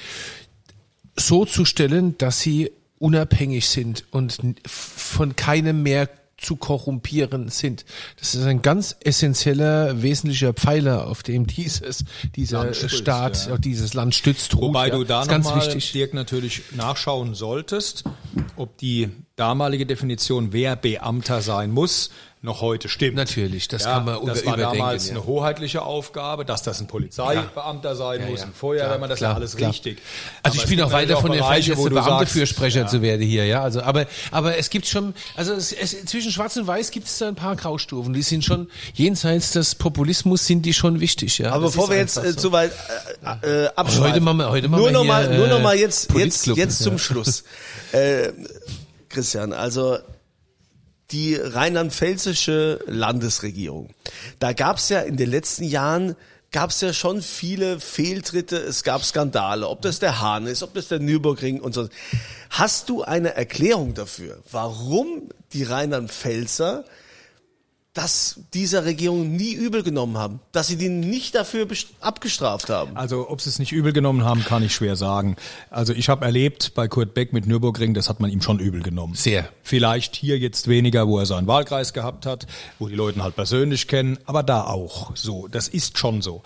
so 1.16 1.44
zu 1.44 1.64
stellen, 1.64 2.18
dass 2.18 2.40
sie 2.40 2.72
unabhängig 2.98 3.68
sind 3.68 4.04
und 4.10 4.38
von 4.66 5.36
keinem 5.36 5.82
mehr 5.82 6.08
zu 6.36 6.56
korrumpieren 6.56 7.48
sind. 7.48 7.84
Das 8.18 8.34
ist 8.34 8.44
ein 8.44 8.62
ganz 8.62 8.96
essentieller, 9.00 10.02
wesentlicher 10.02 10.52
Pfeiler, 10.52 11.06
auf 11.06 11.22
dem 11.22 11.46
dieses, 11.46 12.04
dieser 12.36 12.74
stützt, 12.74 12.96
Staat, 12.96 13.48
ja. 13.48 13.58
dieses 13.58 13.94
Land 13.94 14.14
stützt. 14.14 14.54
ruht, 14.54 14.62
Wobei 14.62 14.88
ja. 14.88 14.96
du 14.96 15.04
da 15.04 15.24
nochmal, 15.24 15.56
wichtig. 15.56 15.92
Dirk, 15.92 16.12
natürlich 16.14 16.62
nachschauen 16.72 17.34
solltest, 17.34 18.04
ob 18.56 18.76
die 18.78 19.10
damalige 19.36 19.86
Definition, 19.86 20.52
wer 20.52 20.76
Beamter 20.76 21.40
sein 21.40 21.70
muss, 21.70 22.10
noch 22.44 22.60
heute 22.60 22.88
stimmt. 22.88 23.16
Natürlich, 23.16 23.68
das 23.68 23.84
kann 23.84 24.04
man 24.04 24.24
Das 24.26 24.44
war 24.44 24.56
damals 24.56 25.06
ja. 25.08 25.14
eine 25.14 25.24
hoheitliche 25.24 25.82
Aufgabe, 25.82 26.44
dass 26.44 26.62
das 26.62 26.80
ein 26.80 26.86
Polizeibeamter 26.86 27.96
sein 27.96 28.20
Ja, 28.20 28.26
muss, 28.26 28.40
ja. 28.40 28.46
ein 28.46 28.52
Feuerwehrmann, 28.52 29.08
das 29.08 29.16
ist 29.18 29.22
ja 29.22 29.28
Klar, 29.28 29.36
alles 29.36 29.56
klar. 29.56 29.70
richtig. 29.70 29.98
Also 30.42 30.56
Aber 30.58 30.64
ich 30.64 30.70
bin 30.70 30.84
auch 30.84 30.92
weit 30.92 31.08
davon 31.10 31.32
entfernt, 31.32 31.66
jetzt 31.66 31.82
Beamtefürsprecher 31.88 32.86
zu 32.86 33.00
werden 33.02 33.22
hier, 33.26 33.46
ja. 33.46 33.62
Also, 33.62 33.80
aber, 33.82 34.06
aber 34.30 34.58
es 34.58 34.68
gibt 34.70 34.86
schon, 34.86 35.14
also 35.36 35.54
es, 35.54 35.72
es, 35.72 36.04
zwischen 36.04 36.30
Schwarz 36.30 36.56
und 36.56 36.66
Weiß 36.66 36.90
gibt 36.90 37.06
es 37.06 37.18
da 37.18 37.28
ein 37.28 37.34
paar 37.34 37.56
Graustufen. 37.56 38.12
Die 38.12 38.22
sind 38.22 38.44
schon 38.44 38.68
jenseits 38.92 39.52
des 39.52 39.74
Populismus 39.74 40.46
sind 40.46 40.62
die 40.66 40.74
schon 40.74 41.00
wichtig, 41.00 41.38
ja. 41.38 41.52
Aber 41.52 41.64
Das 41.64 41.72
bevor 41.72 41.84
ist 41.84 41.90
wir 41.90 41.96
jetzt 41.98 42.16
äh, 42.18 42.32
so. 42.32 42.40
zu 42.40 42.52
weit 42.52 42.72
äh, 43.42 43.64
äh, 43.64 43.68
abschweifen. 43.74 44.04
heute 44.12 44.20
machen 44.20 44.36
wir- 44.38 44.50
heute 44.50 44.68
machen 44.68 44.80
nur 44.80 44.88
wir 44.88 44.92
noch 44.92 45.00
hier, 45.02 45.08
mal, 45.12 45.36
nur 45.38 45.46
noch 45.48 45.60
mal 45.62 45.76
äh, 45.76 45.80
jetzt, 45.80 46.12
jetzt, 46.12 46.46
jetzt 46.46 46.78
zum 46.82 46.92
ja. 46.94 46.98
Schluss. 46.98 47.44
Äh, 47.92 48.32
Christian, 49.08 49.52
also 49.52 49.98
die 51.10 51.34
rheinland-pfälzische 51.34 52.80
Landesregierung. 52.86 53.90
Da 54.38 54.52
gab 54.52 54.78
es 54.78 54.88
ja 54.88 55.00
in 55.00 55.16
den 55.16 55.30
letzten 55.30 55.64
Jahren 55.64 56.16
gab 56.54 56.70
es 56.70 56.80
ja 56.80 56.92
schon 56.92 57.20
viele 57.20 57.80
Fehltritte, 57.80 58.56
es 58.56 58.84
gab 58.84 59.04
Skandale, 59.04 59.68
ob 59.68 59.82
das 59.82 59.98
der 59.98 60.20
Hahn 60.20 60.46
ist, 60.46 60.62
ob 60.62 60.72
das 60.74 60.86
der 60.86 61.00
Nürburgring 61.00 61.60
und 61.60 61.74
so. 61.74 61.88
Hast 62.48 62.88
du 62.88 63.02
eine 63.02 63.34
Erklärung 63.34 63.94
dafür, 63.94 64.40
warum 64.52 65.30
die 65.52 65.64
Rheinland-Pfälzer 65.64 66.84
das 67.94 68.40
dieser 68.52 68.84
Regierung 68.84 69.36
nie 69.36 69.52
übel 69.52 69.84
genommen 69.84 70.18
haben, 70.18 70.40
dass 70.50 70.66
sie 70.66 70.76
die 70.76 70.88
nicht 70.88 71.34
dafür 71.36 71.66
abgestraft 72.00 72.68
haben? 72.68 72.96
Also, 72.96 73.30
ob 73.30 73.40
sie 73.40 73.48
es 73.48 73.60
nicht 73.60 73.70
übel 73.70 73.92
genommen 73.92 74.24
haben, 74.24 74.44
kann 74.44 74.64
ich 74.64 74.74
schwer 74.74 74.96
sagen. 74.96 75.36
Also, 75.70 75.92
ich 75.92 76.08
habe 76.08 76.24
erlebt 76.24 76.74
bei 76.74 76.88
Kurt 76.88 77.14
Beck 77.14 77.32
mit 77.32 77.46
Nürburgring, 77.46 77.94
das 77.94 78.08
hat 78.08 78.18
man 78.18 78.30
ihm 78.30 78.42
schon 78.42 78.58
übel 78.58 78.82
genommen. 78.82 79.14
Sehr. 79.14 79.48
Vielleicht 79.62 80.16
hier 80.16 80.38
jetzt 80.38 80.66
weniger, 80.66 81.06
wo 81.06 81.20
er 81.20 81.26
seinen 81.26 81.46
Wahlkreis 81.46 81.92
gehabt 81.92 82.26
hat, 82.26 82.48
wo 82.80 82.88
die 82.88 82.96
Leute 82.96 83.20
ihn 83.20 83.22
halt 83.22 83.36
persönlich 83.36 83.86
kennen, 83.86 84.18
aber 84.26 84.42
da 84.42 84.64
auch 84.64 85.14
so. 85.14 85.46
Das 85.46 85.68
ist 85.68 85.96
schon 85.96 86.20
so. 86.20 86.42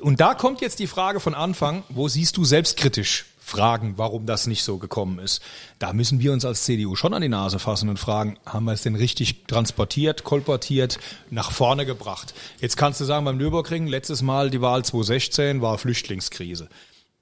Und 0.00 0.20
da 0.20 0.34
kommt 0.34 0.60
jetzt 0.60 0.80
die 0.80 0.88
Frage 0.88 1.20
von 1.20 1.34
Anfang, 1.34 1.84
wo 1.90 2.08
siehst 2.08 2.36
du 2.36 2.44
selbstkritisch 2.44 3.26
Fragen, 3.52 3.98
warum 3.98 4.24
das 4.24 4.46
nicht 4.46 4.64
so 4.64 4.78
gekommen 4.78 5.18
ist? 5.18 5.42
Da 5.78 5.92
müssen 5.92 6.20
wir 6.20 6.32
uns 6.32 6.46
als 6.46 6.64
CDU 6.64 6.96
schon 6.96 7.12
an 7.12 7.20
die 7.20 7.28
Nase 7.28 7.58
fassen 7.58 7.90
und 7.90 7.98
fragen, 7.98 8.38
haben 8.46 8.64
wir 8.64 8.72
es 8.72 8.80
denn 8.80 8.94
richtig 8.94 9.44
transportiert, 9.46 10.24
kolportiert, 10.24 10.98
nach 11.28 11.52
vorne 11.52 11.84
gebracht? 11.84 12.32
Jetzt 12.62 12.78
kannst 12.78 13.02
du 13.02 13.04
sagen, 13.04 13.26
beim 13.26 13.36
Nürburgring, 13.36 13.88
letztes 13.88 14.22
Mal 14.22 14.48
die 14.48 14.62
Wahl 14.62 14.86
2016 14.86 15.60
war 15.60 15.76
Flüchtlingskrise. 15.76 16.70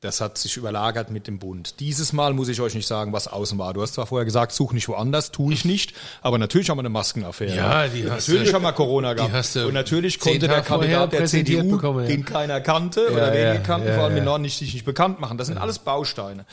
Das 0.03 0.23
hat 0.23 0.39
sich 0.39 0.57
überlagert 0.57 1.11
mit 1.11 1.27
dem 1.27 1.39
Bund. 1.39 1.79
Dieses 1.79 2.15
Mal 2.15 2.33
muss 2.33 2.49
ich 2.49 2.59
euch 2.63 2.75
nicht 2.75 2.87
sagen, 2.87 3.13
was 3.13 3.29
außen 3.29 3.59
war. 3.59 3.75
Du 3.75 3.83
hast 3.83 3.93
zwar 3.93 4.07
vorher 4.07 4.25
gesagt, 4.25 4.53
such 4.53 4.73
nicht 4.73 4.89
woanders, 4.89 5.31
tue 5.31 5.53
ich 5.53 5.67
nicht, 5.67 5.93
aber 6.23 6.39
natürlich 6.39 6.71
haben 6.71 6.79
wir 6.79 6.83
eine 6.83 6.89
Maskenaffäre. 6.89 7.55
Ja, 7.55 7.87
die 7.87 8.11
hast 8.11 8.27
natürlich 8.27 8.49
du- 8.49 8.55
haben 8.55 8.63
wir 8.63 8.73
Corona 8.73 9.13
gehabt. 9.13 9.35
hast 9.35 9.57
du 9.57 9.67
Und 9.67 9.75
natürlich 9.75 10.19
konnte 10.19 10.49
der 10.49 10.63
Kandidat 10.63 11.13
der 11.13 11.27
CDU, 11.27 11.73
bekommen, 11.73 12.01
ja. 12.01 12.07
den 12.07 12.25
keiner 12.25 12.63
kannte 12.63 13.13
oder 13.13 13.37
ja, 13.37 13.51
wenige 13.51 13.63
kannten, 13.63 13.89
ja, 13.89 13.95
vor 13.95 14.05
allem 14.05 14.15
ja. 14.15 14.21
den 14.21 14.25
Norden 14.25 14.43
nicht, 14.43 14.57
sich 14.59 14.73
nicht 14.73 14.87
bekannt 14.87 15.21
machen. 15.21 15.37
Das 15.37 15.49
sind 15.49 15.59
alles 15.59 15.79
Bausteine. 15.79 16.47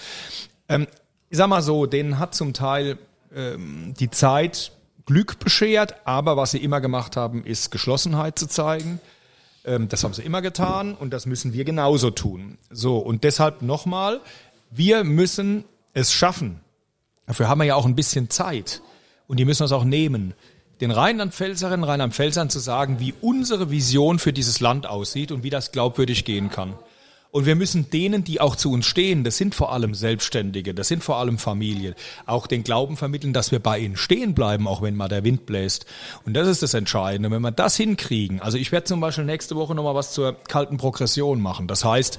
Ähm, 0.67 0.85
ich 1.29 1.37
sag 1.37 1.47
mal 1.47 1.61
so, 1.61 1.85
denen 1.85 2.19
hat 2.19 2.35
zum 2.35 2.51
Teil 2.51 2.97
ähm, 3.33 3.93
die 3.97 4.09
Zeit 4.09 4.73
Glück 5.05 5.39
beschert, 5.39 5.95
aber 6.03 6.35
was 6.35 6.51
sie 6.51 6.57
immer 6.57 6.81
gemacht 6.81 7.15
haben, 7.15 7.45
ist 7.45 7.71
Geschlossenheit 7.71 8.37
zu 8.37 8.47
zeigen. 8.47 8.99
Ähm, 9.67 9.89
das 9.89 10.03
haben 10.03 10.13
sie 10.13 10.23
immer 10.23 10.41
getan 10.41 10.95
und 10.95 11.11
das 11.11 11.25
müssen 11.25 11.53
wir 11.53 11.65
genauso 11.65 12.09
tun. 12.09 12.57
So, 12.71 12.97
und 12.97 13.23
deshalb 13.23 13.61
nochmal, 13.61 14.21
wir 14.71 15.03
müssen 15.03 15.65
es 15.93 16.11
schaffen. 16.11 16.61
Dafür 17.27 17.49
haben 17.49 17.59
wir 17.59 17.65
ja 17.65 17.75
auch 17.75 17.85
ein 17.85 17.95
bisschen 17.95 18.29
Zeit 18.29 18.81
und 19.27 19.39
die 19.39 19.45
müssen 19.45 19.63
das 19.63 19.73
auch 19.73 19.83
nehmen. 19.83 20.33
Den 20.79 20.91
Rheinland-Pfälzerinnen, 20.91 21.83
Rheinland-Pfälzern 21.83 22.49
zu 22.49 22.59
sagen, 22.59 22.99
wie 22.99 23.13
unsere 23.19 23.69
Vision 23.69 24.19
für 24.19 24.31
dieses 24.31 24.59
Land 24.61 24.87
aussieht 24.87 25.31
und 25.31 25.43
wie 25.43 25.49
das 25.49 25.71
glaubwürdig 25.71 26.23
gehen 26.23 26.49
kann. 26.49 26.75
Und 27.37 27.45
wir 27.45 27.55
müssen 27.55 27.91
denen, 27.91 28.23
die 28.23 28.41
auch 28.41 28.55
zu 28.55 28.71
uns 28.71 28.87
stehen, 28.87 29.23
das 29.23 29.37
sind 29.37 29.53
vor 29.53 29.71
allem 29.71 29.93
Selbstständige, 29.93 30.73
das 30.73 30.87
sind 30.87 31.03
vor 31.03 31.17
allem 31.17 31.37
Familien, 31.37 31.93
auch 32.25 32.47
den 32.47 32.63
Glauben 32.63 32.97
vermitteln, 32.97 33.31
dass 33.31 33.51
wir 33.51 33.59
bei 33.59 33.77
ihnen 33.77 33.95
stehen 33.95 34.33
bleiben, 34.33 34.67
auch 34.67 34.81
wenn 34.81 34.95
mal 34.95 35.07
der 35.07 35.23
Wind 35.23 35.45
bläst. 35.45 35.85
Und 36.25 36.33
das 36.33 36.47
ist 36.47 36.63
das 36.63 36.73
Entscheidende. 36.73 37.29
Wenn 37.29 37.43
wir 37.43 37.51
das 37.51 37.75
hinkriegen, 37.77 38.41
also 38.41 38.57
ich 38.57 38.71
werde 38.71 38.85
zum 38.85 39.01
Beispiel 39.01 39.23
nächste 39.23 39.55
Woche 39.55 39.75
nochmal 39.75 39.93
was 39.93 40.13
zur 40.13 40.33
kalten 40.47 40.77
Progression 40.77 41.39
machen. 41.39 41.67
Das 41.67 41.85
heißt, 41.85 42.17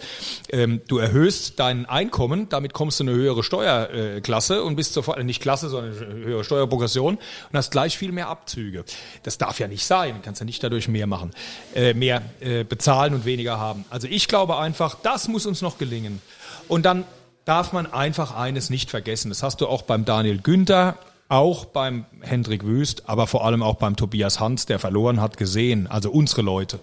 ähm, 0.50 0.82
du 0.86 0.98
erhöhst 0.98 1.54
dein 1.58 1.86
Einkommen, 1.86 2.48
damit 2.48 2.72
kommst 2.72 3.00
du 3.00 3.02
in 3.02 3.08
eine 3.08 3.18
höhere 3.18 3.42
Steuerklasse 3.42 4.62
und 4.62 4.76
bist 4.76 4.92
sofort, 4.92 5.18
äh, 5.18 5.24
nicht 5.24 5.42
Klasse, 5.42 5.68
sondern 5.68 5.98
höhere 5.98 6.44
Steuerprogression 6.44 7.16
und 7.16 7.56
hast 7.56 7.72
gleich 7.72 7.98
viel 7.98 8.12
mehr 8.12 8.28
Abzüge. 8.28 8.84
Das 9.24 9.36
darf 9.36 9.58
ja 9.58 9.66
nicht 9.66 9.84
sein. 9.84 10.14
Du 10.14 10.20
kannst 10.22 10.40
ja 10.40 10.44
nicht 10.44 10.62
dadurch 10.62 10.86
mehr 10.86 11.08
machen, 11.08 11.32
äh, 11.74 11.92
mehr 11.92 12.22
äh, 12.38 12.62
bezahlen 12.62 13.14
und 13.14 13.24
weniger 13.24 13.58
haben. 13.58 13.84
Also 13.90 14.06
ich 14.08 14.28
glaube 14.28 14.58
einfach, 14.58 14.94
das 15.08 15.26
muss 15.26 15.46
uns 15.46 15.62
noch 15.62 15.78
gelingen. 15.78 16.20
Und 16.68 16.84
dann 16.84 17.04
darf 17.46 17.72
man 17.72 17.90
einfach 17.90 18.36
eines 18.36 18.68
nicht 18.68 18.90
vergessen. 18.90 19.30
Das 19.30 19.42
hast 19.42 19.62
du 19.62 19.66
auch 19.66 19.80
beim 19.80 20.04
Daniel 20.04 20.36
Günther, 20.36 20.98
auch 21.28 21.64
beim 21.64 22.04
Hendrik 22.20 22.66
Wüst, 22.66 23.08
aber 23.08 23.26
vor 23.26 23.46
allem 23.46 23.62
auch 23.62 23.76
beim 23.76 23.96
Tobias 23.96 24.38
Hans, 24.38 24.66
der 24.66 24.78
verloren 24.78 25.22
hat, 25.22 25.38
gesehen. 25.38 25.86
Also 25.86 26.10
unsere 26.10 26.42
Leute. 26.42 26.78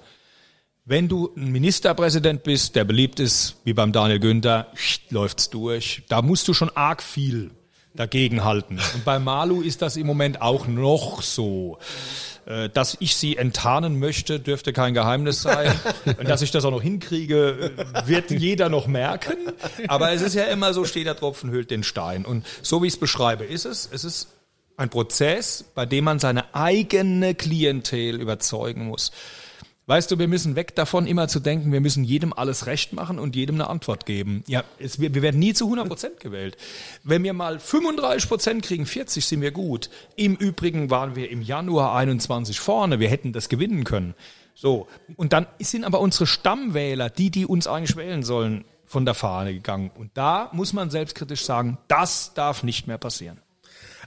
Wenn 0.85 1.07
du 1.07 1.31
ein 1.37 1.51
Ministerpräsident 1.51 2.41
bist, 2.41 2.75
der 2.75 2.83
beliebt 2.83 3.19
ist, 3.19 3.57
wie 3.63 3.73
beim 3.73 3.91
Daniel 3.91 4.19
Günther, 4.19 4.71
läuft's 5.11 5.51
durch. 5.51 6.01
Da 6.09 6.23
musst 6.23 6.47
du 6.47 6.55
schon 6.55 6.71
arg 6.75 7.03
viel 7.03 7.51
dagegen 7.95 8.43
halten. 8.43 8.79
Und 8.93 9.05
bei 9.05 9.19
Malu 9.19 9.61
ist 9.61 9.81
das 9.81 9.97
im 9.97 10.07
Moment 10.07 10.41
auch 10.41 10.67
noch 10.67 11.21
so. 11.21 11.77
Äh, 12.45 12.69
Dass 12.69 12.97
ich 12.99 13.15
sie 13.15 13.37
enttarnen 13.37 13.99
möchte, 13.99 14.39
dürfte 14.39 14.73
kein 14.73 14.93
Geheimnis 14.93 15.41
sein. 15.41 15.73
Und 16.05 16.29
dass 16.29 16.41
ich 16.41 16.51
das 16.51 16.65
auch 16.65 16.71
noch 16.71 16.81
hinkriege, 16.81 17.71
wird 18.05 18.31
jeder 18.31 18.69
noch 18.69 18.87
merken. 18.87 19.37
Aber 19.87 20.11
es 20.11 20.21
ist 20.21 20.35
ja 20.35 20.43
immer 20.45 20.73
so, 20.73 20.85
steht 20.85 21.07
der 21.07 21.15
Tropfen 21.15 21.49
hüllt 21.49 21.71
den 21.71 21.83
Stein. 21.83 22.25
Und 22.25 22.45
so 22.61 22.83
wie 22.83 22.87
ich 22.87 22.93
es 22.93 22.99
beschreibe, 22.99 23.45
ist 23.45 23.65
es, 23.65 23.89
es 23.91 24.03
ist 24.03 24.27
ein 24.77 24.89
Prozess, 24.89 25.65
bei 25.73 25.85
dem 25.85 26.03
man 26.03 26.19
seine 26.19 26.53
eigene 26.53 27.33
Klientel 27.33 28.19
überzeugen 28.21 28.87
muss. 28.87 29.11
Weißt 29.87 30.09
du, 30.09 30.17
wir 30.17 30.27
müssen 30.27 30.55
weg 30.55 30.73
davon, 30.75 31.05
immer 31.05 31.27
zu 31.27 31.39
denken, 31.39 31.71
wir 31.71 31.79
müssen 31.79 32.03
jedem 32.03 32.33
alles 32.33 32.65
recht 32.65 32.93
machen 32.93 33.19
und 33.19 33.35
jedem 33.35 33.55
eine 33.55 33.69
Antwort 33.69 34.07
geben. 34.07 34.43
Ja, 34.47 34.63
es, 34.79 34.99
wir, 34.99 35.13
wir 35.13 35.21
werden 35.21 35.39
nie 35.39 35.53
zu 35.53 35.65
100 35.65 35.87
Prozent 35.87 36.19
gewählt. 36.19 36.57
Wenn 37.03 37.23
wir 37.23 37.33
mal 37.33 37.59
35 37.59 38.27
Prozent 38.27 38.65
kriegen, 38.65 38.87
40 38.87 39.23
sind 39.23 39.41
wir 39.41 39.51
gut. 39.51 39.91
Im 40.15 40.35
Übrigen 40.35 40.89
waren 40.89 41.15
wir 41.15 41.29
im 41.29 41.43
Januar 41.43 41.95
21 41.95 42.59
vorne. 42.59 42.99
Wir 42.99 43.09
hätten 43.09 43.31
das 43.31 43.47
gewinnen 43.47 43.83
können. 43.83 44.15
So. 44.55 44.87
Und 45.17 45.33
dann 45.33 45.45
sind 45.59 45.83
aber 45.83 45.99
unsere 45.99 46.25
Stammwähler, 46.25 47.11
die, 47.11 47.29
die 47.29 47.45
uns 47.45 47.67
eigentlich 47.67 47.95
wählen 47.95 48.23
sollen, 48.23 48.65
von 48.85 49.05
der 49.05 49.13
Fahne 49.13 49.53
gegangen. 49.53 49.91
Und 49.93 50.11
da 50.15 50.49
muss 50.51 50.73
man 50.73 50.89
selbstkritisch 50.89 51.43
sagen, 51.43 51.77
das 51.87 52.33
darf 52.33 52.63
nicht 52.63 52.87
mehr 52.87 52.97
passieren. 52.97 53.39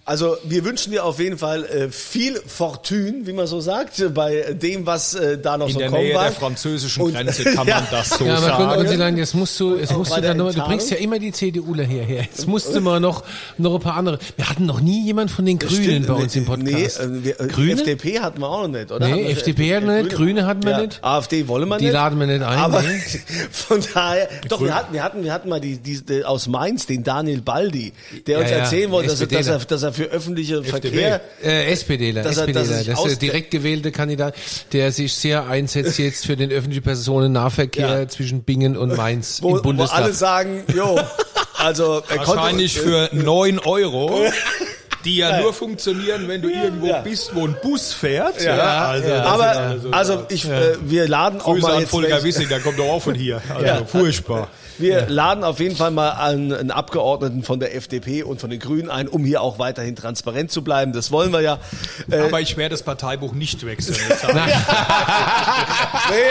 Also 0.09 0.38
wir 0.42 0.64
wünschen 0.64 0.90
dir 0.92 1.04
auf 1.04 1.20
jeden 1.20 1.36
Fall 1.36 1.64
äh, 1.66 1.90
viel 1.90 2.40
Fortune, 2.46 3.26
wie 3.26 3.34
man 3.34 3.46
so 3.46 3.61
sagt, 3.61 4.02
bei 4.14 4.54
dem, 4.54 4.86
was 4.86 5.12
äh, 5.14 5.36
da 5.36 5.59
noch 5.59 5.66
In 5.66 5.74
so 5.74 5.78
der 5.80 5.90
kommen 5.90 6.02
Nähe 6.02 6.14
war. 6.14 6.22
der 6.24 6.32
französischen 6.32 7.02
Und- 7.02 7.12
Grenze 7.12 7.44
kann 7.54 7.66
Ja. 7.68 7.74
man 7.80 7.86
das 7.90 8.09
so 8.09 8.24
Ja, 8.24 8.36
aber 8.38 8.46
guck, 8.56 8.56
sagen. 8.70 8.80
Ursula, 8.86 9.09
jetzt 9.11 9.34
musst 9.34 9.61
du, 9.61 9.76
jetzt 9.76 9.92
musst 9.94 10.16
du 10.16 10.20
dann 10.22 10.38
noch, 10.38 10.54
du 10.54 10.62
bringst 10.62 10.90
ja 10.90 10.96
immer 10.96 11.18
die 11.18 11.30
CDUler 11.30 11.84
hierher. 11.84 12.22
Jetzt 12.22 12.46
musst 12.46 12.74
du 12.74 12.80
mal 12.80 13.00
noch, 13.00 13.22
noch 13.59 13.74
ein 13.74 13.80
paar 13.82 13.96
andere. 13.96 14.18
Wir 14.36 14.48
hatten 14.48 14.64
noch 14.64 14.80
nie 14.80 15.04
jemand 15.04 15.30
von 15.30 15.44
den 15.44 15.59
Grünen 15.59 15.82
Stimmt, 15.84 16.06
bei 16.06 16.14
uns 16.14 16.34
im 16.36 16.46
Podcast. 16.46 16.64
Nee, 16.64 16.84
äh, 16.84 17.24
wir, 17.24 17.40
äh, 17.40 17.46
Grüne? 17.48 17.72
FDP 17.74 18.20
hatten 18.20 18.40
wir 18.40 18.48
auch 18.48 18.62
noch 18.62 18.68
nicht, 18.68 18.90
oder? 18.90 19.06
Nee, 19.06 19.12
Hatten 19.12 19.24
wir 19.24 19.30
FDP 19.30 19.76
hatten 19.76 19.86
wir 19.88 20.02
nicht, 20.04 20.16
Grüne 20.16 20.46
hatten 20.46 20.62
wir 20.62 20.70
ja. 20.72 20.80
nicht. 20.86 21.04
AfD 21.04 21.48
wollen 21.48 21.68
wir 21.68 21.76
Die 21.76 21.84
nicht. 21.84 21.92
laden 21.92 22.18
wir 22.18 22.26
nicht 22.26 22.42
ein, 22.42 22.59
Aber 22.59 22.80
nee. 22.80 22.98
von 23.50 23.82
daher, 23.92 24.26
doch, 24.48 24.62
wir 24.62 24.74
hatten, 24.74 24.94
wir 24.94 25.02
hatten, 25.02 25.22
wir 25.22 25.34
hatten 25.34 25.50
mal 25.50 25.61
die, 25.61 25.76
die, 25.76 26.02
die 26.02 26.24
aus 26.24 26.46
Mainz, 26.46 26.86
den 26.86 27.04
Daniel 27.04 27.42
Baldi, 27.42 27.92
der 28.26 28.36
Ja, 28.38 28.40
uns 28.42 28.50
ja, 28.50 28.56
erzählen 28.56 28.90
wollte, 28.90 29.09
dass 29.11 29.20
er, 29.20 29.54
er, 29.54 29.59
dass 29.59 29.82
er 29.82 29.97
für 29.99 30.05
öffentliche 30.11 30.62
Verkehr, 30.64 31.20
Äh, 31.42 31.70
SPDler, 31.72 32.22
Dass 32.22 32.38
er- 32.38 32.46
dass 32.46 32.57
er 32.57 32.62
SPDler. 32.62 32.78
sich 32.84 32.86
Das 32.94 33.05
ist 33.12 33.22
direkt 33.22 33.51
gewählte 33.51 33.92
Kandidat, 33.92 34.34
der 34.72 34.92
sich 34.92 35.12
sehr 35.12 35.46
einsetzt 35.46 35.99
jetzt 35.99 36.24
für 36.26 36.36
den 36.36 36.51
öffentlichen 36.51 36.82
Personennahverkehr 36.84 37.88
Ja. 38.01 38.09
zwischen 38.09 38.42
Bingen 38.42 38.76
und 38.76 38.96
Mainz 38.96 39.42
wo, 39.42 39.51
im 39.51 39.57
wo 39.59 39.62
Bundestag. 39.62 40.03
alle 40.05 40.12
sagen, 40.12 40.64
jo, 40.74 40.99
also 41.59 42.03
er 42.09 42.26
Wahrscheinlich 42.26 42.76
konnte, 42.82 43.09
für 43.11 43.16
9 43.16 43.59
Euro. 43.59 44.22
Die 45.05 45.18
ja, 45.18 45.40
nur 45.40 45.53
funktionieren, 45.53 46.26
wenn 46.26 46.42
du 46.42 46.49
irgendwo 46.51 46.86
Ja. 46.88 47.01
bist, 47.03 47.30
wo 47.32 47.46
ein 47.46 47.57
Bus 47.62 47.92
fährt. 47.92 48.42
Ja, 48.42 48.88
also, 48.88 49.12
aber 49.12 49.76
also 49.92 50.24
ich, 50.28 50.44
äh, 50.44 50.74
wir 50.82 51.07
laden 51.07 51.40
auch 51.40 51.53
Grüße 51.53 51.62
mal 51.62 51.74
an 51.74 51.80
jetzt 51.82 51.90
Volker 51.90 52.22
Wissing, 52.24 52.49
der 52.49 52.59
kommt 52.61 52.80
doch 52.80 52.88
auch 52.88 53.03
von 53.03 53.14
hier. 53.14 53.40
Also 53.55 53.64
Ja. 53.64 53.84
furchtbar. 53.84 54.49
Wir 54.79 55.07
laden 55.09 55.45
auf 55.45 55.61
jeden 55.61 55.76
Fall 55.76 55.91
mal 55.91 56.11
einen, 56.11 56.53
einen 56.53 56.70
Abgeordneten 56.70 57.43
von 57.43 57.61
der 57.61 57.74
FDP 57.74 58.22
und 58.22 58.41
von 58.41 58.51
den 58.51 58.61
Grünen 58.61 58.91
ein, 58.91 59.09
um 59.09 59.24
hier 59.24 59.43
auch 59.43 59.59
weiterhin 59.59 59.97
transparent 59.97 60.51
zu 60.51 60.62
bleiben. 60.62 60.93
Das 60.93 61.11
wollen 61.11 61.33
wir 61.33 61.41
ja. 61.41 61.59
Äh, 62.11 62.20
Aber 62.20 62.41
ich 62.41 62.57
werde 62.57 62.74
das 62.74 62.83
Parteibuch 62.83 63.33
nicht 63.33 63.66
wechseln. 63.66 63.99
Das 64.09 64.22
nee, 64.33 64.35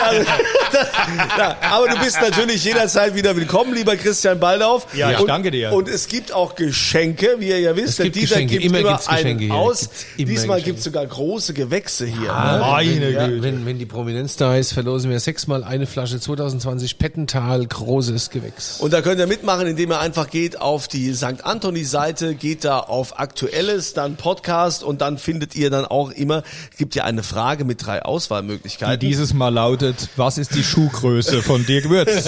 also, 0.01 0.21
ja, 1.37 1.57
aber 1.71 1.89
du 1.89 1.99
bist 1.99 2.21
natürlich 2.21 2.63
jederzeit 2.63 3.15
wieder 3.15 3.35
willkommen, 3.35 3.73
lieber 3.73 3.95
Christian 3.95 4.39
Baldauf. 4.39 4.87
Ja, 4.93 5.11
ich 5.11 5.19
und, 5.19 5.27
danke 5.27 5.51
dir. 5.51 5.73
Und 5.73 5.89
es 5.89 6.07
gibt 6.07 6.31
auch 6.31 6.55
Geschenke, 6.55 7.35
wie 7.39 7.49
ihr 7.49 7.59
ja 7.59 7.75
wisst. 7.75 7.99
Es 7.99 8.03
gibt 8.05 8.15
Dieter 8.15 8.35
Geschenke, 8.35 8.53
gibt 8.53 8.65
immer 8.65 8.79
immer, 8.79 8.89
gibt's 8.91 9.07
Geschenke 9.07 9.29
einen 9.29 9.39
hier. 9.39 9.53
aus. 9.53 9.79
Gibt's 9.81 10.05
immer 10.17 10.27
Diesmal 10.27 10.45
Geschenke. 10.45 10.63
gibt 10.63 10.77
es 10.79 10.83
sogar 10.85 11.05
große 11.05 11.53
Gewächse 11.53 12.05
hier. 12.05 12.31
Ah, 12.33 12.53
ne? 12.53 12.59
Meine 12.59 13.01
wenn, 13.01 13.29
Güte. 13.29 13.43
wenn, 13.43 13.65
wenn 13.65 13.79
die 13.79 13.85
Prominenz 13.85 14.35
da 14.37 14.55
ist, 14.55 14.73
verlosen 14.73 15.09
wir 15.09 15.19
sechsmal 15.19 15.63
eine 15.63 15.85
Flasche 15.85 16.19
2020 16.19 16.97
Pettental 16.97 17.65
großes 17.65 18.29
Gewächs. 18.29 18.36
Und 18.79 18.93
da 18.93 19.01
könnt 19.01 19.19
ihr 19.19 19.27
mitmachen, 19.27 19.67
indem 19.67 19.91
ihr 19.91 19.99
einfach 19.99 20.29
geht 20.29 20.59
auf 20.59 20.87
die 20.87 21.13
St. 21.13 21.43
Anthony-Seite, 21.43 22.35
geht 22.35 22.63
da 22.63 22.79
auf 22.79 23.19
Aktuelles, 23.19 23.93
dann 23.93 24.15
Podcast 24.15 24.83
und 24.83 25.01
dann 25.01 25.17
findet 25.17 25.55
ihr 25.55 25.69
dann 25.69 25.85
auch 25.85 26.11
immer, 26.11 26.43
gibt 26.77 26.95
ja 26.95 27.03
eine 27.03 27.23
Frage 27.23 27.65
mit 27.65 27.85
drei 27.85 27.97
Die 27.97 28.05
Auswahlmöglichkeiten. 28.05 28.99
dieses 28.99 29.33
Mal 29.33 29.49
lautet, 29.49 30.09
was 30.15 30.37
ist 30.37 30.55
die 30.55 30.63
Schuhgröße 30.63 31.41
von 31.41 31.65
Dirk 31.65 31.89
Würz? 31.89 32.25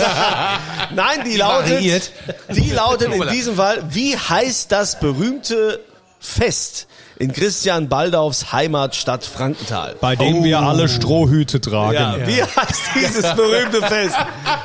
Nein, 0.95 1.20
die 1.26 1.38
lautet, 1.38 1.74
variiert. 1.74 2.12
die 2.55 2.72
lautet 2.72 3.14
in 3.14 3.28
diesem 3.30 3.55
Fall, 3.55 3.84
wie 3.91 4.18
heißt 4.18 4.72
das 4.72 4.99
berühmte 4.99 5.80
Fest 6.20 6.88
in 7.20 7.34
Christian 7.34 7.90
Baldaufs 7.90 8.52
Heimatstadt 8.54 9.26
Frankenthal? 9.26 9.96
Bei 10.00 10.16
dem 10.16 10.44
wir 10.44 10.60
alle 10.60 10.88
Strohhüte 10.88 11.60
tragen. 11.60 11.94
Ja, 11.94 12.28
wie 12.28 12.42
heißt 12.42 12.82
dieses 12.96 13.36
berühmte 13.36 13.82
Fest? 13.82 14.16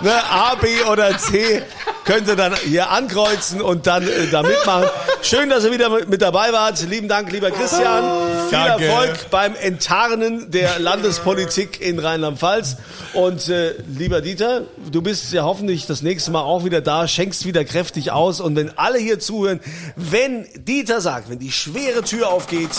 Ne, 0.02 0.12
A, 0.30 0.54
B 0.54 0.68
oder 0.90 1.18
C 1.18 1.62
könnt 2.04 2.28
ihr 2.28 2.36
dann 2.36 2.54
hier 2.64 2.90
ankreuzen 2.90 3.60
und 3.60 3.86
dann 3.86 4.06
äh, 4.06 4.26
da 4.30 4.42
mitmachen. 4.42 4.88
Schön, 5.22 5.48
dass 5.48 5.64
ihr 5.64 5.72
wieder 5.72 5.88
mit, 6.06 6.20
dabei 6.20 6.52
wart. 6.52 6.80
Lieben 6.88 7.08
Dank, 7.08 7.32
lieber 7.32 7.50
Christian. 7.50 8.04
Viel 8.48 8.58
Danke. 8.58 8.84
Erfolg 8.86 9.30
beim 9.30 9.54
Enttarnen 9.54 10.50
der 10.50 10.78
Landespolitik 10.78 11.80
in 11.80 11.98
Rheinland-Pfalz. 11.98 12.76
Und 13.14 13.48
äh, 13.48 13.74
lieber 13.88 14.20
Dieter, 14.20 14.62
du 14.90 15.02
bist 15.02 15.32
ja 15.32 15.44
hoffentlich 15.44 15.86
das 15.86 16.02
nächste 16.02 16.30
Mal 16.30 16.42
auch 16.42 16.64
wieder 16.64 16.80
da, 16.80 17.08
schenkst 17.08 17.46
wieder 17.46 17.64
kräftig 17.64 18.12
aus. 18.12 18.40
Und 18.40 18.56
wenn 18.56 18.76
alle 18.76 18.98
hier 18.98 19.18
zuhören, 19.18 19.60
wenn 19.96 20.46
Dieter 20.54 21.00
sagt, 21.00 21.30
wenn 21.30 21.38
die 21.38 21.52
schwere 21.52 22.02
Tür 22.02 22.28
aufgeht, 22.28 22.70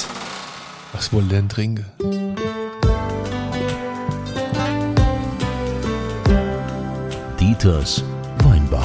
Was 0.94 1.12
wohl 1.12 1.24
denn 1.24 1.50
trinken? 1.50 1.86
Dieters 7.40 8.04
Weinbar. 8.46 8.85